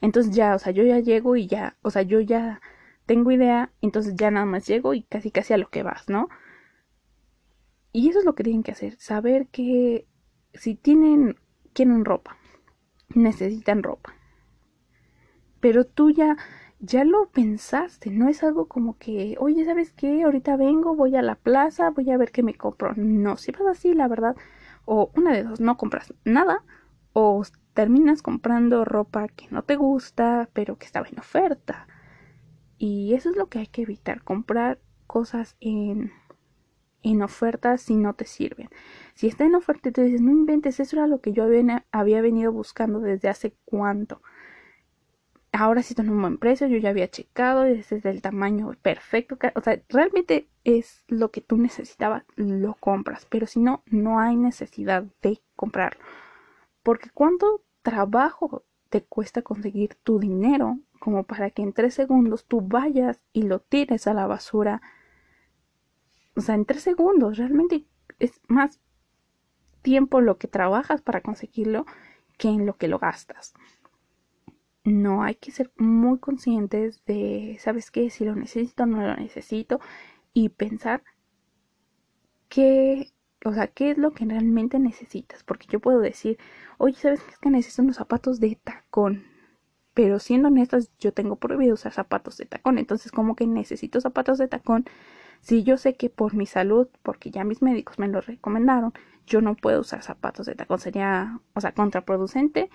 Entonces 0.00 0.34
ya, 0.34 0.54
o 0.54 0.58
sea, 0.58 0.72
yo 0.72 0.84
ya 0.84 1.00
llego 1.00 1.36
y 1.36 1.48
ya, 1.48 1.76
o 1.82 1.90
sea, 1.90 2.00
yo 2.00 2.18
ya 2.20 2.62
tengo 3.04 3.30
idea, 3.30 3.70
entonces 3.82 4.14
ya 4.16 4.30
nada 4.30 4.46
más 4.46 4.66
llego 4.66 4.94
y 4.94 5.02
casi 5.02 5.30
casi 5.30 5.52
a 5.52 5.58
lo 5.58 5.68
que 5.68 5.82
vas, 5.82 6.08
¿no? 6.08 6.30
Y 7.92 8.08
eso 8.08 8.20
es 8.20 8.24
lo 8.24 8.34
que 8.34 8.44
tienen 8.44 8.62
que 8.62 8.72
hacer, 8.72 8.96
saber 8.98 9.48
que 9.48 10.06
si 10.54 10.74
tienen, 10.74 11.36
quieren 11.72 12.04
ropa, 12.04 12.36
necesitan 13.14 13.82
ropa. 13.82 14.14
Pero 15.60 15.84
tú 15.84 16.10
ya, 16.10 16.36
ya 16.80 17.04
lo 17.04 17.30
pensaste, 17.30 18.10
no 18.10 18.28
es 18.28 18.42
algo 18.42 18.66
como 18.66 18.98
que, 18.98 19.36
oye, 19.38 19.64
¿sabes 19.64 19.92
qué? 19.92 20.24
Ahorita 20.24 20.56
vengo, 20.56 20.96
voy 20.96 21.16
a 21.16 21.22
la 21.22 21.36
plaza, 21.36 21.90
voy 21.90 22.10
a 22.10 22.16
ver 22.16 22.32
qué 22.32 22.42
me 22.42 22.54
compro. 22.54 22.94
No, 22.96 23.36
si 23.36 23.52
vas 23.52 23.66
así, 23.70 23.94
la 23.94 24.08
verdad, 24.08 24.36
o 24.84 25.10
una 25.14 25.32
de 25.32 25.44
dos, 25.44 25.60
no 25.60 25.76
compras 25.76 26.12
nada, 26.24 26.64
o 27.12 27.42
terminas 27.74 28.22
comprando 28.22 28.84
ropa 28.84 29.28
que 29.28 29.46
no 29.50 29.62
te 29.62 29.76
gusta, 29.76 30.48
pero 30.52 30.76
que 30.76 30.86
estaba 30.86 31.08
en 31.08 31.18
oferta. 31.18 31.86
Y 32.78 33.14
eso 33.14 33.30
es 33.30 33.36
lo 33.36 33.48
que 33.48 33.60
hay 33.60 33.66
que 33.68 33.82
evitar, 33.82 34.22
comprar 34.24 34.80
cosas 35.06 35.56
en, 35.60 36.10
en 37.02 37.22
ofertas 37.22 37.82
si 37.82 37.96
no 37.96 38.14
te 38.14 38.24
sirven. 38.24 38.68
Si 39.14 39.28
está 39.28 39.44
en 39.44 39.54
oferta 39.54 39.88
y 39.88 39.92
te 39.92 40.02
dices, 40.02 40.20
no 40.20 40.30
inventes, 40.30 40.80
eso 40.80 40.96
era 40.96 41.06
lo 41.06 41.20
que 41.20 41.32
yo 41.32 41.44
había, 41.44 42.20
venido 42.20 42.52
buscando 42.52 43.00
desde 43.00 43.28
hace 43.28 43.54
cuánto. 43.64 44.22
Ahora 45.52 45.82
sí 45.82 45.94
tiene 45.94 46.10
un 46.10 46.20
buen 46.20 46.38
precio, 46.38 46.66
yo 46.66 46.78
ya 46.78 46.90
había 46.90 47.10
checado, 47.10 47.64
ese 47.64 47.96
es 47.96 48.04
el 48.06 48.22
tamaño 48.22 48.72
perfecto. 48.80 49.36
O 49.54 49.60
sea, 49.60 49.82
realmente 49.88 50.48
es 50.64 51.04
lo 51.08 51.30
que 51.30 51.42
tú 51.42 51.58
necesitabas, 51.58 52.24
lo 52.36 52.74
compras. 52.74 53.26
Pero 53.28 53.46
si 53.46 53.60
no, 53.60 53.82
no 53.86 54.18
hay 54.18 54.36
necesidad 54.36 55.04
de 55.20 55.42
comprarlo. 55.54 56.02
Porque 56.82 57.10
cuánto 57.10 57.62
trabajo 57.82 58.64
te 58.88 59.02
cuesta 59.02 59.42
conseguir 59.42 59.94
tu 60.02 60.18
dinero 60.18 60.78
como 61.00 61.24
para 61.24 61.50
que 61.50 61.62
en 61.62 61.72
tres 61.72 61.94
segundos 61.94 62.44
tú 62.46 62.60
vayas 62.60 63.20
y 63.32 63.42
lo 63.42 63.58
tires 63.58 64.06
a 64.06 64.14
la 64.14 64.26
basura. 64.26 64.82
O 66.34 66.40
sea, 66.40 66.54
en 66.54 66.64
tres 66.64 66.82
segundos 66.82 67.38
realmente 67.38 67.84
es 68.18 68.40
más 68.48 68.80
tiempo 69.82 70.20
lo 70.20 70.38
que 70.38 70.48
trabajas 70.48 71.02
para 71.02 71.20
conseguirlo 71.20 71.86
que 72.38 72.48
en 72.48 72.66
lo 72.66 72.76
que 72.76 72.88
lo 72.88 72.98
gastas. 72.98 73.54
No 74.84 75.22
hay 75.22 75.36
que 75.36 75.52
ser 75.52 75.70
muy 75.76 76.18
conscientes 76.18 77.04
de, 77.04 77.56
¿sabes 77.60 77.90
qué? 77.90 78.10
Si 78.10 78.24
lo 78.24 78.34
necesito 78.34 78.86
no 78.86 79.00
lo 79.02 79.14
necesito 79.16 79.80
y 80.32 80.48
pensar 80.50 81.02
que 82.48 83.12
o 83.44 83.52
sea, 83.52 83.66
¿qué 83.68 83.90
es 83.90 83.98
lo 83.98 84.12
que 84.12 84.24
realmente 84.24 84.78
necesitas? 84.78 85.42
Porque 85.44 85.66
yo 85.68 85.80
puedo 85.80 85.98
decir, 86.00 86.38
oye, 86.78 86.96
¿sabes 86.96 87.22
qué 87.22 87.30
es 87.32 87.38
que 87.38 87.50
necesito 87.50 87.82
unos 87.82 87.96
zapatos 87.96 88.40
de 88.40 88.56
tacón? 88.62 89.24
Pero 89.94 90.18
siendo 90.20 90.48
honestas, 90.48 90.90
yo 90.98 91.12
tengo 91.12 91.36
prohibido 91.36 91.74
usar 91.74 91.92
zapatos 91.92 92.36
de 92.38 92.46
tacón. 92.46 92.78
Entonces, 92.78 93.12
como 93.12 93.36
que 93.36 93.46
necesito 93.46 94.00
zapatos 94.00 94.38
de 94.38 94.48
tacón? 94.48 94.86
Si 95.42 95.64
yo 95.64 95.76
sé 95.76 95.94
que 95.96 96.08
por 96.08 96.34
mi 96.34 96.46
salud, 96.46 96.88
porque 97.02 97.30
ya 97.30 97.44
mis 97.44 97.62
médicos 97.62 97.98
me 97.98 98.08
lo 98.08 98.20
recomendaron, 98.20 98.92
yo 99.26 99.40
no 99.40 99.56
puedo 99.56 99.80
usar 99.80 100.02
zapatos 100.02 100.46
de 100.46 100.54
tacón. 100.54 100.78
Sería, 100.78 101.40
o 101.54 101.60
sea, 101.60 101.72
contraproducente. 101.72 102.70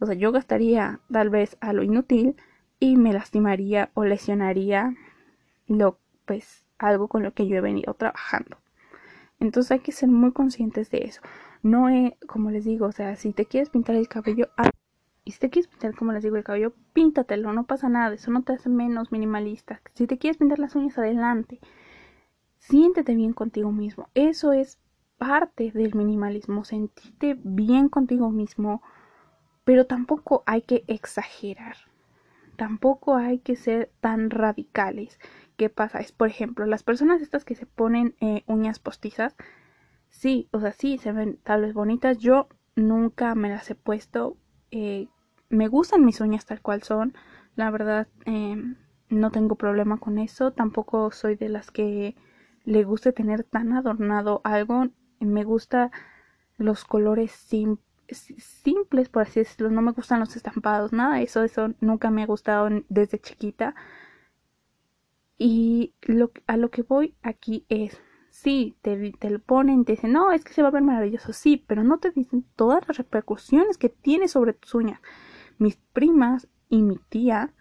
O 0.00 0.06
sea, 0.06 0.14
yo 0.14 0.32
gastaría 0.32 1.00
tal 1.10 1.30
vez 1.30 1.56
a 1.60 1.72
lo 1.72 1.82
inútil 1.82 2.36
y 2.80 2.96
me 2.96 3.12
lastimaría 3.12 3.90
o 3.94 4.04
lesionaría 4.04 4.94
lo, 5.68 5.98
pues, 6.26 6.66
algo 6.78 7.08
con 7.08 7.22
lo 7.22 7.32
que 7.34 7.46
yo 7.46 7.56
he 7.56 7.60
venido 7.60 7.94
trabajando. 7.94 8.58
Entonces 9.40 9.70
hay 9.72 9.80
que 9.80 9.92
ser 9.92 10.08
muy 10.08 10.32
conscientes 10.32 10.90
de 10.90 11.04
eso. 11.04 11.20
No 11.62 11.88
es, 11.88 12.14
como 12.26 12.50
les 12.50 12.64
digo, 12.64 12.86
o 12.86 12.92
sea, 12.92 13.14
si 13.16 13.32
te 13.32 13.46
quieres 13.46 13.70
pintar 13.70 13.94
el 13.94 14.08
cabello, 14.08 14.48
y 15.24 15.32
si 15.32 15.38
te 15.40 15.50
quieres 15.50 15.68
pintar, 15.68 15.94
como 15.94 16.12
les 16.12 16.22
digo, 16.22 16.36
el 16.36 16.44
cabello, 16.44 16.72
píntatelo, 16.94 17.52
no 17.52 17.64
pasa 17.64 17.88
nada, 17.88 18.14
eso 18.14 18.30
no 18.30 18.42
te 18.42 18.54
hace 18.54 18.68
menos 18.68 19.12
minimalista. 19.12 19.80
Si 19.94 20.06
te 20.06 20.18
quieres 20.18 20.38
pintar 20.38 20.58
las 20.58 20.74
uñas, 20.74 20.98
adelante. 20.98 21.60
Siéntete 22.58 23.14
bien 23.14 23.32
contigo 23.32 23.72
mismo. 23.72 24.08
Eso 24.14 24.52
es 24.52 24.78
parte 25.16 25.72
del 25.72 25.94
minimalismo, 25.94 26.64
sentirte 26.64 27.38
bien 27.42 27.88
contigo 27.88 28.30
mismo, 28.30 28.82
pero 29.64 29.86
tampoco 29.86 30.42
hay 30.46 30.62
que 30.62 30.84
exagerar. 30.86 31.76
Tampoco 32.56 33.16
hay 33.16 33.38
que 33.38 33.56
ser 33.56 33.90
tan 34.00 34.30
radicales. 34.30 35.18
¿qué 35.58 35.68
pasa? 35.68 35.98
Es, 35.98 36.12
por 36.12 36.28
ejemplo, 36.28 36.64
las 36.64 36.84
personas 36.84 37.20
estas 37.20 37.44
que 37.44 37.56
se 37.56 37.66
ponen 37.66 38.14
eh, 38.20 38.44
uñas 38.46 38.78
postizas, 38.78 39.36
sí, 40.08 40.48
o 40.52 40.60
sea, 40.60 40.72
sí, 40.72 40.96
se 40.98 41.12
ven 41.12 41.38
tal 41.42 41.62
vez 41.62 41.74
bonitas. 41.74 42.18
Yo 42.18 42.48
nunca 42.76 43.34
me 43.34 43.50
las 43.50 43.68
he 43.68 43.74
puesto. 43.74 44.38
Eh, 44.70 45.08
me 45.50 45.68
gustan 45.68 46.04
mis 46.04 46.20
uñas 46.20 46.46
tal 46.46 46.62
cual 46.62 46.82
son. 46.84 47.14
La 47.56 47.70
verdad, 47.70 48.06
em, 48.24 48.76
no 49.10 49.30
tengo 49.32 49.56
problema 49.56 49.98
con 49.98 50.18
eso. 50.18 50.52
Tampoco 50.52 51.10
soy 51.10 51.34
de 51.34 51.48
las 51.48 51.70
que 51.72 52.14
le 52.68 52.84
guste 52.84 53.12
tener 53.12 53.44
tan 53.44 53.72
adornado 53.72 54.42
algo. 54.44 54.88
Me 55.20 55.42
gusta 55.42 55.90
los 56.58 56.84
colores 56.84 57.32
simples, 57.32 59.08
por 59.08 59.22
así 59.22 59.40
decirlo. 59.40 59.70
No 59.70 59.80
me 59.80 59.92
gustan 59.92 60.20
los 60.20 60.36
estampados, 60.36 60.92
nada. 60.92 61.22
Eso, 61.22 61.42
eso 61.44 61.74
nunca 61.80 62.10
me 62.10 62.22
ha 62.22 62.26
gustado 62.26 62.68
desde 62.90 63.18
chiquita. 63.18 63.74
Y 65.38 65.94
lo, 66.02 66.30
a 66.46 66.58
lo 66.58 66.70
que 66.70 66.82
voy 66.82 67.14
aquí 67.22 67.64
es, 67.70 67.98
sí, 68.28 68.76
te, 68.82 69.12
te 69.12 69.30
lo 69.30 69.38
ponen, 69.38 69.86
te 69.86 69.92
dicen, 69.92 70.12
no, 70.12 70.32
es 70.32 70.44
que 70.44 70.52
se 70.52 70.62
va 70.62 70.68
a 70.68 70.72
ver 70.72 70.82
maravilloso, 70.82 71.32
sí, 71.32 71.64
pero 71.66 71.84
no 71.84 71.98
te 71.98 72.10
dicen 72.10 72.44
todas 72.54 72.86
las 72.86 72.98
repercusiones 72.98 73.78
que 73.78 73.88
tiene 73.88 74.28
sobre 74.28 74.52
tus 74.52 74.74
uñas. 74.74 75.00
Mis 75.58 75.76
primas 75.94 76.48
y 76.68 76.82
mi 76.82 76.98
tía 77.08 77.54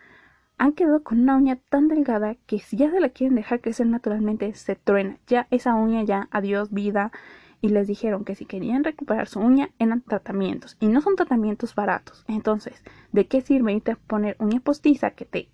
han 0.58 0.74
quedado 0.74 1.04
con 1.04 1.22
una 1.22 1.38
uña 1.38 1.58
tan 1.70 1.88
delgada 1.88 2.36
que 2.46 2.60
si 2.60 2.78
ya 2.78 2.90
se 2.92 3.00
la 3.00 3.10
quieren 3.10 3.36
dejar 3.36 3.62
crecer 3.62 3.88
naturalmente, 3.88 4.54
se 4.56 4.76
truena. 4.76 5.18
Ya 5.28 5.48
esa 5.52 5.76
uña 5.76 6.04
ya, 6.04 6.28
adiós 6.32 6.72
vida. 6.72 7.12
Y 7.60 7.70
les 7.70 7.88
dijeron 7.88 8.24
que 8.24 8.36
si 8.36 8.46
querían 8.46 8.84
recuperar 8.84 9.28
su 9.28 9.40
uña 9.40 9.72
eran 9.80 10.02
tratamientos. 10.02 10.78
Y 10.80 10.88
no 10.88 11.02
son 11.02 11.16
tratamientos 11.16 11.74
baratos. 11.74 12.24
Entonces, 12.28 12.84
¿de 13.12 13.28
qué 13.28 13.42
sirve 13.42 13.74
irte 13.74 13.92
a 13.92 13.96
poner 13.96 14.36
uña 14.40 14.60
postiza 14.60 15.12
que 15.12 15.26
te 15.26 15.50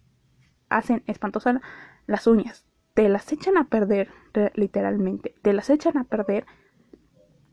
hacen 0.70 1.04
espantosa 1.08 1.62
las 2.08 2.28
uñas, 2.28 2.66
te 2.94 3.08
las 3.10 3.32
echan 3.32 3.58
a 3.58 3.66
perder, 3.66 4.10
literalmente, 4.56 5.36
te 5.42 5.54
las 5.54 5.70
echan 5.70 5.98
a 5.98 6.04
perder 6.04 6.46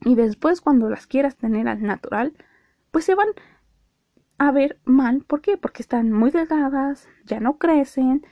y 0.02 0.14
después 0.14 0.60
cuando 0.60 0.88
las 0.88 1.06
quieras 1.06 1.36
tener 1.36 1.68
al 1.68 1.82
natural, 1.82 2.32
pues 2.90 3.04
se 3.04 3.14
van 3.14 3.28
a 4.40 4.52
ver 4.52 4.78
mal. 4.86 5.22
¿Por 5.26 5.42
qué? 5.42 5.58
Porque 5.58 5.82
están 5.82 6.12
muy 6.12 6.30
delgadas, 6.30 7.06
ya 7.26 7.40
no 7.40 7.58
crecen. 7.58 8.26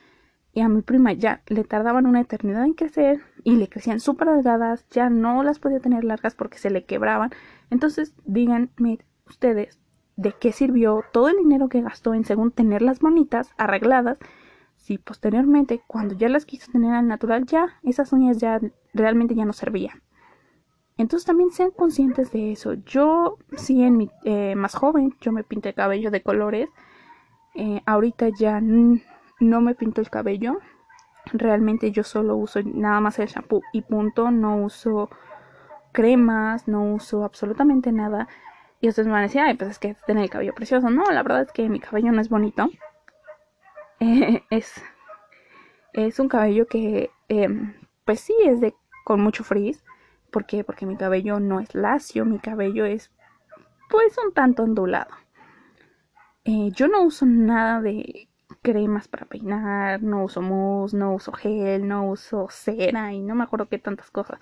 Y 0.54 0.62
a 0.62 0.68
mi 0.70 0.80
prima 0.80 1.12
ya 1.12 1.42
le 1.48 1.64
tardaban 1.64 2.06
una 2.06 2.22
eternidad 2.22 2.64
en 2.64 2.72
crecer 2.72 3.20
y 3.44 3.56
le 3.56 3.68
crecían 3.68 4.00
súper 4.00 4.28
delgadas, 4.28 4.86
ya 4.88 5.10
no 5.10 5.42
las 5.42 5.58
podía 5.58 5.80
tener 5.80 6.04
largas 6.04 6.34
porque 6.34 6.56
se 6.56 6.70
le 6.70 6.86
quebraban. 6.86 7.30
Entonces, 7.68 8.14
díganme 8.24 9.00
ustedes 9.26 9.78
de 10.16 10.32
qué 10.32 10.52
sirvió 10.52 11.04
todo 11.12 11.28
el 11.28 11.36
dinero 11.36 11.68
que 11.68 11.82
gastó 11.82 12.14
en 12.14 12.24
según 12.24 12.52
tenerlas 12.52 13.00
bonitas, 13.00 13.52
arregladas, 13.58 14.16
si 14.76 14.96
posteriormente, 14.96 15.82
cuando 15.86 16.14
ya 16.14 16.30
las 16.30 16.46
quiso 16.46 16.72
tener 16.72 16.94
al 16.94 17.06
natural, 17.06 17.44
ya 17.44 17.66
esas 17.82 18.14
uñas 18.14 18.38
ya 18.38 18.58
realmente 18.94 19.34
ya 19.34 19.44
no 19.44 19.52
servían. 19.52 20.02
Entonces 20.98 21.26
también 21.26 21.52
sean 21.52 21.70
conscientes 21.70 22.32
de 22.32 22.52
eso. 22.52 22.74
Yo, 22.74 23.38
sí, 23.56 23.82
en 23.82 23.96
mi 23.96 24.11
eh, 24.24 24.56
más 24.56 24.74
joven, 24.74 25.16
yo 25.20 25.30
me 25.30 25.44
pinté 25.44 25.70
el 25.70 25.74
cabello 25.76 26.11
de 26.11 26.22
colores. 26.22 26.68
Eh, 27.54 27.80
ahorita 27.87 28.28
ya 28.30 28.61
no 28.61 29.61
me 29.61 29.74
pinto 29.76 30.00
el 30.00 30.11
cabello. 30.11 30.58
Realmente 31.32 31.92
yo 31.92 32.02
solo 32.02 32.37
uso 32.37 32.61
nada 32.64 33.00
más 33.00 33.18
el 33.20 33.28
shampoo 33.28 33.62
y 33.72 33.82
punto. 33.82 34.32
No 34.32 34.56
uso 34.56 35.08
cremas, 35.92 36.66
no 36.66 36.94
uso 36.94 37.24
absolutamente 37.24 37.92
nada. 37.92 38.28
Y 38.80 38.88
ustedes 38.88 39.06
me 39.06 39.12
van 39.12 39.20
a 39.20 39.26
decir, 39.26 39.40
ay, 39.40 39.54
pues 39.54 39.70
es 39.70 39.78
que 39.78 39.96
tiene 40.06 40.24
el 40.24 40.30
cabello 40.30 40.54
precioso. 40.54 40.90
No, 40.90 41.04
la 41.04 41.22
verdad 41.22 41.42
es 41.42 41.52
que 41.52 41.68
mi 41.68 41.78
cabello 41.78 42.11
no 42.11 42.20
es 42.20 42.28
bonito. 42.28 42.70
es, 44.50 44.82
es 45.92 46.18
un 46.18 46.28
cabello 46.28 46.66
que, 46.66 47.11
em, 47.28 47.74
pues 48.04 48.20
sí, 48.20 48.34
es 48.44 48.61
de 48.61 48.74
con 49.04 49.20
mucho 49.20 49.44
frizz. 49.44 49.84
¿Por 50.30 50.46
qué? 50.46 50.64
Porque 50.64 50.86
mi 50.86 50.96
cabello 50.96 51.40
no 51.40 51.60
es 51.60 51.74
lacio, 51.74 52.24
mi 52.24 52.38
cabello 52.38 52.84
es, 52.84 53.10
pues, 53.88 54.16
un 54.24 54.32
tanto 54.32 54.62
ondulado. 54.62 55.10
Eh, 56.44 56.70
yo 56.72 56.88
no 56.88 57.02
uso 57.02 57.26
nada 57.26 57.80
de 57.80 58.28
cremas 58.62 59.08
para 59.08 59.26
peinar, 59.26 60.02
no 60.02 60.24
uso 60.24 60.42
mousse, 60.42 60.94
no 60.94 61.14
uso 61.14 61.32
gel, 61.32 61.86
no 61.86 62.08
uso 62.08 62.48
cera 62.50 63.12
y 63.12 63.20
no 63.20 63.34
me 63.34 63.44
acuerdo 63.44 63.68
qué 63.68 63.78
tantas 63.78 64.10
cosas. 64.10 64.38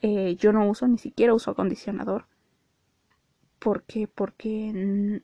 Eh, 0.00 0.36
yo 0.36 0.52
no 0.52 0.68
uso, 0.68 0.86
ni 0.86 0.98
siquiera 0.98 1.34
uso 1.34 1.50
acondicionador. 1.50 2.26
¿Por 3.58 3.82
qué? 3.82 4.08
Porque 4.08 5.22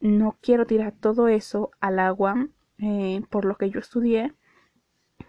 no 0.00 0.36
quiero 0.40 0.66
tirar 0.66 0.92
todo 0.92 1.28
eso 1.28 1.70
al 1.80 1.98
agua 1.98 2.48
eh, 2.78 3.22
por 3.30 3.44
lo 3.44 3.56
que 3.56 3.70
yo 3.70 3.78
estudié. 3.78 4.34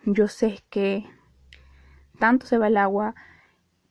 Yo 0.05 0.27
sé 0.27 0.63
que 0.69 1.05
tanto 2.19 2.45
se 2.45 2.57
va 2.57 2.67
el 2.67 2.77
agua, 2.77 3.15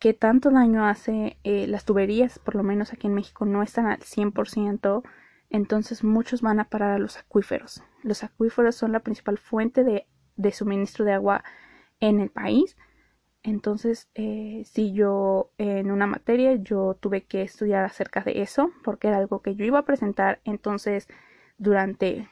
que 0.03 0.13
tanto 0.15 0.51
daño 0.51 0.85
hace 0.85 1.39
eh, 1.45 1.69
las 1.69 1.85
tuberías, 1.85 2.41
por 2.41 2.57
lo 2.57 2.65
menos 2.65 2.93
aquí 2.93 3.07
en 3.07 3.15
México 3.15 3.45
no 3.45 3.63
están 3.63 3.87
al 3.87 4.01
100%, 4.01 5.03
entonces 5.49 6.03
muchos 6.03 6.43
van 6.43 6.59
a 6.59 6.69
parar 6.69 6.91
a 6.91 6.99
los 6.99 7.19
acuíferos. 7.19 7.85
Los 8.03 8.25
acuíferos 8.25 8.75
son 8.75 8.91
la 8.91 9.01
principal 9.01 9.39
fuente 9.39 9.85
de, 9.85 10.07
de 10.37 10.53
suministro 10.53 11.05
de 11.05 11.13
agua 11.13 11.45
en 12.01 12.19
el 12.19 12.31
país 12.31 12.77
entonces, 13.43 14.09
eh, 14.15 14.63
si 14.67 14.93
yo 14.93 15.51
en 15.59 15.91
una 15.91 16.07
materia 16.07 16.55
yo 16.55 16.97
tuve 17.01 17.25
que 17.25 17.43
estudiar 17.43 17.85
acerca 17.85 18.21
de 18.21 18.41
eso, 18.43 18.71
porque 18.85 19.09
era 19.09 19.19
algo 19.19 19.43
que 19.43 19.57
yo 19.57 19.65
iba 19.65 19.81
a 19.81 19.85
presentar, 19.85 20.41
entonces 20.45 21.09
durante 21.59 22.29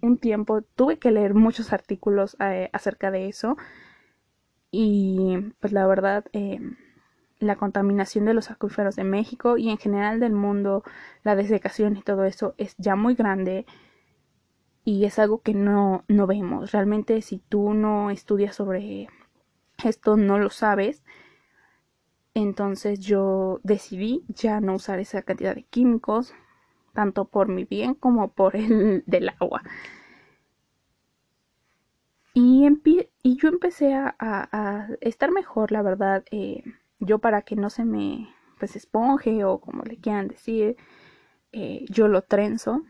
un 0.00 0.18
tiempo 0.18 0.62
tuve 0.62 0.98
que 0.98 1.10
leer 1.10 1.34
muchos 1.34 1.72
artículos 1.72 2.36
eh, 2.40 2.70
acerca 2.72 3.10
de 3.10 3.28
eso 3.28 3.56
y 4.70 5.36
pues 5.60 5.72
la 5.72 5.86
verdad 5.86 6.24
eh, 6.32 6.60
la 7.46 7.56
contaminación 7.56 8.24
de 8.24 8.34
los 8.34 8.50
acuíferos 8.50 8.96
de 8.96 9.04
México 9.04 9.56
y 9.56 9.70
en 9.70 9.78
general 9.78 10.20
del 10.20 10.32
mundo, 10.32 10.82
la 11.22 11.36
desecación 11.36 11.96
y 11.96 12.02
todo 12.02 12.24
eso 12.24 12.54
es 12.58 12.74
ya 12.78 12.96
muy 12.96 13.14
grande 13.14 13.66
y 14.84 15.04
es 15.04 15.18
algo 15.18 15.40
que 15.40 15.54
no, 15.54 16.04
no 16.08 16.26
vemos. 16.26 16.72
Realmente 16.72 17.20
si 17.22 17.38
tú 17.38 17.74
no 17.74 18.10
estudias 18.10 18.56
sobre 18.56 19.08
esto 19.82 20.16
no 20.16 20.38
lo 20.38 20.50
sabes. 20.50 21.02
Entonces 22.34 23.00
yo 23.00 23.60
decidí 23.62 24.24
ya 24.28 24.60
no 24.60 24.74
usar 24.74 24.98
esa 24.98 25.22
cantidad 25.22 25.54
de 25.54 25.64
químicos, 25.64 26.34
tanto 26.92 27.26
por 27.26 27.48
mi 27.48 27.64
bien 27.64 27.94
como 27.94 28.28
por 28.28 28.56
el 28.56 29.04
del 29.06 29.30
agua. 29.40 29.62
Y, 32.34 32.66
y 33.22 33.36
yo 33.36 33.48
empecé 33.48 33.94
a, 33.94 34.88
estar 35.00 35.30
mejor, 35.30 35.70
la 35.70 35.82
verdad. 35.82 36.24
Eh, 36.32 36.64
yo 37.04 37.18
para 37.18 37.42
que 37.42 37.56
no 37.56 37.70
se 37.70 37.84
me 37.84 38.28
pues 38.58 38.76
esponje 38.76 39.44
o 39.44 39.58
como 39.58 39.82
le 39.82 39.96
quieran 39.96 40.28
decir, 40.28 40.76
eh, 41.52 41.84
yo 41.88 42.08
lo 42.08 42.22
trenzo 42.22 42.82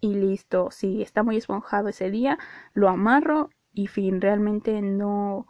y 0.00 0.14
listo. 0.14 0.70
Si 0.70 1.02
está 1.02 1.22
muy 1.22 1.36
esponjado 1.36 1.88
ese 1.88 2.10
día, 2.10 2.38
lo 2.74 2.88
amarro 2.88 3.50
y 3.74 3.86
fin, 3.88 4.20
realmente 4.20 4.80
no 4.82 5.46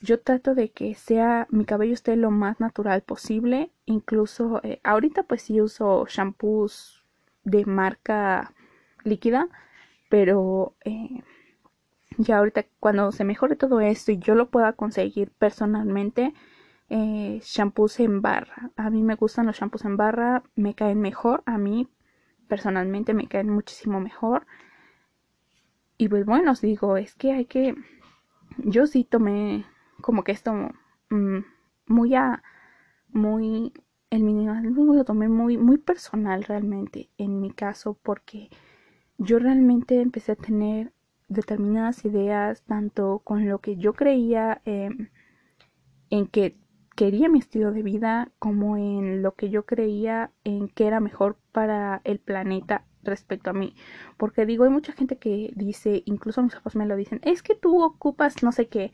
yo 0.00 0.20
trato 0.20 0.54
de 0.54 0.70
que 0.70 0.94
sea 0.94 1.46
mi 1.50 1.64
cabello 1.64 1.94
esté 1.94 2.14
lo 2.16 2.30
más 2.30 2.60
natural 2.60 3.02
posible 3.02 3.70
incluso 3.86 4.60
eh, 4.62 4.80
ahorita 4.84 5.22
pues 5.22 5.42
sí 5.42 5.60
uso 5.60 6.04
shampoos 6.08 7.04
de 7.44 7.64
marca 7.64 8.52
líquida 9.02 9.48
pero 10.10 10.74
eh, 10.84 11.22
ya 12.18 12.38
ahorita 12.38 12.66
cuando 12.80 13.12
se 13.12 13.24
mejore 13.24 13.56
todo 13.56 13.80
esto 13.80 14.12
y 14.12 14.18
yo 14.18 14.34
lo 14.34 14.50
pueda 14.50 14.74
conseguir 14.74 15.30
personalmente 15.30 16.34
eh, 16.90 17.40
shampoos 17.42 18.00
en 18.00 18.22
barra. 18.22 18.70
A 18.76 18.90
mí 18.90 19.02
me 19.02 19.14
gustan 19.14 19.46
los 19.46 19.56
shampoos 19.56 19.84
en 19.84 19.96
barra 19.96 20.42
me 20.54 20.74
caen 20.74 21.00
mejor 21.00 21.42
a 21.46 21.58
mí 21.58 21.88
personalmente 22.48 23.14
me 23.14 23.28
caen 23.28 23.50
muchísimo 23.50 24.00
mejor. 24.00 24.46
Y 25.96 26.08
pues 26.08 26.24
bueno 26.26 26.52
os 26.52 26.60
digo 26.60 26.96
es 26.96 27.14
que 27.14 27.32
hay 27.32 27.46
que 27.46 27.74
yo 28.58 28.86
sí 28.86 29.04
tomé 29.04 29.64
como 30.00 30.24
que 30.24 30.32
esto 30.32 30.52
mm, 31.10 31.38
muy 31.86 32.14
a 32.14 32.42
muy 33.08 33.72
el 34.10 34.22
minimalismo 34.24 34.94
lo 34.94 35.04
tomé 35.04 35.28
muy 35.28 35.56
muy 35.56 35.78
personal 35.78 36.44
realmente 36.44 37.10
en 37.18 37.40
mi 37.40 37.50
caso 37.52 37.98
porque 38.02 38.50
yo 39.18 39.38
realmente 39.38 40.00
empecé 40.00 40.32
a 40.32 40.36
tener 40.36 40.92
determinadas 41.28 42.04
ideas 42.04 42.62
tanto 42.62 43.20
con 43.20 43.48
lo 43.48 43.60
que 43.60 43.76
yo 43.76 43.92
creía 43.94 44.60
em, 44.64 45.08
en 46.10 46.26
que 46.26 46.56
quería 46.94 47.28
mi 47.28 47.38
estilo 47.38 47.72
de 47.72 47.82
vida 47.82 48.30
como 48.38 48.76
en 48.76 49.22
lo 49.22 49.34
que 49.34 49.50
yo 49.50 49.64
creía 49.66 50.30
en 50.44 50.68
que 50.68 50.86
era 50.86 51.00
mejor 51.00 51.36
para 51.52 52.00
el 52.04 52.18
planeta 52.18 52.84
respecto 53.02 53.50
a 53.50 53.52
mí. 53.52 53.74
Porque 54.16 54.46
digo, 54.46 54.64
hay 54.64 54.70
mucha 54.70 54.92
gente 54.92 55.16
que 55.16 55.52
dice, 55.56 56.02
incluso 56.06 56.42
mis 56.42 56.54
papás 56.54 56.76
me 56.76 56.86
lo 56.86 56.96
dicen, 56.96 57.20
es 57.22 57.42
que 57.42 57.54
tú 57.54 57.82
ocupas 57.82 58.42
no 58.42 58.52
sé 58.52 58.68
qué, 58.68 58.92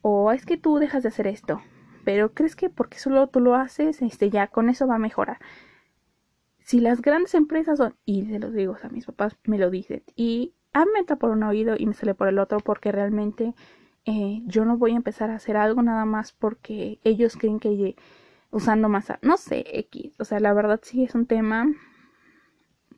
o 0.00 0.32
es 0.32 0.44
que 0.44 0.56
tú 0.56 0.78
dejas 0.78 1.02
de 1.02 1.10
hacer 1.10 1.26
esto, 1.26 1.60
pero 2.04 2.32
crees 2.32 2.56
que 2.56 2.70
porque 2.70 2.98
solo 2.98 3.28
tú 3.28 3.40
lo 3.40 3.54
haces, 3.54 4.02
este, 4.02 4.30
ya 4.30 4.48
con 4.48 4.68
eso 4.68 4.86
va 4.86 4.96
a 4.96 4.98
mejorar. 4.98 5.38
Si 6.58 6.80
las 6.80 7.02
grandes 7.02 7.34
empresas 7.34 7.78
son, 7.78 7.96
y 8.04 8.26
se 8.26 8.38
los 8.38 8.52
digo, 8.52 8.76
a 8.82 8.88
mis 8.88 9.06
papás 9.06 9.36
me 9.44 9.58
lo 9.58 9.70
dicen, 9.70 10.02
y 10.16 10.54
a 10.72 10.84
mí 10.84 10.90
me 10.92 11.00
entra 11.00 11.16
por 11.16 11.30
un 11.30 11.42
oído 11.42 11.74
y 11.78 11.86
me 11.86 11.94
sale 11.94 12.14
por 12.14 12.28
el 12.28 12.38
otro 12.38 12.58
porque 12.60 12.92
realmente 12.92 13.54
eh, 14.04 14.42
yo 14.46 14.64
no 14.64 14.76
voy 14.78 14.92
a 14.92 14.96
empezar 14.96 15.30
a 15.30 15.36
hacer 15.36 15.56
algo 15.56 15.82
nada 15.82 16.04
más 16.04 16.32
porque 16.32 16.98
ellos 17.04 17.36
creen 17.36 17.60
que 17.60 17.96
usando 18.50 18.88
más, 18.88 19.12
no 19.22 19.36
sé, 19.36 19.64
X, 19.78 20.14
o 20.20 20.24
sea, 20.24 20.40
la 20.40 20.52
verdad 20.52 20.80
sí 20.82 21.04
es 21.04 21.14
un 21.14 21.26
tema 21.26 21.66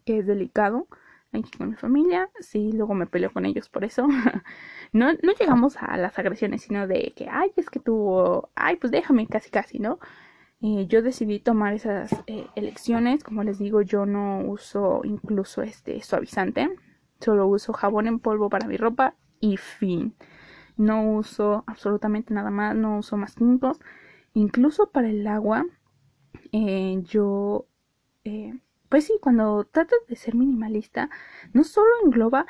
que 0.05 0.19
es 0.19 0.27
delicado 0.27 0.88
aquí 1.33 1.51
con 1.59 1.71
mi 1.71 1.77
familia, 1.77 2.31
sí, 2.40 2.73
luego 2.73 2.95
me 2.95 3.07
peleo 3.07 3.33
con 3.33 3.45
ellos 3.47 3.69
por 3.69 3.85
eso. 3.85 4.07
no, 4.93 5.12
no 5.12 5.33
llegamos 5.38 5.77
a 5.79 5.97
las 5.97 6.19
agresiones, 6.19 6.62
sino 6.62 6.87
de 6.87 7.12
que, 7.17 7.29
ay, 7.31 7.51
es 7.57 7.71
que 7.71 7.81
tú, 7.81 8.43
ay, 8.55 8.77
pues 8.77 8.90
déjame 8.90 9.27
casi 9.27 9.51
casi, 9.51 9.79
¿no? 9.79 9.99
Yo 10.61 11.03
decidí 11.03 11.40
tomar 11.40 11.75
esas 11.75 12.11
eh, 12.27 12.47
elecciones, 12.55 13.23
como 13.23 13.43
les 13.43 13.59
digo, 13.59 13.83
yo 13.83 14.07
no 14.07 14.38
uso 14.38 15.03
incluso 15.05 15.61
este 15.61 16.01
suavizante, 16.03 16.71
solo 17.21 17.47
uso 17.47 17.75
jabón 17.75 18.07
en 18.07 18.19
polvo 18.19 18.49
para 18.49 18.67
mi 18.67 18.79
ropa 18.79 19.14
y 19.40 19.59
fin. 19.59 20.14
No 20.77 21.13
uso 21.13 21.65
absolutamente 21.67 22.35
nada 22.35 22.51
más, 22.51 22.75
no 22.75 22.99
uso 22.99 23.17
más 23.17 23.35
químicos. 23.35 23.79
Incluso 24.35 24.91
para 24.91 25.09
el 25.09 25.27
agua, 25.27 25.65
eh, 26.53 27.01
yo 27.05 27.67
pues 28.95 29.07
sí, 29.07 29.19
cuando 29.21 29.65
tratas 29.65 29.99
de 30.09 30.17
ser 30.17 30.35
minimalista, 30.37 31.11
no 31.53 31.65
solo 31.65 31.89
engloba 32.05 32.47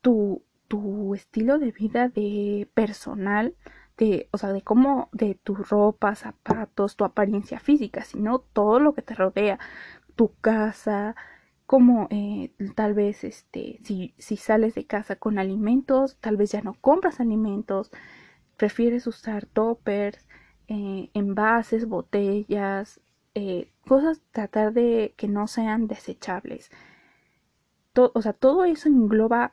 tu, 0.00 0.42
tu 0.68 1.14
estilo 1.14 1.58
de 1.58 1.72
vida 1.72 2.08
de 2.08 2.68
personal, 2.74 3.54
de, 3.96 4.28
o 4.32 4.38
sea, 4.38 4.52
de 4.52 4.62
cómo, 4.62 5.08
de 5.12 5.36
tu 5.36 5.54
ropa, 5.54 6.16
zapatos, 6.16 6.96
tu 6.96 7.04
apariencia 7.04 7.60
física, 7.60 8.04
sino 8.04 8.40
todo 8.40 8.80
lo 8.80 8.94
que 8.94 9.02
te 9.02 9.14
rodea, 9.14 9.60
tu 10.16 10.34
casa, 10.40 11.14
como 11.68 12.08
eh, 12.10 12.50
tal 12.74 12.94
vez 12.94 13.24
este, 13.24 13.78
si, 13.84 14.14
si 14.16 14.38
sales 14.38 14.74
de 14.74 14.86
casa 14.86 15.16
con 15.16 15.38
alimentos, 15.38 16.16
tal 16.18 16.38
vez 16.38 16.50
ya 16.52 16.62
no 16.62 16.72
compras 16.80 17.20
alimentos, 17.20 17.90
prefieres 18.56 19.06
usar 19.06 19.44
toppers, 19.44 20.26
eh, 20.68 21.10
envases, 21.12 21.86
botellas, 21.86 23.02
eh, 23.34 23.70
cosas 23.86 24.22
tratar 24.32 24.72
de 24.72 25.12
que 25.18 25.28
no 25.28 25.46
sean 25.46 25.88
desechables. 25.88 26.70
o 27.94 28.22
sea, 28.22 28.32
todo 28.32 28.64
eso 28.64 28.88
engloba 28.88 29.52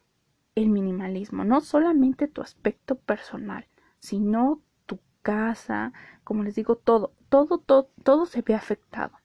el 0.56 0.70
minimalismo, 0.70 1.44
no 1.44 1.60
solamente 1.60 2.30
tu 2.30 2.42
aspecto 2.42 2.96
personal, 2.96 3.68
sino 4.00 4.62
tu 4.86 5.00
casa, 5.22 5.92
como 6.24 6.44
les 6.44 6.56
digo, 6.56 6.78
todo, 6.78 7.12
todo, 7.28 7.58
todo, 7.58 7.90
todo 8.04 8.26
se 8.26 8.42
ve 8.42 8.56
afectado. 8.56 9.18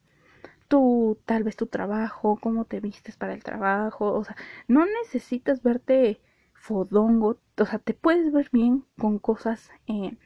Tú, 0.70 1.18
tal 1.26 1.42
vez 1.44 1.56
tu 1.56 1.66
trabajo, 1.66 2.38
cómo 2.40 2.64
te 2.64 2.80
vistes 2.80 3.16
para 3.18 3.34
el 3.34 3.44
trabajo, 3.44 4.14
o 4.14 4.24
sea, 4.24 4.36
no 4.68 4.86
necesitas 4.86 5.62
verte 5.62 6.20
fodongo, 6.54 7.38
o 7.58 7.66
sea, 7.66 7.78
te 7.80 7.94
puedes 7.94 8.32
ver 8.32 8.48
bien 8.52 8.84
con 8.98 9.18
cosas 9.18 9.70
eh, 9.88 10.16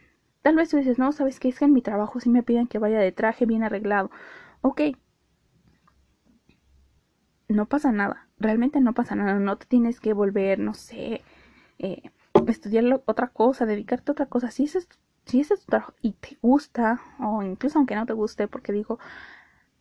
Tal 0.44 0.56
vez 0.56 0.70
tú 0.70 0.76
dices, 0.78 0.98
no, 0.98 1.12
sabes 1.12 1.40
que 1.40 1.48
es 1.48 1.58
que 1.58 1.66
en 1.66 1.72
mi 1.74 1.82
trabajo 1.82 2.20
sí 2.20 2.30
me 2.30 2.44
piden 2.44 2.68
que 2.68 2.78
vaya 2.78 3.00
de 3.00 3.12
traje 3.12 3.46
bien 3.46 3.64
arreglado. 3.64 4.10
Ok. 4.62 4.82
No 7.48 7.66
pasa 7.66 7.92
nada. 7.92 8.28
Realmente 8.38 8.80
no 8.80 8.92
pasa 8.94 9.14
nada. 9.14 9.38
No 9.38 9.56
te 9.56 9.66
tienes 9.66 10.00
que 10.00 10.12
volver, 10.12 10.58
no 10.58 10.74
sé, 10.74 11.22
eh, 11.78 12.02
estudiar 12.46 12.84
otra 13.06 13.28
cosa, 13.28 13.66
dedicarte 13.66 14.10
a 14.10 14.14
otra 14.14 14.26
cosa. 14.26 14.50
Si 14.50 14.64
ese, 14.64 14.78
es, 14.80 14.88
si 15.26 15.40
es 15.40 15.48
tu 15.48 15.56
trabajo 15.66 15.94
y 16.02 16.12
te 16.12 16.36
gusta, 16.42 17.00
o 17.20 17.42
incluso 17.42 17.78
aunque 17.78 17.96
no 17.96 18.06
te 18.06 18.12
guste, 18.12 18.46
porque 18.48 18.72
digo, 18.72 18.98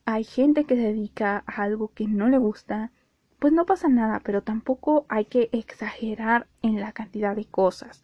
hay 0.05 0.23
gente 0.23 0.65
que 0.65 0.75
se 0.75 0.81
dedica 0.81 1.43
a 1.47 1.63
algo 1.63 1.89
que 1.93 2.07
no 2.07 2.27
le 2.27 2.37
gusta, 2.37 2.91
pues 3.39 3.53
no 3.53 3.65
pasa 3.65 3.89
nada, 3.89 4.21
pero 4.23 4.41
tampoco 4.41 5.05
hay 5.09 5.25
que 5.25 5.49
exagerar 5.51 6.47
en 6.61 6.79
la 6.79 6.91
cantidad 6.93 7.35
de 7.35 7.45
cosas. 7.45 8.03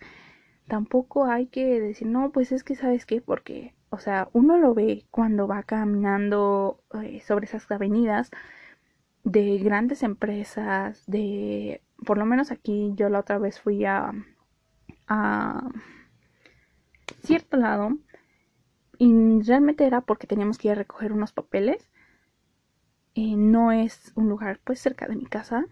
Tampoco 0.67 1.25
hay 1.25 1.47
que 1.47 1.79
decir, 1.79 2.07
no, 2.07 2.31
pues 2.31 2.51
es 2.51 2.63
que 2.63 2.75
sabes 2.75 3.05
qué, 3.05 3.21
porque, 3.21 3.73
o 3.89 3.99
sea, 3.99 4.29
uno 4.33 4.57
lo 4.57 4.73
ve 4.73 5.05
cuando 5.11 5.47
va 5.47 5.63
caminando 5.63 6.83
eh, 7.01 7.21
sobre 7.25 7.45
esas 7.45 7.69
avenidas 7.71 8.31
de 9.23 9.57
grandes 9.59 10.03
empresas, 10.03 11.03
de, 11.07 11.81
por 12.05 12.17
lo 12.17 12.25
menos 12.25 12.51
aquí 12.51 12.93
yo 12.95 13.09
la 13.09 13.19
otra 13.19 13.37
vez 13.39 13.59
fui 13.59 13.85
a, 13.85 14.11
a 15.07 15.69
cierto 17.23 17.57
lado 17.57 17.97
y 18.99 19.41
realmente 19.41 19.87
era 19.87 20.01
porque 20.01 20.27
teníamos 20.27 20.57
que 20.57 20.67
ir 20.67 20.73
a 20.73 20.75
recoger 20.75 21.13
unos 21.13 21.31
papeles. 21.31 21.89
Eh, 23.15 23.35
no 23.37 23.71
es 23.71 24.11
un 24.15 24.27
lugar 24.29 24.59
pues 24.63 24.79
cerca 24.79 25.07
de 25.07 25.15
mi 25.15 25.25
casa. 25.25 25.65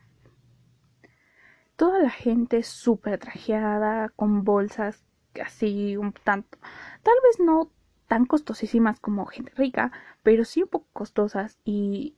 Toda 1.75 1.99
la 1.99 2.09
gente 2.09 2.63
súper 2.63 3.19
trajeada, 3.19 4.09
con 4.15 4.43
bolsas 4.45 5.03
así 5.43 5.97
un 5.97 6.13
tanto, 6.13 6.57
tal 7.03 7.13
vez 7.23 7.39
no 7.39 7.69
tan 8.07 8.25
costosísimas 8.25 8.99
como 8.99 9.25
gente 9.27 9.51
rica, 9.55 9.91
pero 10.23 10.45
sí 10.45 10.63
un 10.63 10.69
poco 10.69 10.87
costosas 10.93 11.59
y 11.65 12.15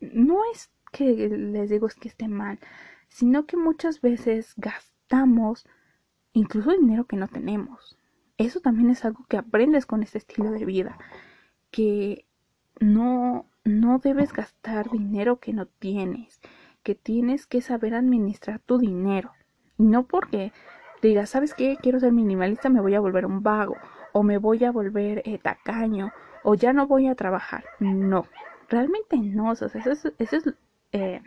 no 0.00 0.38
es 0.54 0.70
que 0.92 1.28
les 1.28 1.68
digo 1.68 1.88
es 1.88 1.96
que 1.96 2.08
esté 2.08 2.28
mal, 2.28 2.58
sino 3.08 3.44
que 3.44 3.56
muchas 3.56 4.00
veces 4.00 4.54
gastamos 4.56 5.66
incluso 6.32 6.70
dinero 6.70 7.06
que 7.06 7.16
no 7.16 7.28
tenemos 7.28 7.99
eso 8.46 8.60
también 8.60 8.90
es 8.90 9.04
algo 9.04 9.24
que 9.28 9.36
aprendes 9.36 9.86
con 9.86 10.02
este 10.02 10.18
estilo 10.18 10.50
de 10.50 10.64
vida, 10.64 10.98
que 11.70 12.24
no, 12.80 13.46
no 13.64 13.98
debes 13.98 14.32
gastar 14.32 14.90
dinero 14.90 15.38
que 15.40 15.52
no 15.52 15.66
tienes, 15.66 16.40
que 16.82 16.94
tienes 16.94 17.46
que 17.46 17.60
saber 17.60 17.94
administrar 17.94 18.60
tu 18.60 18.78
dinero. 18.78 19.32
Y 19.78 19.84
no 19.84 20.06
porque 20.06 20.52
digas, 21.02 21.30
¿sabes 21.30 21.54
qué? 21.54 21.76
Quiero 21.80 22.00
ser 22.00 22.12
minimalista, 22.12 22.68
me 22.70 22.80
voy 22.80 22.94
a 22.94 23.00
volver 23.00 23.26
un 23.26 23.42
vago, 23.42 23.76
o 24.12 24.22
me 24.22 24.38
voy 24.38 24.64
a 24.64 24.72
volver 24.72 25.22
eh, 25.26 25.38
tacaño, 25.38 26.12
o 26.42 26.54
ya 26.54 26.72
no 26.72 26.86
voy 26.86 27.08
a 27.08 27.14
trabajar. 27.14 27.64
No, 27.78 28.26
realmente 28.68 29.18
no, 29.18 29.50
o 29.50 29.54
sea, 29.54 29.68
eso 29.68 29.90
es, 29.90 30.12
eso 30.18 30.36
es 30.36 30.54
eh, 30.92 31.22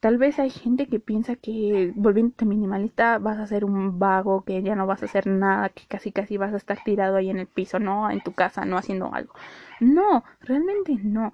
Tal 0.00 0.18
vez 0.18 0.38
hay 0.38 0.50
gente 0.50 0.86
que 0.88 1.00
piensa 1.00 1.36
que 1.36 1.92
volviéndote 1.96 2.44
minimalista 2.44 3.18
vas 3.18 3.38
a 3.38 3.46
ser 3.46 3.64
un 3.64 3.98
vago, 3.98 4.44
que 4.44 4.62
ya 4.62 4.74
no 4.76 4.86
vas 4.86 5.02
a 5.02 5.06
hacer 5.06 5.26
nada, 5.26 5.70
que 5.70 5.86
casi 5.86 6.12
casi 6.12 6.36
vas 6.36 6.52
a 6.52 6.58
estar 6.58 6.78
tirado 6.84 7.16
ahí 7.16 7.30
en 7.30 7.38
el 7.38 7.46
piso, 7.46 7.78
no, 7.78 8.10
en 8.10 8.20
tu 8.20 8.32
casa, 8.32 8.64
no 8.64 8.76
haciendo 8.76 9.12
algo. 9.14 9.34
No, 9.80 10.24
realmente 10.40 10.96
no. 11.02 11.32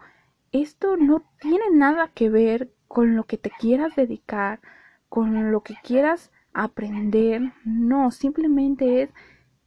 Esto 0.52 0.96
no 0.96 1.24
tiene 1.40 1.70
nada 1.72 2.08
que 2.14 2.30
ver 2.30 2.70
con 2.88 3.16
lo 3.16 3.24
que 3.24 3.38
te 3.38 3.50
quieras 3.50 3.96
dedicar, 3.96 4.60
con 5.08 5.50
lo 5.50 5.62
que 5.62 5.74
quieras 5.82 6.30
aprender. 6.52 7.52
No, 7.64 8.10
simplemente 8.10 9.02
es 9.02 9.10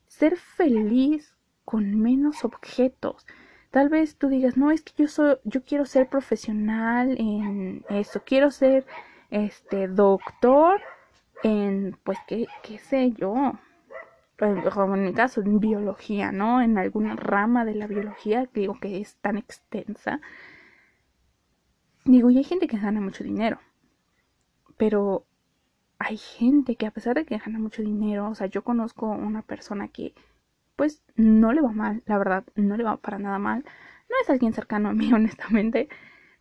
ser 0.08 0.38
feliz 0.38 1.36
con 1.66 2.00
menos 2.00 2.46
objetos. 2.46 3.26
Tal 3.76 3.90
vez 3.90 4.16
tú 4.16 4.30
digas, 4.30 4.56
no, 4.56 4.72
es 4.72 4.84
que 4.84 4.94
yo 5.04 5.10
soy, 5.10 5.36
yo 5.44 5.62
quiero 5.66 5.86
ser 5.86 6.08
profesional 6.08 7.18
en 7.20 7.84
eso, 7.90 8.22
quiero 8.26 8.50
ser 8.50 8.86
este 9.32 9.90
doctor 9.90 10.80
en, 11.44 11.98
pues, 12.06 12.18
qué, 12.26 12.48
qué 12.64 12.80
sé 12.80 13.12
yo, 13.12 13.60
como 14.74 14.96
en 14.96 15.04
mi 15.04 15.14
caso, 15.14 15.42
en 15.42 15.60
biología, 15.60 16.32
¿no? 16.32 16.62
En 16.62 16.78
alguna 16.78 17.18
rama 17.18 17.66
de 17.66 17.76
la 17.76 17.88
biología, 17.88 18.48
digo 18.54 18.80
que 18.80 19.02
es 19.02 19.18
tan 19.18 19.36
extensa. 19.38 20.22
Digo, 22.06 22.30
y 22.30 22.38
hay 22.38 22.46
gente 22.46 22.68
que 22.68 22.78
gana 22.78 23.02
mucho 23.02 23.26
dinero, 23.26 23.60
pero 24.78 25.26
hay 26.00 26.16
gente 26.16 26.78
que 26.78 26.86
a 26.86 26.92
pesar 26.92 27.16
de 27.16 27.26
que 27.26 27.40
gana 27.40 27.60
mucho 27.60 27.82
dinero, 27.82 28.30
o 28.30 28.36
sea, 28.36 28.48
yo 28.48 28.64
conozco 28.64 29.08
una 29.08 29.42
persona 29.42 29.90
que 29.90 30.14
pues 30.76 31.04
no 31.16 31.54
le 31.54 31.62
va 31.62 31.72
mal, 31.72 32.04
la 32.06 32.18
verdad, 32.18 32.46
no 32.56 32.78
le 32.78 32.84
va 32.84 32.98
para 32.98 33.20
nada 33.20 33.40
mal. 33.40 33.64
No 34.10 34.16
es 34.22 34.30
alguien 34.30 34.54
cercano 34.54 34.90
a 34.90 34.94
mí, 34.94 35.12
honestamente. 35.14 35.90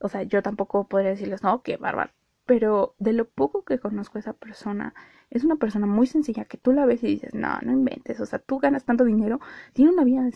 O 0.00 0.08
sea, 0.08 0.22
yo 0.22 0.42
tampoco 0.42 0.86
podría 0.88 1.10
decirles, 1.10 1.42
no, 1.42 1.62
qué 1.62 1.76
bárbaro. 1.76 2.12
Pero 2.46 2.94
de 2.98 3.12
lo 3.14 3.26
poco 3.28 3.64
que 3.64 3.78
conozco 3.78 4.18
a 4.18 4.20
esa 4.20 4.34
persona, 4.34 4.94
es 5.30 5.44
una 5.44 5.56
persona 5.56 5.86
muy 5.86 6.06
sencilla 6.06 6.44
que 6.44 6.58
tú 6.58 6.72
la 6.72 6.84
ves 6.86 7.02
y 7.02 7.08
dices, 7.08 7.34
no, 7.34 7.58
no 7.62 7.72
inventes. 7.72 8.20
O 8.20 8.26
sea, 8.26 8.38
tú 8.38 8.58
ganas 8.58 8.84
tanto 8.84 9.04
dinero, 9.04 9.40
tiene 9.72 9.92
una 9.92 10.04
vida, 10.04 10.28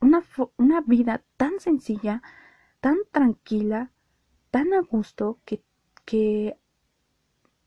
una, 0.00 0.22
una 0.56 0.80
vida 0.80 1.22
tan 1.36 1.60
sencilla, 1.60 2.22
tan 2.80 2.98
tranquila, 3.12 3.92
tan 4.50 4.72
a 4.74 4.80
gusto, 4.80 5.38
que, 5.44 5.62
que, 6.04 6.58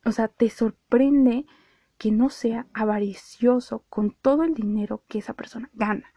o 0.04 0.12
sea, 0.12 0.28
te 0.28 0.50
sorprende 0.50 1.46
que 2.04 2.12
no 2.12 2.30
sea 2.30 2.68
avaricioso 2.74 3.86
con 3.90 4.12
todo 4.12 4.44
el 4.44 4.56
dinero 4.56 5.06
que 5.08 5.20
esa 5.20 5.36
persona 5.36 5.70
gana. 5.74 6.14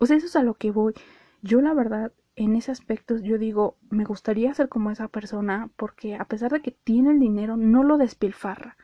O 0.00 0.06
sea, 0.06 0.16
eso 0.16 0.26
es 0.26 0.34
a 0.34 0.42
lo 0.42 0.54
que 0.54 0.72
voy. 0.72 0.92
Yo 1.40 1.60
la 1.60 1.72
verdad, 1.72 2.12
en 2.34 2.56
ese 2.56 2.72
aspecto, 2.72 3.16
yo 3.18 3.38
digo, 3.38 3.76
me 3.90 4.04
gustaría 4.04 4.52
ser 4.54 4.68
como 4.68 4.90
esa 4.90 5.06
persona 5.06 5.70
porque 5.76 6.16
a 6.16 6.24
pesar 6.24 6.50
de 6.50 6.62
que 6.62 6.72
tiene 6.72 7.12
el 7.12 7.20
dinero, 7.20 7.56
no 7.56 7.84
lo 7.84 7.96
despilfarra. 7.96 8.76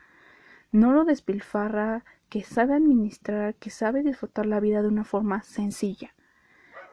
No 0.71 0.93
lo 0.93 1.03
despilfarra, 1.03 2.05
que 2.29 2.43
sabe 2.43 2.75
administrar, 2.75 3.55
que 3.55 3.69
sabe 3.69 4.01
disfrutar 4.01 4.45
la 4.45 4.61
vida 4.61 4.81
de 4.81 4.87
una 4.87 5.03
forma 5.03 5.43
sencilla. 5.43 6.15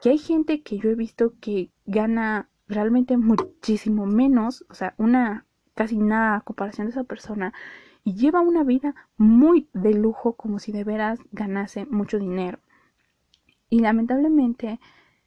Que 0.01 0.09
hay 0.09 0.17
gente 0.17 0.63
que 0.63 0.79
yo 0.79 0.89
he 0.89 0.95
visto 0.95 1.35
que 1.39 1.71
gana 1.85 2.49
realmente 2.67 3.15
muchísimo 3.15 4.05
menos, 4.05 4.65
o 4.69 4.73
sea, 4.73 4.95
una 4.97 5.45
casi 5.75 5.97
nada 5.97 6.35
a 6.35 6.41
comparación 6.41 6.87
de 6.87 6.91
esa 6.91 7.05
persona 7.05 7.53
y 8.09 8.15
lleva 8.15 8.41
una 8.41 8.63
vida 8.63 8.95
muy 9.17 9.69
de 9.73 9.93
lujo 9.93 10.33
como 10.33 10.57
si 10.57 10.71
de 10.71 10.83
veras 10.83 11.19
ganase 11.31 11.85
mucho 11.85 12.17
dinero. 12.17 12.57
Y 13.69 13.81
lamentablemente 13.81 14.79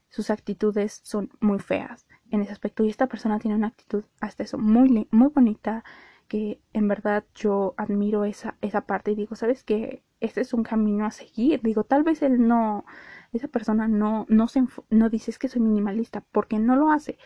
sus 0.09 0.31
actitudes 0.31 1.01
son 1.05 1.31
muy 1.38 1.61
feas 1.61 2.09
en 2.33 2.42
ese 2.42 2.51
aspecto 2.51 2.83
y 2.83 2.88
esta 2.88 3.07
persona 3.07 3.38
tiene 3.38 3.57
una 3.57 3.68
actitud 3.68 4.03
hasta 4.21 4.42
eso 4.42 4.59
muy 4.59 5.07
muy 5.12 5.29
bonita 5.29 5.85
que 6.27 6.61
en 6.73 6.88
verdad 6.88 7.25
yo 7.37 7.75
admiro 7.77 8.25
esa 8.25 8.57
esa 8.62 8.81
parte 8.81 9.12
y 9.12 9.14
digo, 9.14 9.37
¿sabes 9.37 9.62
qué? 9.62 10.03
Este 10.18 10.40
es 10.40 10.53
un 10.53 10.64
camino 10.64 11.07
a 11.07 11.12
seguir. 11.12 11.61
Digo, 11.62 11.85
tal 11.85 12.03
vez 12.03 12.21
él 12.23 12.49
no 12.49 12.85
esa 13.33 13.47
persona 13.47 13.87
no 13.87 14.27
no 14.29 14.49
se 14.49 14.64
no 14.90 15.09
dice 15.09 15.31
es 15.31 15.38
que 15.38 15.49
soy 15.49 15.62
minimalista 15.62 16.25
porque 16.33 16.59
no 16.59 16.75
lo 16.75 16.90
hace, 16.90 17.16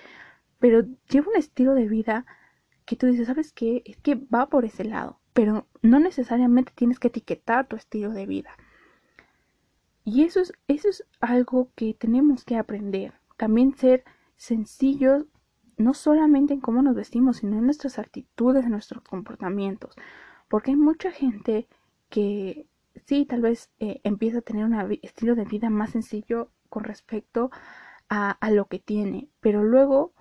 pero 0.59 0.85
lleva 1.09 1.29
un 1.31 1.37
estilo 1.37 1.73
de 1.75 1.89
vida 1.89 2.27
que 2.85 2.97
tú 2.97 3.07
dices, 3.07 3.27
¿sabes 3.29 3.55
qué? 3.55 3.83
Es 3.87 3.97
que 3.99 4.17
va 4.17 4.49
por 4.51 4.67
ese 4.67 4.85
lado 4.85 5.21
pero 5.37 5.67
no 5.83 6.01
necesariamente 6.01 6.73
tienes 6.75 6.99
que 6.99 7.09
etiquetar 7.09 7.69
tu 7.69 7.77
estilo 7.77 8.11
de 8.11 8.25
vida. 8.25 8.57
Y 10.03 10.23
eso 10.23 10.41
es, 10.41 10.55
eso 10.67 10.89
es 10.89 11.05
algo 11.21 11.69
que 11.75 11.93
tenemos 11.93 12.43
que 12.43 12.57
aprender. 12.57 13.13
También 13.37 13.77
ser 13.77 14.03
sencillos, 14.37 15.27
no 15.77 15.93
solamente 15.93 16.55
en 16.55 16.63
cómo 16.63 16.81
nos 16.81 16.95
vestimos, 16.95 17.37
sino 17.37 17.59
en 17.59 17.67
nuestras 17.67 17.99
actitudes, 17.99 18.65
en 18.65 18.71
nuestros 18.71 19.03
comportamientos. 19.03 19.95
Porque 20.49 20.71
hay 20.71 20.79
mucha 20.79 21.11
gente 21.11 21.69
que 22.09 22.67
sí, 23.05 23.27
tal 23.27 23.43
vez 23.43 23.69
eh, 23.79 24.01
empieza 24.05 24.39
a 24.39 24.41
tener 24.41 24.65
un 24.65 24.99
estilo 25.03 25.35
de 25.35 25.45
vida 25.45 25.69
más 25.69 25.91
sencillo 25.91 26.51
con 26.71 26.85
respecto 26.85 27.51
a, 28.09 28.31
a 28.31 28.51
lo 28.51 28.69
que 28.69 28.79
tiene. 28.79 29.29
Pero 29.41 29.63
luego, 29.63 30.15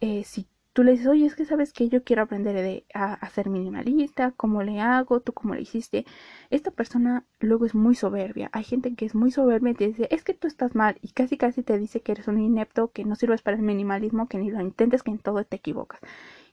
eh, 0.00 0.24
si 0.24 0.48
tú 0.74 0.82
le 0.82 0.92
dices, 0.92 1.06
oye, 1.06 1.24
es 1.24 1.36
que 1.36 1.44
sabes 1.46 1.72
que 1.72 1.88
yo 1.88 2.02
quiero 2.02 2.22
aprender 2.22 2.84
a, 2.94 3.30
ser 3.30 3.48
minimalista, 3.48 4.32
cómo 4.32 4.62
le 4.64 4.80
hago, 4.80 5.20
tú 5.20 5.32
cómo 5.32 5.54
lo 5.54 5.60
hiciste. 5.60 6.04
Esta 6.50 6.72
persona 6.72 7.24
luego 7.38 7.64
es 7.64 7.76
muy 7.76 7.94
soberbia. 7.94 8.50
Hay 8.52 8.64
gente 8.64 8.94
que 8.96 9.06
es 9.06 9.14
muy 9.14 9.30
soberbia 9.30 9.70
y 9.70 9.74
te 9.74 9.86
dice, 9.86 10.08
es 10.10 10.24
que 10.24 10.34
tú 10.34 10.48
estás 10.48 10.74
mal 10.74 10.98
y 11.00 11.10
casi 11.10 11.38
casi 11.38 11.62
te 11.62 11.78
dice 11.78 12.00
que 12.00 12.12
eres 12.12 12.26
un 12.26 12.40
inepto, 12.40 12.90
que 12.90 13.04
no 13.04 13.14
sirves 13.14 13.40
para 13.40 13.56
el 13.56 13.62
minimalismo, 13.62 14.28
que 14.28 14.38
ni 14.38 14.50
lo 14.50 14.60
intentes, 14.60 15.04
que 15.04 15.12
en 15.12 15.18
todo 15.18 15.44
te 15.44 15.56
equivocas. 15.56 16.00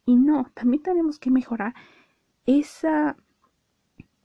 Y 0.05 0.15
no, 0.15 0.51
también 0.53 0.83
tenemos 0.83 1.17
que 1.17 1.31
mejorar 1.31 1.73
esa 2.45 3.17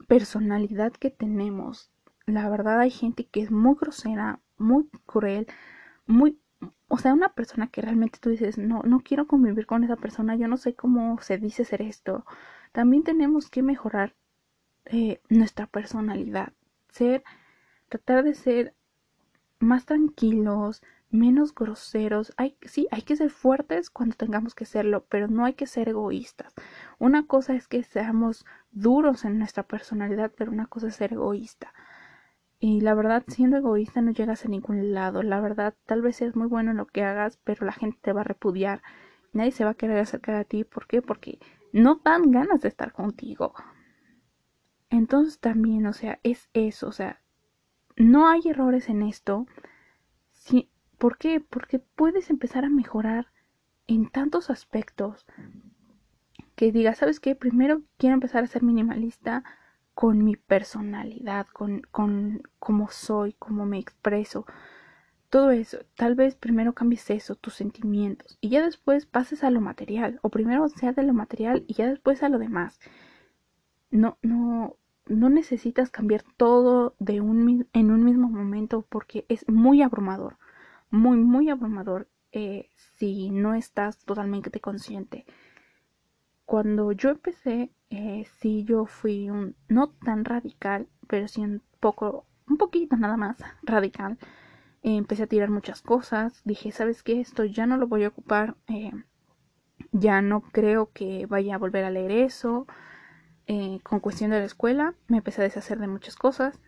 personalidad 0.09 0.93
que 0.93 1.11
tenemos. 1.11 1.91
La 2.27 2.51
verdad 2.51 2.81
hay 2.81 2.91
gente 2.91 3.25
que 3.27 3.41
es 3.41 3.51
muy 3.51 3.77
grosera, 3.81 4.41
muy 4.59 4.89
cruel, 5.07 5.47
muy 6.07 6.39
o 6.89 6.99
sea, 6.99 7.15
una 7.15 7.31
persona 7.31 7.69
que 7.69 7.83
realmente 7.83 8.19
tú 8.21 8.31
dices, 8.31 8.59
no, 8.59 8.83
no 8.85 9.01
quiero 9.01 9.27
convivir 9.27 9.67
con 9.67 9.85
esa 9.85 9.97
persona, 9.97 10.37
yo 10.37 10.49
no 10.49 10.57
sé 10.57 10.75
cómo 10.75 11.21
se 11.21 11.39
dice 11.39 11.65
ser 11.65 11.83
esto. 11.83 12.25
También 12.73 13.03
tenemos 13.05 13.51
que 13.51 13.63
mejorar 13.63 14.15
eh, 14.87 15.21
nuestra 15.29 15.67
personalidad, 15.67 16.53
ser, 16.91 17.25
tratar 17.89 18.25
de 18.25 18.35
ser 18.35 18.75
más 19.59 19.87
tranquilos, 19.87 20.83
menos 21.11 21.55
groseros. 21.55 22.33
Hay, 22.37 22.57
sí, 22.63 22.89
hay 22.91 23.03
que 23.03 23.17
ser 23.17 23.31
fuertes 23.31 23.91
cuando 23.91 24.17
tengamos 24.17 24.55
que 24.55 24.65
serlo, 24.65 25.05
pero 25.09 25.29
no 25.29 25.45
hay 25.45 25.55
que 25.55 25.67
ser 25.67 25.89
egoístas. 25.89 26.55
Una 26.99 27.27
cosa 27.27 27.55
es 27.55 27.69
que 27.69 27.83
seamos 27.83 28.45
duros 28.71 29.25
en 29.25 29.39
nuestra 29.39 29.65
personalidad, 29.65 30.33
pero 30.37 30.53
una 30.53 30.67
cosa 30.67 30.89
es 30.89 30.97
ser 30.97 31.15
egoísta. 31.15 31.73
Y 32.69 32.81
la 32.81 32.95
verdad, 32.95 33.23
siendo 33.29 33.59
egoísta 33.59 34.01
no 34.01 34.11
llegas 34.11 34.45
a 34.45 34.49
ningún 34.49 34.93
lado. 34.93 35.23
La 35.23 35.41
verdad, 35.41 35.77
tal 35.87 36.03
vez 36.03 36.17
seas 36.17 36.35
muy 36.35 36.49
bueno 36.49 36.73
en 36.73 36.79
lo 36.79 36.87
que 36.87 37.05
hagas, 37.05 37.39
pero 37.45 37.65
la 37.65 37.71
gente 37.71 37.97
te 38.03 38.13
va 38.13 38.23
a 38.23 38.25
repudiar. 38.25 38.83
Nadie 39.33 39.53
se 39.53 39.65
va 39.65 39.71
a 39.71 39.75
querer 39.75 39.99
acercar 39.99 40.35
a 40.35 40.43
ti. 40.43 40.65
¿Por 40.65 40.89
qué? 40.89 41.01
Porque 41.01 41.39
no 41.73 42.01
dan 42.05 42.33
ganas 42.33 42.63
de 42.63 42.69
estar 42.69 42.93
contigo. 42.93 43.55
Entonces 44.91 45.39
también, 45.39 45.87
o 45.87 45.93
sea, 45.93 46.19
es 46.25 46.51
eso. 46.55 46.89
O 46.89 46.93
sea, 46.93 47.23
no 47.95 48.27
hay 48.27 48.41
errores 48.47 48.89
en 48.89 49.03
esto. 49.03 49.47
Sí, 50.33 50.69
¿Por 50.99 51.19
qué? 51.19 51.39
Porque 51.39 51.79
puedes 51.79 52.31
empezar 52.31 52.65
a 52.65 52.69
mejorar 52.69 53.29
en 53.87 54.11
tantos 54.11 54.51
aspectos 54.51 55.25
que 56.57 56.73
digas, 56.73 56.99
¿sabes 56.99 57.21
qué? 57.21 57.37
Primero 57.37 57.83
quiero 57.97 58.15
empezar 58.15 58.43
a 58.43 58.49
ser 58.49 58.65
minimalista 58.65 59.45
con 59.97 60.23
mi 60.25 60.37
personalidad, 60.37 61.49
con, 61.49 61.81
con 61.91 62.43
cómo 62.61 62.89
soy, 62.91 63.33
cómo 63.41 63.67
me 63.67 63.81
expreso. 63.81 64.47
Todo 65.31 65.51
eso, 65.51 65.79
tal 65.97 66.15
vez 66.15 66.37
primero 66.37 66.75
cambies 66.75 67.11
eso, 67.11 67.35
tus 67.35 67.55
sentimientos, 67.55 68.39
y 68.41 68.51
ya 68.51 68.65
después 68.65 69.07
pases 69.07 69.43
a 69.43 69.51
lo 69.51 69.61
material, 69.61 70.21
o 70.23 70.29
primero 70.31 70.69
sea 70.69 70.93
de 70.93 71.03
lo 71.03 71.15
material 71.15 71.65
y 71.67 71.75
ya 71.75 71.89
después 71.89 72.23
a 72.23 72.29
lo 72.29 72.39
demás. 72.39 72.79
No, 73.91 74.19
no, 74.23 74.77
no 75.07 75.29
necesitas 75.31 75.91
cambiar 75.91 76.23
todo 76.37 76.95
de 77.01 77.21
un, 77.21 77.69
en 77.73 77.91
un 77.91 78.05
mismo 78.05 78.29
momento 78.29 78.87
porque 78.89 79.27
es 79.29 79.49
muy 79.49 79.83
abrumador 79.83 80.37
muy, 80.91 81.19
muy 81.19 81.51
abrumador 81.51 82.09
eh, 82.33 82.71
si 82.99 83.31
no 83.31 83.55
estás 83.55 83.99
totalmente 84.05 84.61
consciente. 84.61 85.27
Cuando 86.47 86.93
yo 86.93 87.11
empecé, 87.11 87.71
eh, 87.91 88.25
sí 88.39 88.65
yo 88.65 88.87
fui 88.87 89.29
un, 89.31 89.57
no 89.69 89.91
tan 89.91 90.25
radical, 90.25 90.89
pero 91.09 91.29
sí 91.29 91.43
un 91.43 91.63
poco, 91.81 92.25
un 92.49 92.57
poquito 92.57 92.97
nada 92.97 93.17
más 93.17 93.37
radical. 93.63 94.19
empecé 94.83 95.25
a 95.25 95.27
tirar 95.27 95.51
muchas 95.51 95.83
cosas, 95.83 96.41
dije, 96.45 96.73
¿sabes 96.73 97.03
qué? 97.03 97.21
Esto 97.21 97.45
ya 97.45 97.67
no 97.67 97.77
lo 97.77 97.89
voy 97.89 98.05
a 98.05 98.09
ocupar, 98.09 98.57
eh, 98.69 98.93
ya 99.93 100.23
no 100.23 100.41
creo 100.41 100.91
que 100.93 101.27
vaya 101.27 101.57
a 101.57 101.59
volver 101.59 101.85
a 101.85 101.91
leer 101.91 102.13
eso. 102.13 102.67
con 103.83 104.01
cuestión 104.01 104.31
de 104.31 104.39
la 104.41 104.45
escuela, 104.45 104.95
me 105.09 105.19
empecé 105.19 105.41
a 105.43 105.45
deshacer 105.45 105.79
de 105.79 105.89
muchas 105.89 106.17
cosas 106.17 106.61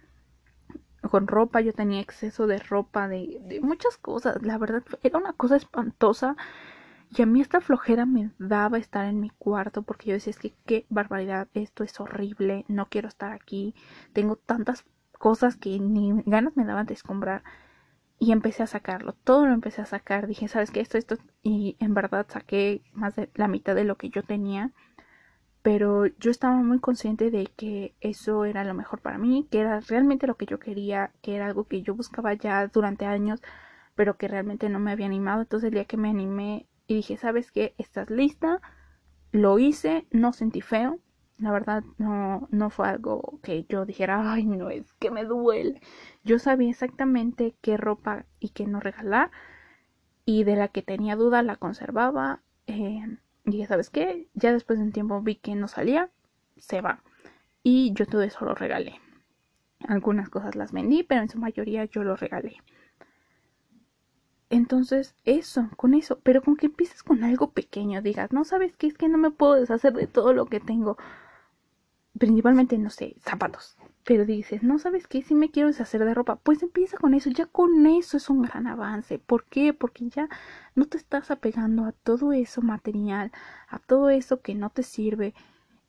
con 1.08 1.26
ropa, 1.26 1.60
yo 1.60 1.72
tenía 1.72 2.00
exceso 2.00 2.46
de 2.46 2.58
ropa, 2.58 3.08
de, 3.08 3.60
muchas 3.62 3.96
cosas, 3.96 4.42
la 4.42 4.58
verdad 4.58 4.82
era 5.02 5.18
una 5.18 5.32
cosa 5.32 5.56
espantosa 5.56 6.36
y 7.16 7.22
a 7.22 7.26
mí 7.26 7.40
esta 7.40 7.60
flojera 7.60 8.06
me 8.06 8.30
daba 8.38 8.78
estar 8.78 9.04
en 9.06 9.20
mi 9.20 9.30
cuarto 9.30 9.82
porque 9.82 10.08
yo 10.08 10.14
decía 10.14 10.30
es 10.30 10.38
que 10.38 10.54
qué 10.66 10.86
barbaridad, 10.88 11.48
esto 11.54 11.84
es 11.84 11.98
horrible, 12.00 12.64
no 12.68 12.88
quiero 12.88 13.08
estar 13.08 13.32
aquí, 13.32 13.74
tengo 14.12 14.36
tantas 14.36 14.84
cosas 15.18 15.56
que 15.56 15.78
ni 15.78 16.22
ganas 16.26 16.56
me 16.56 16.64
daban 16.64 16.86
de 16.86 16.94
escombrar 16.94 17.42
y 18.18 18.32
empecé 18.32 18.62
a 18.62 18.66
sacarlo, 18.66 19.14
todo 19.24 19.46
lo 19.46 19.54
empecé 19.54 19.82
a 19.82 19.86
sacar, 19.86 20.26
dije, 20.26 20.48
¿sabes 20.48 20.70
qué? 20.70 20.80
Esto, 20.80 20.98
esto, 20.98 21.16
y 21.42 21.76
en 21.80 21.94
verdad 21.94 22.26
saqué 22.28 22.82
más 22.92 23.16
de 23.16 23.30
la 23.34 23.48
mitad 23.48 23.74
de 23.74 23.84
lo 23.84 23.96
que 23.96 24.10
yo 24.10 24.22
tenía 24.22 24.72
pero 25.62 26.06
yo 26.06 26.30
estaba 26.30 26.56
muy 26.56 26.78
consciente 26.80 27.30
de 27.30 27.46
que 27.56 27.94
eso 28.00 28.44
era 28.44 28.64
lo 28.64 28.74
mejor 28.74 29.00
para 29.00 29.18
mí, 29.18 29.46
que 29.50 29.60
era 29.60 29.80
realmente 29.80 30.26
lo 30.26 30.36
que 30.36 30.46
yo 30.46 30.58
quería, 30.58 31.12
que 31.22 31.36
era 31.36 31.46
algo 31.46 31.64
que 31.64 31.82
yo 31.82 31.94
buscaba 31.94 32.32
ya 32.34 32.66
durante 32.68 33.06
años, 33.06 33.42
pero 33.94 34.16
que 34.16 34.28
realmente 34.28 34.68
no 34.68 34.78
me 34.78 34.92
había 34.92 35.06
animado. 35.06 35.42
Entonces 35.42 35.68
el 35.68 35.74
día 35.74 35.84
que 35.84 35.96
me 35.96 36.08
animé 36.10 36.66
y 36.88 36.94
dije, 36.94 37.18
¿sabes 37.18 37.52
qué? 37.52 37.74
¿Estás 37.78 38.10
lista? 38.10 38.60
Lo 39.30 39.58
hice, 39.58 40.06
no 40.10 40.32
sentí 40.32 40.62
feo. 40.62 40.98
La 41.36 41.52
verdad 41.52 41.84
no, 41.98 42.48
no 42.50 42.70
fue 42.70 42.88
algo 42.88 43.38
que 43.42 43.64
yo 43.68 43.84
dijera, 43.84 44.32
ay, 44.32 44.46
no, 44.46 44.70
es 44.70 44.92
que 44.94 45.10
me 45.10 45.24
duele. 45.24 45.80
Yo 46.24 46.38
sabía 46.38 46.70
exactamente 46.70 47.54
qué 47.60 47.76
ropa 47.76 48.24
y 48.40 48.48
qué 48.48 48.66
no 48.66 48.80
regalar. 48.80 49.30
Y 50.24 50.44
de 50.44 50.56
la 50.56 50.68
que 50.68 50.82
tenía 50.82 51.14
duda 51.14 51.42
la 51.42 51.56
conservaba. 51.56 52.40
Eh, 52.66 53.18
y 53.44 53.66
¿sabes 53.66 53.90
qué? 53.90 54.26
Ya 54.32 54.52
después 54.52 54.78
de 54.78 54.86
un 54.86 54.92
tiempo 54.92 55.20
vi 55.20 55.36
que 55.36 55.54
no 55.54 55.68
salía, 55.68 56.10
se 56.56 56.80
va. 56.80 57.02
Y 57.62 57.92
yo 57.92 58.06
todo 58.06 58.22
eso 58.22 58.46
lo 58.46 58.54
regalé. 58.54 58.98
Algunas 59.86 60.30
cosas 60.30 60.56
las 60.56 60.72
vendí, 60.72 61.02
pero 61.02 61.20
en 61.20 61.28
su 61.28 61.38
mayoría 61.38 61.84
yo 61.84 62.02
lo 62.02 62.16
regalé. 62.16 62.56
Entonces, 64.50 65.14
eso, 65.24 65.68
con 65.76 65.94
eso, 65.94 66.18
pero 66.22 66.42
con 66.42 66.56
que 66.56 66.66
empieces 66.66 67.02
con 67.02 67.22
algo 67.24 67.50
pequeño, 67.50 68.00
digas, 68.02 68.32
no 68.32 68.44
sabes 68.44 68.74
qué 68.76 68.86
es 68.86 68.94
que 68.94 69.08
no 69.08 69.18
me 69.18 69.30
puedo 69.30 69.54
deshacer 69.54 69.92
de 69.92 70.06
todo 70.06 70.32
lo 70.32 70.46
que 70.46 70.60
tengo. 70.60 70.96
Principalmente, 72.18 72.78
no 72.78 72.90
sé, 72.90 73.16
zapatos. 73.20 73.76
Pero 74.04 74.24
dices, 74.24 74.62
no 74.62 74.78
sabes 74.78 75.06
qué, 75.06 75.22
si 75.22 75.34
me 75.34 75.50
quiero 75.50 75.68
deshacer 75.68 76.04
de 76.04 76.14
ropa, 76.14 76.36
pues 76.36 76.62
empieza 76.62 76.96
con 76.96 77.12
eso, 77.14 77.30
ya 77.30 77.46
con 77.46 77.86
eso 77.86 78.16
es 78.16 78.30
un 78.30 78.42
gran 78.42 78.66
avance. 78.66 79.18
¿Por 79.18 79.44
qué? 79.44 79.74
Porque 79.74 80.08
ya 80.08 80.28
no 80.74 80.86
te 80.86 80.96
estás 80.96 81.30
apegando 81.30 81.84
a 81.84 81.92
todo 81.92 82.32
eso 82.32 82.62
material, 82.62 83.32
a 83.68 83.78
todo 83.78 84.08
eso 84.10 84.40
que 84.40 84.54
no 84.54 84.70
te 84.70 84.82
sirve 84.82 85.34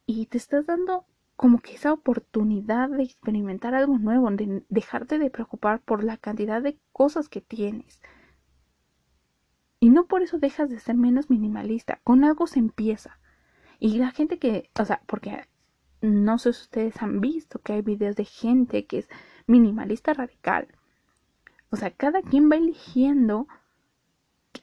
y 0.06 0.26
te 0.26 0.38
estás 0.38 0.66
dando 0.66 1.06
como 1.38 1.60
que 1.60 1.76
esa 1.76 1.94
oportunidad 1.94 2.90
de 2.90 3.04
experimentar 3.04 3.74
algo 3.74 3.98
nuevo, 3.98 4.30
de 4.32 4.64
dejarte 4.68 5.18
de 5.20 5.30
preocupar 5.30 5.80
por 5.80 6.04
la 6.04 6.18
cantidad 6.18 6.62
de 6.62 6.78
cosas 6.92 7.30
que 7.30 7.40
tienes. 7.40 8.02
Y 9.80 9.90
no 9.90 10.06
por 10.06 10.22
eso 10.22 10.40
dejas 10.40 10.70
de 10.70 10.80
ser 10.80 10.96
menos 10.96 11.30
minimalista, 11.30 12.00
con 12.04 12.24
algo 12.24 12.48
se 12.48 12.60
empieza. 12.60 13.20
Y 13.80 13.98
la 13.98 14.12
gente 14.12 14.38
que, 14.38 14.70
o 14.80 14.86
sea, 14.86 15.02
porque 15.06 15.48
no 16.02 16.38
sé 16.38 16.54
si 16.54 16.62
ustedes 16.62 17.02
han 17.02 17.22
visto 17.22 17.60
que 17.60 17.74
hay 17.74 17.82
videos 17.82 18.16
de 18.16 18.26
gente 18.26 18.86
que 18.86 19.00
es 19.00 19.10
minimalista 19.48 20.14
radical. 20.14 20.68
O 21.70 21.78
sea, 21.78 21.92
cada 21.92 22.22
quien 22.22 22.50
va 22.52 22.56
eligiendo 22.56 23.48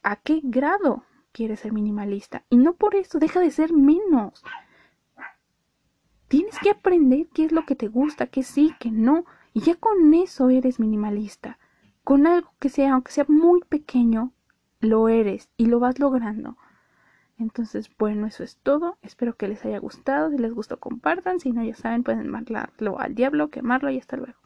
a 0.03 0.17
qué 0.17 0.41
grado 0.43 1.05
quiere 1.33 1.57
ser 1.57 1.73
minimalista. 1.73 2.45
Y 2.51 2.57
no 2.57 2.75
por 2.75 2.95
eso 2.95 3.19
deja 3.19 3.41
de 3.41 3.51
ser 3.51 3.73
menos. 3.73 4.43
Tienes 6.29 6.59
que 6.59 6.71
aprender 6.71 7.29
qué 7.33 7.45
es 7.45 7.53
lo 7.53 7.65
que 7.65 7.77
te 7.77 7.89
gusta, 7.89 8.27
qué 8.27 8.43
sí, 8.43 8.75
qué 8.81 8.91
no. 8.91 9.25
Y 9.53 9.61
ya 9.61 9.77
con 9.77 10.13
eso 10.15 10.49
eres 10.49 10.81
minimalista. 10.81 11.59
Con 12.05 12.27
algo 12.27 12.53
que 12.59 12.69
sea, 12.69 12.95
aunque 12.95 13.13
sea 13.13 13.25
muy 13.29 13.61
pequeño, 13.69 14.33
lo 14.81 15.09
eres 15.09 15.49
y 15.57 15.67
lo 15.67 15.81
vas 15.81 15.99
logrando. 15.99 16.57
Entonces, 17.39 17.91
bueno, 17.99 18.27
eso 18.27 18.45
es 18.45 18.57
todo. 18.57 18.97
Espero 19.03 19.37
que 19.37 19.49
les 19.49 19.65
haya 19.65 19.79
gustado. 19.79 20.31
Si 20.31 20.39
les 20.39 20.53
gustó, 20.53 20.79
compartan. 20.79 21.41
Si 21.41 21.53
no, 21.53 21.63
ya 21.63 21.75
saben, 21.75 22.03
pueden 22.03 22.29
mandarlo 22.29 22.99
al 22.99 23.15
diablo, 23.15 23.51
quemarlo 23.51 23.91
y 23.91 23.99
hasta 23.99 24.17
luego. 24.17 24.39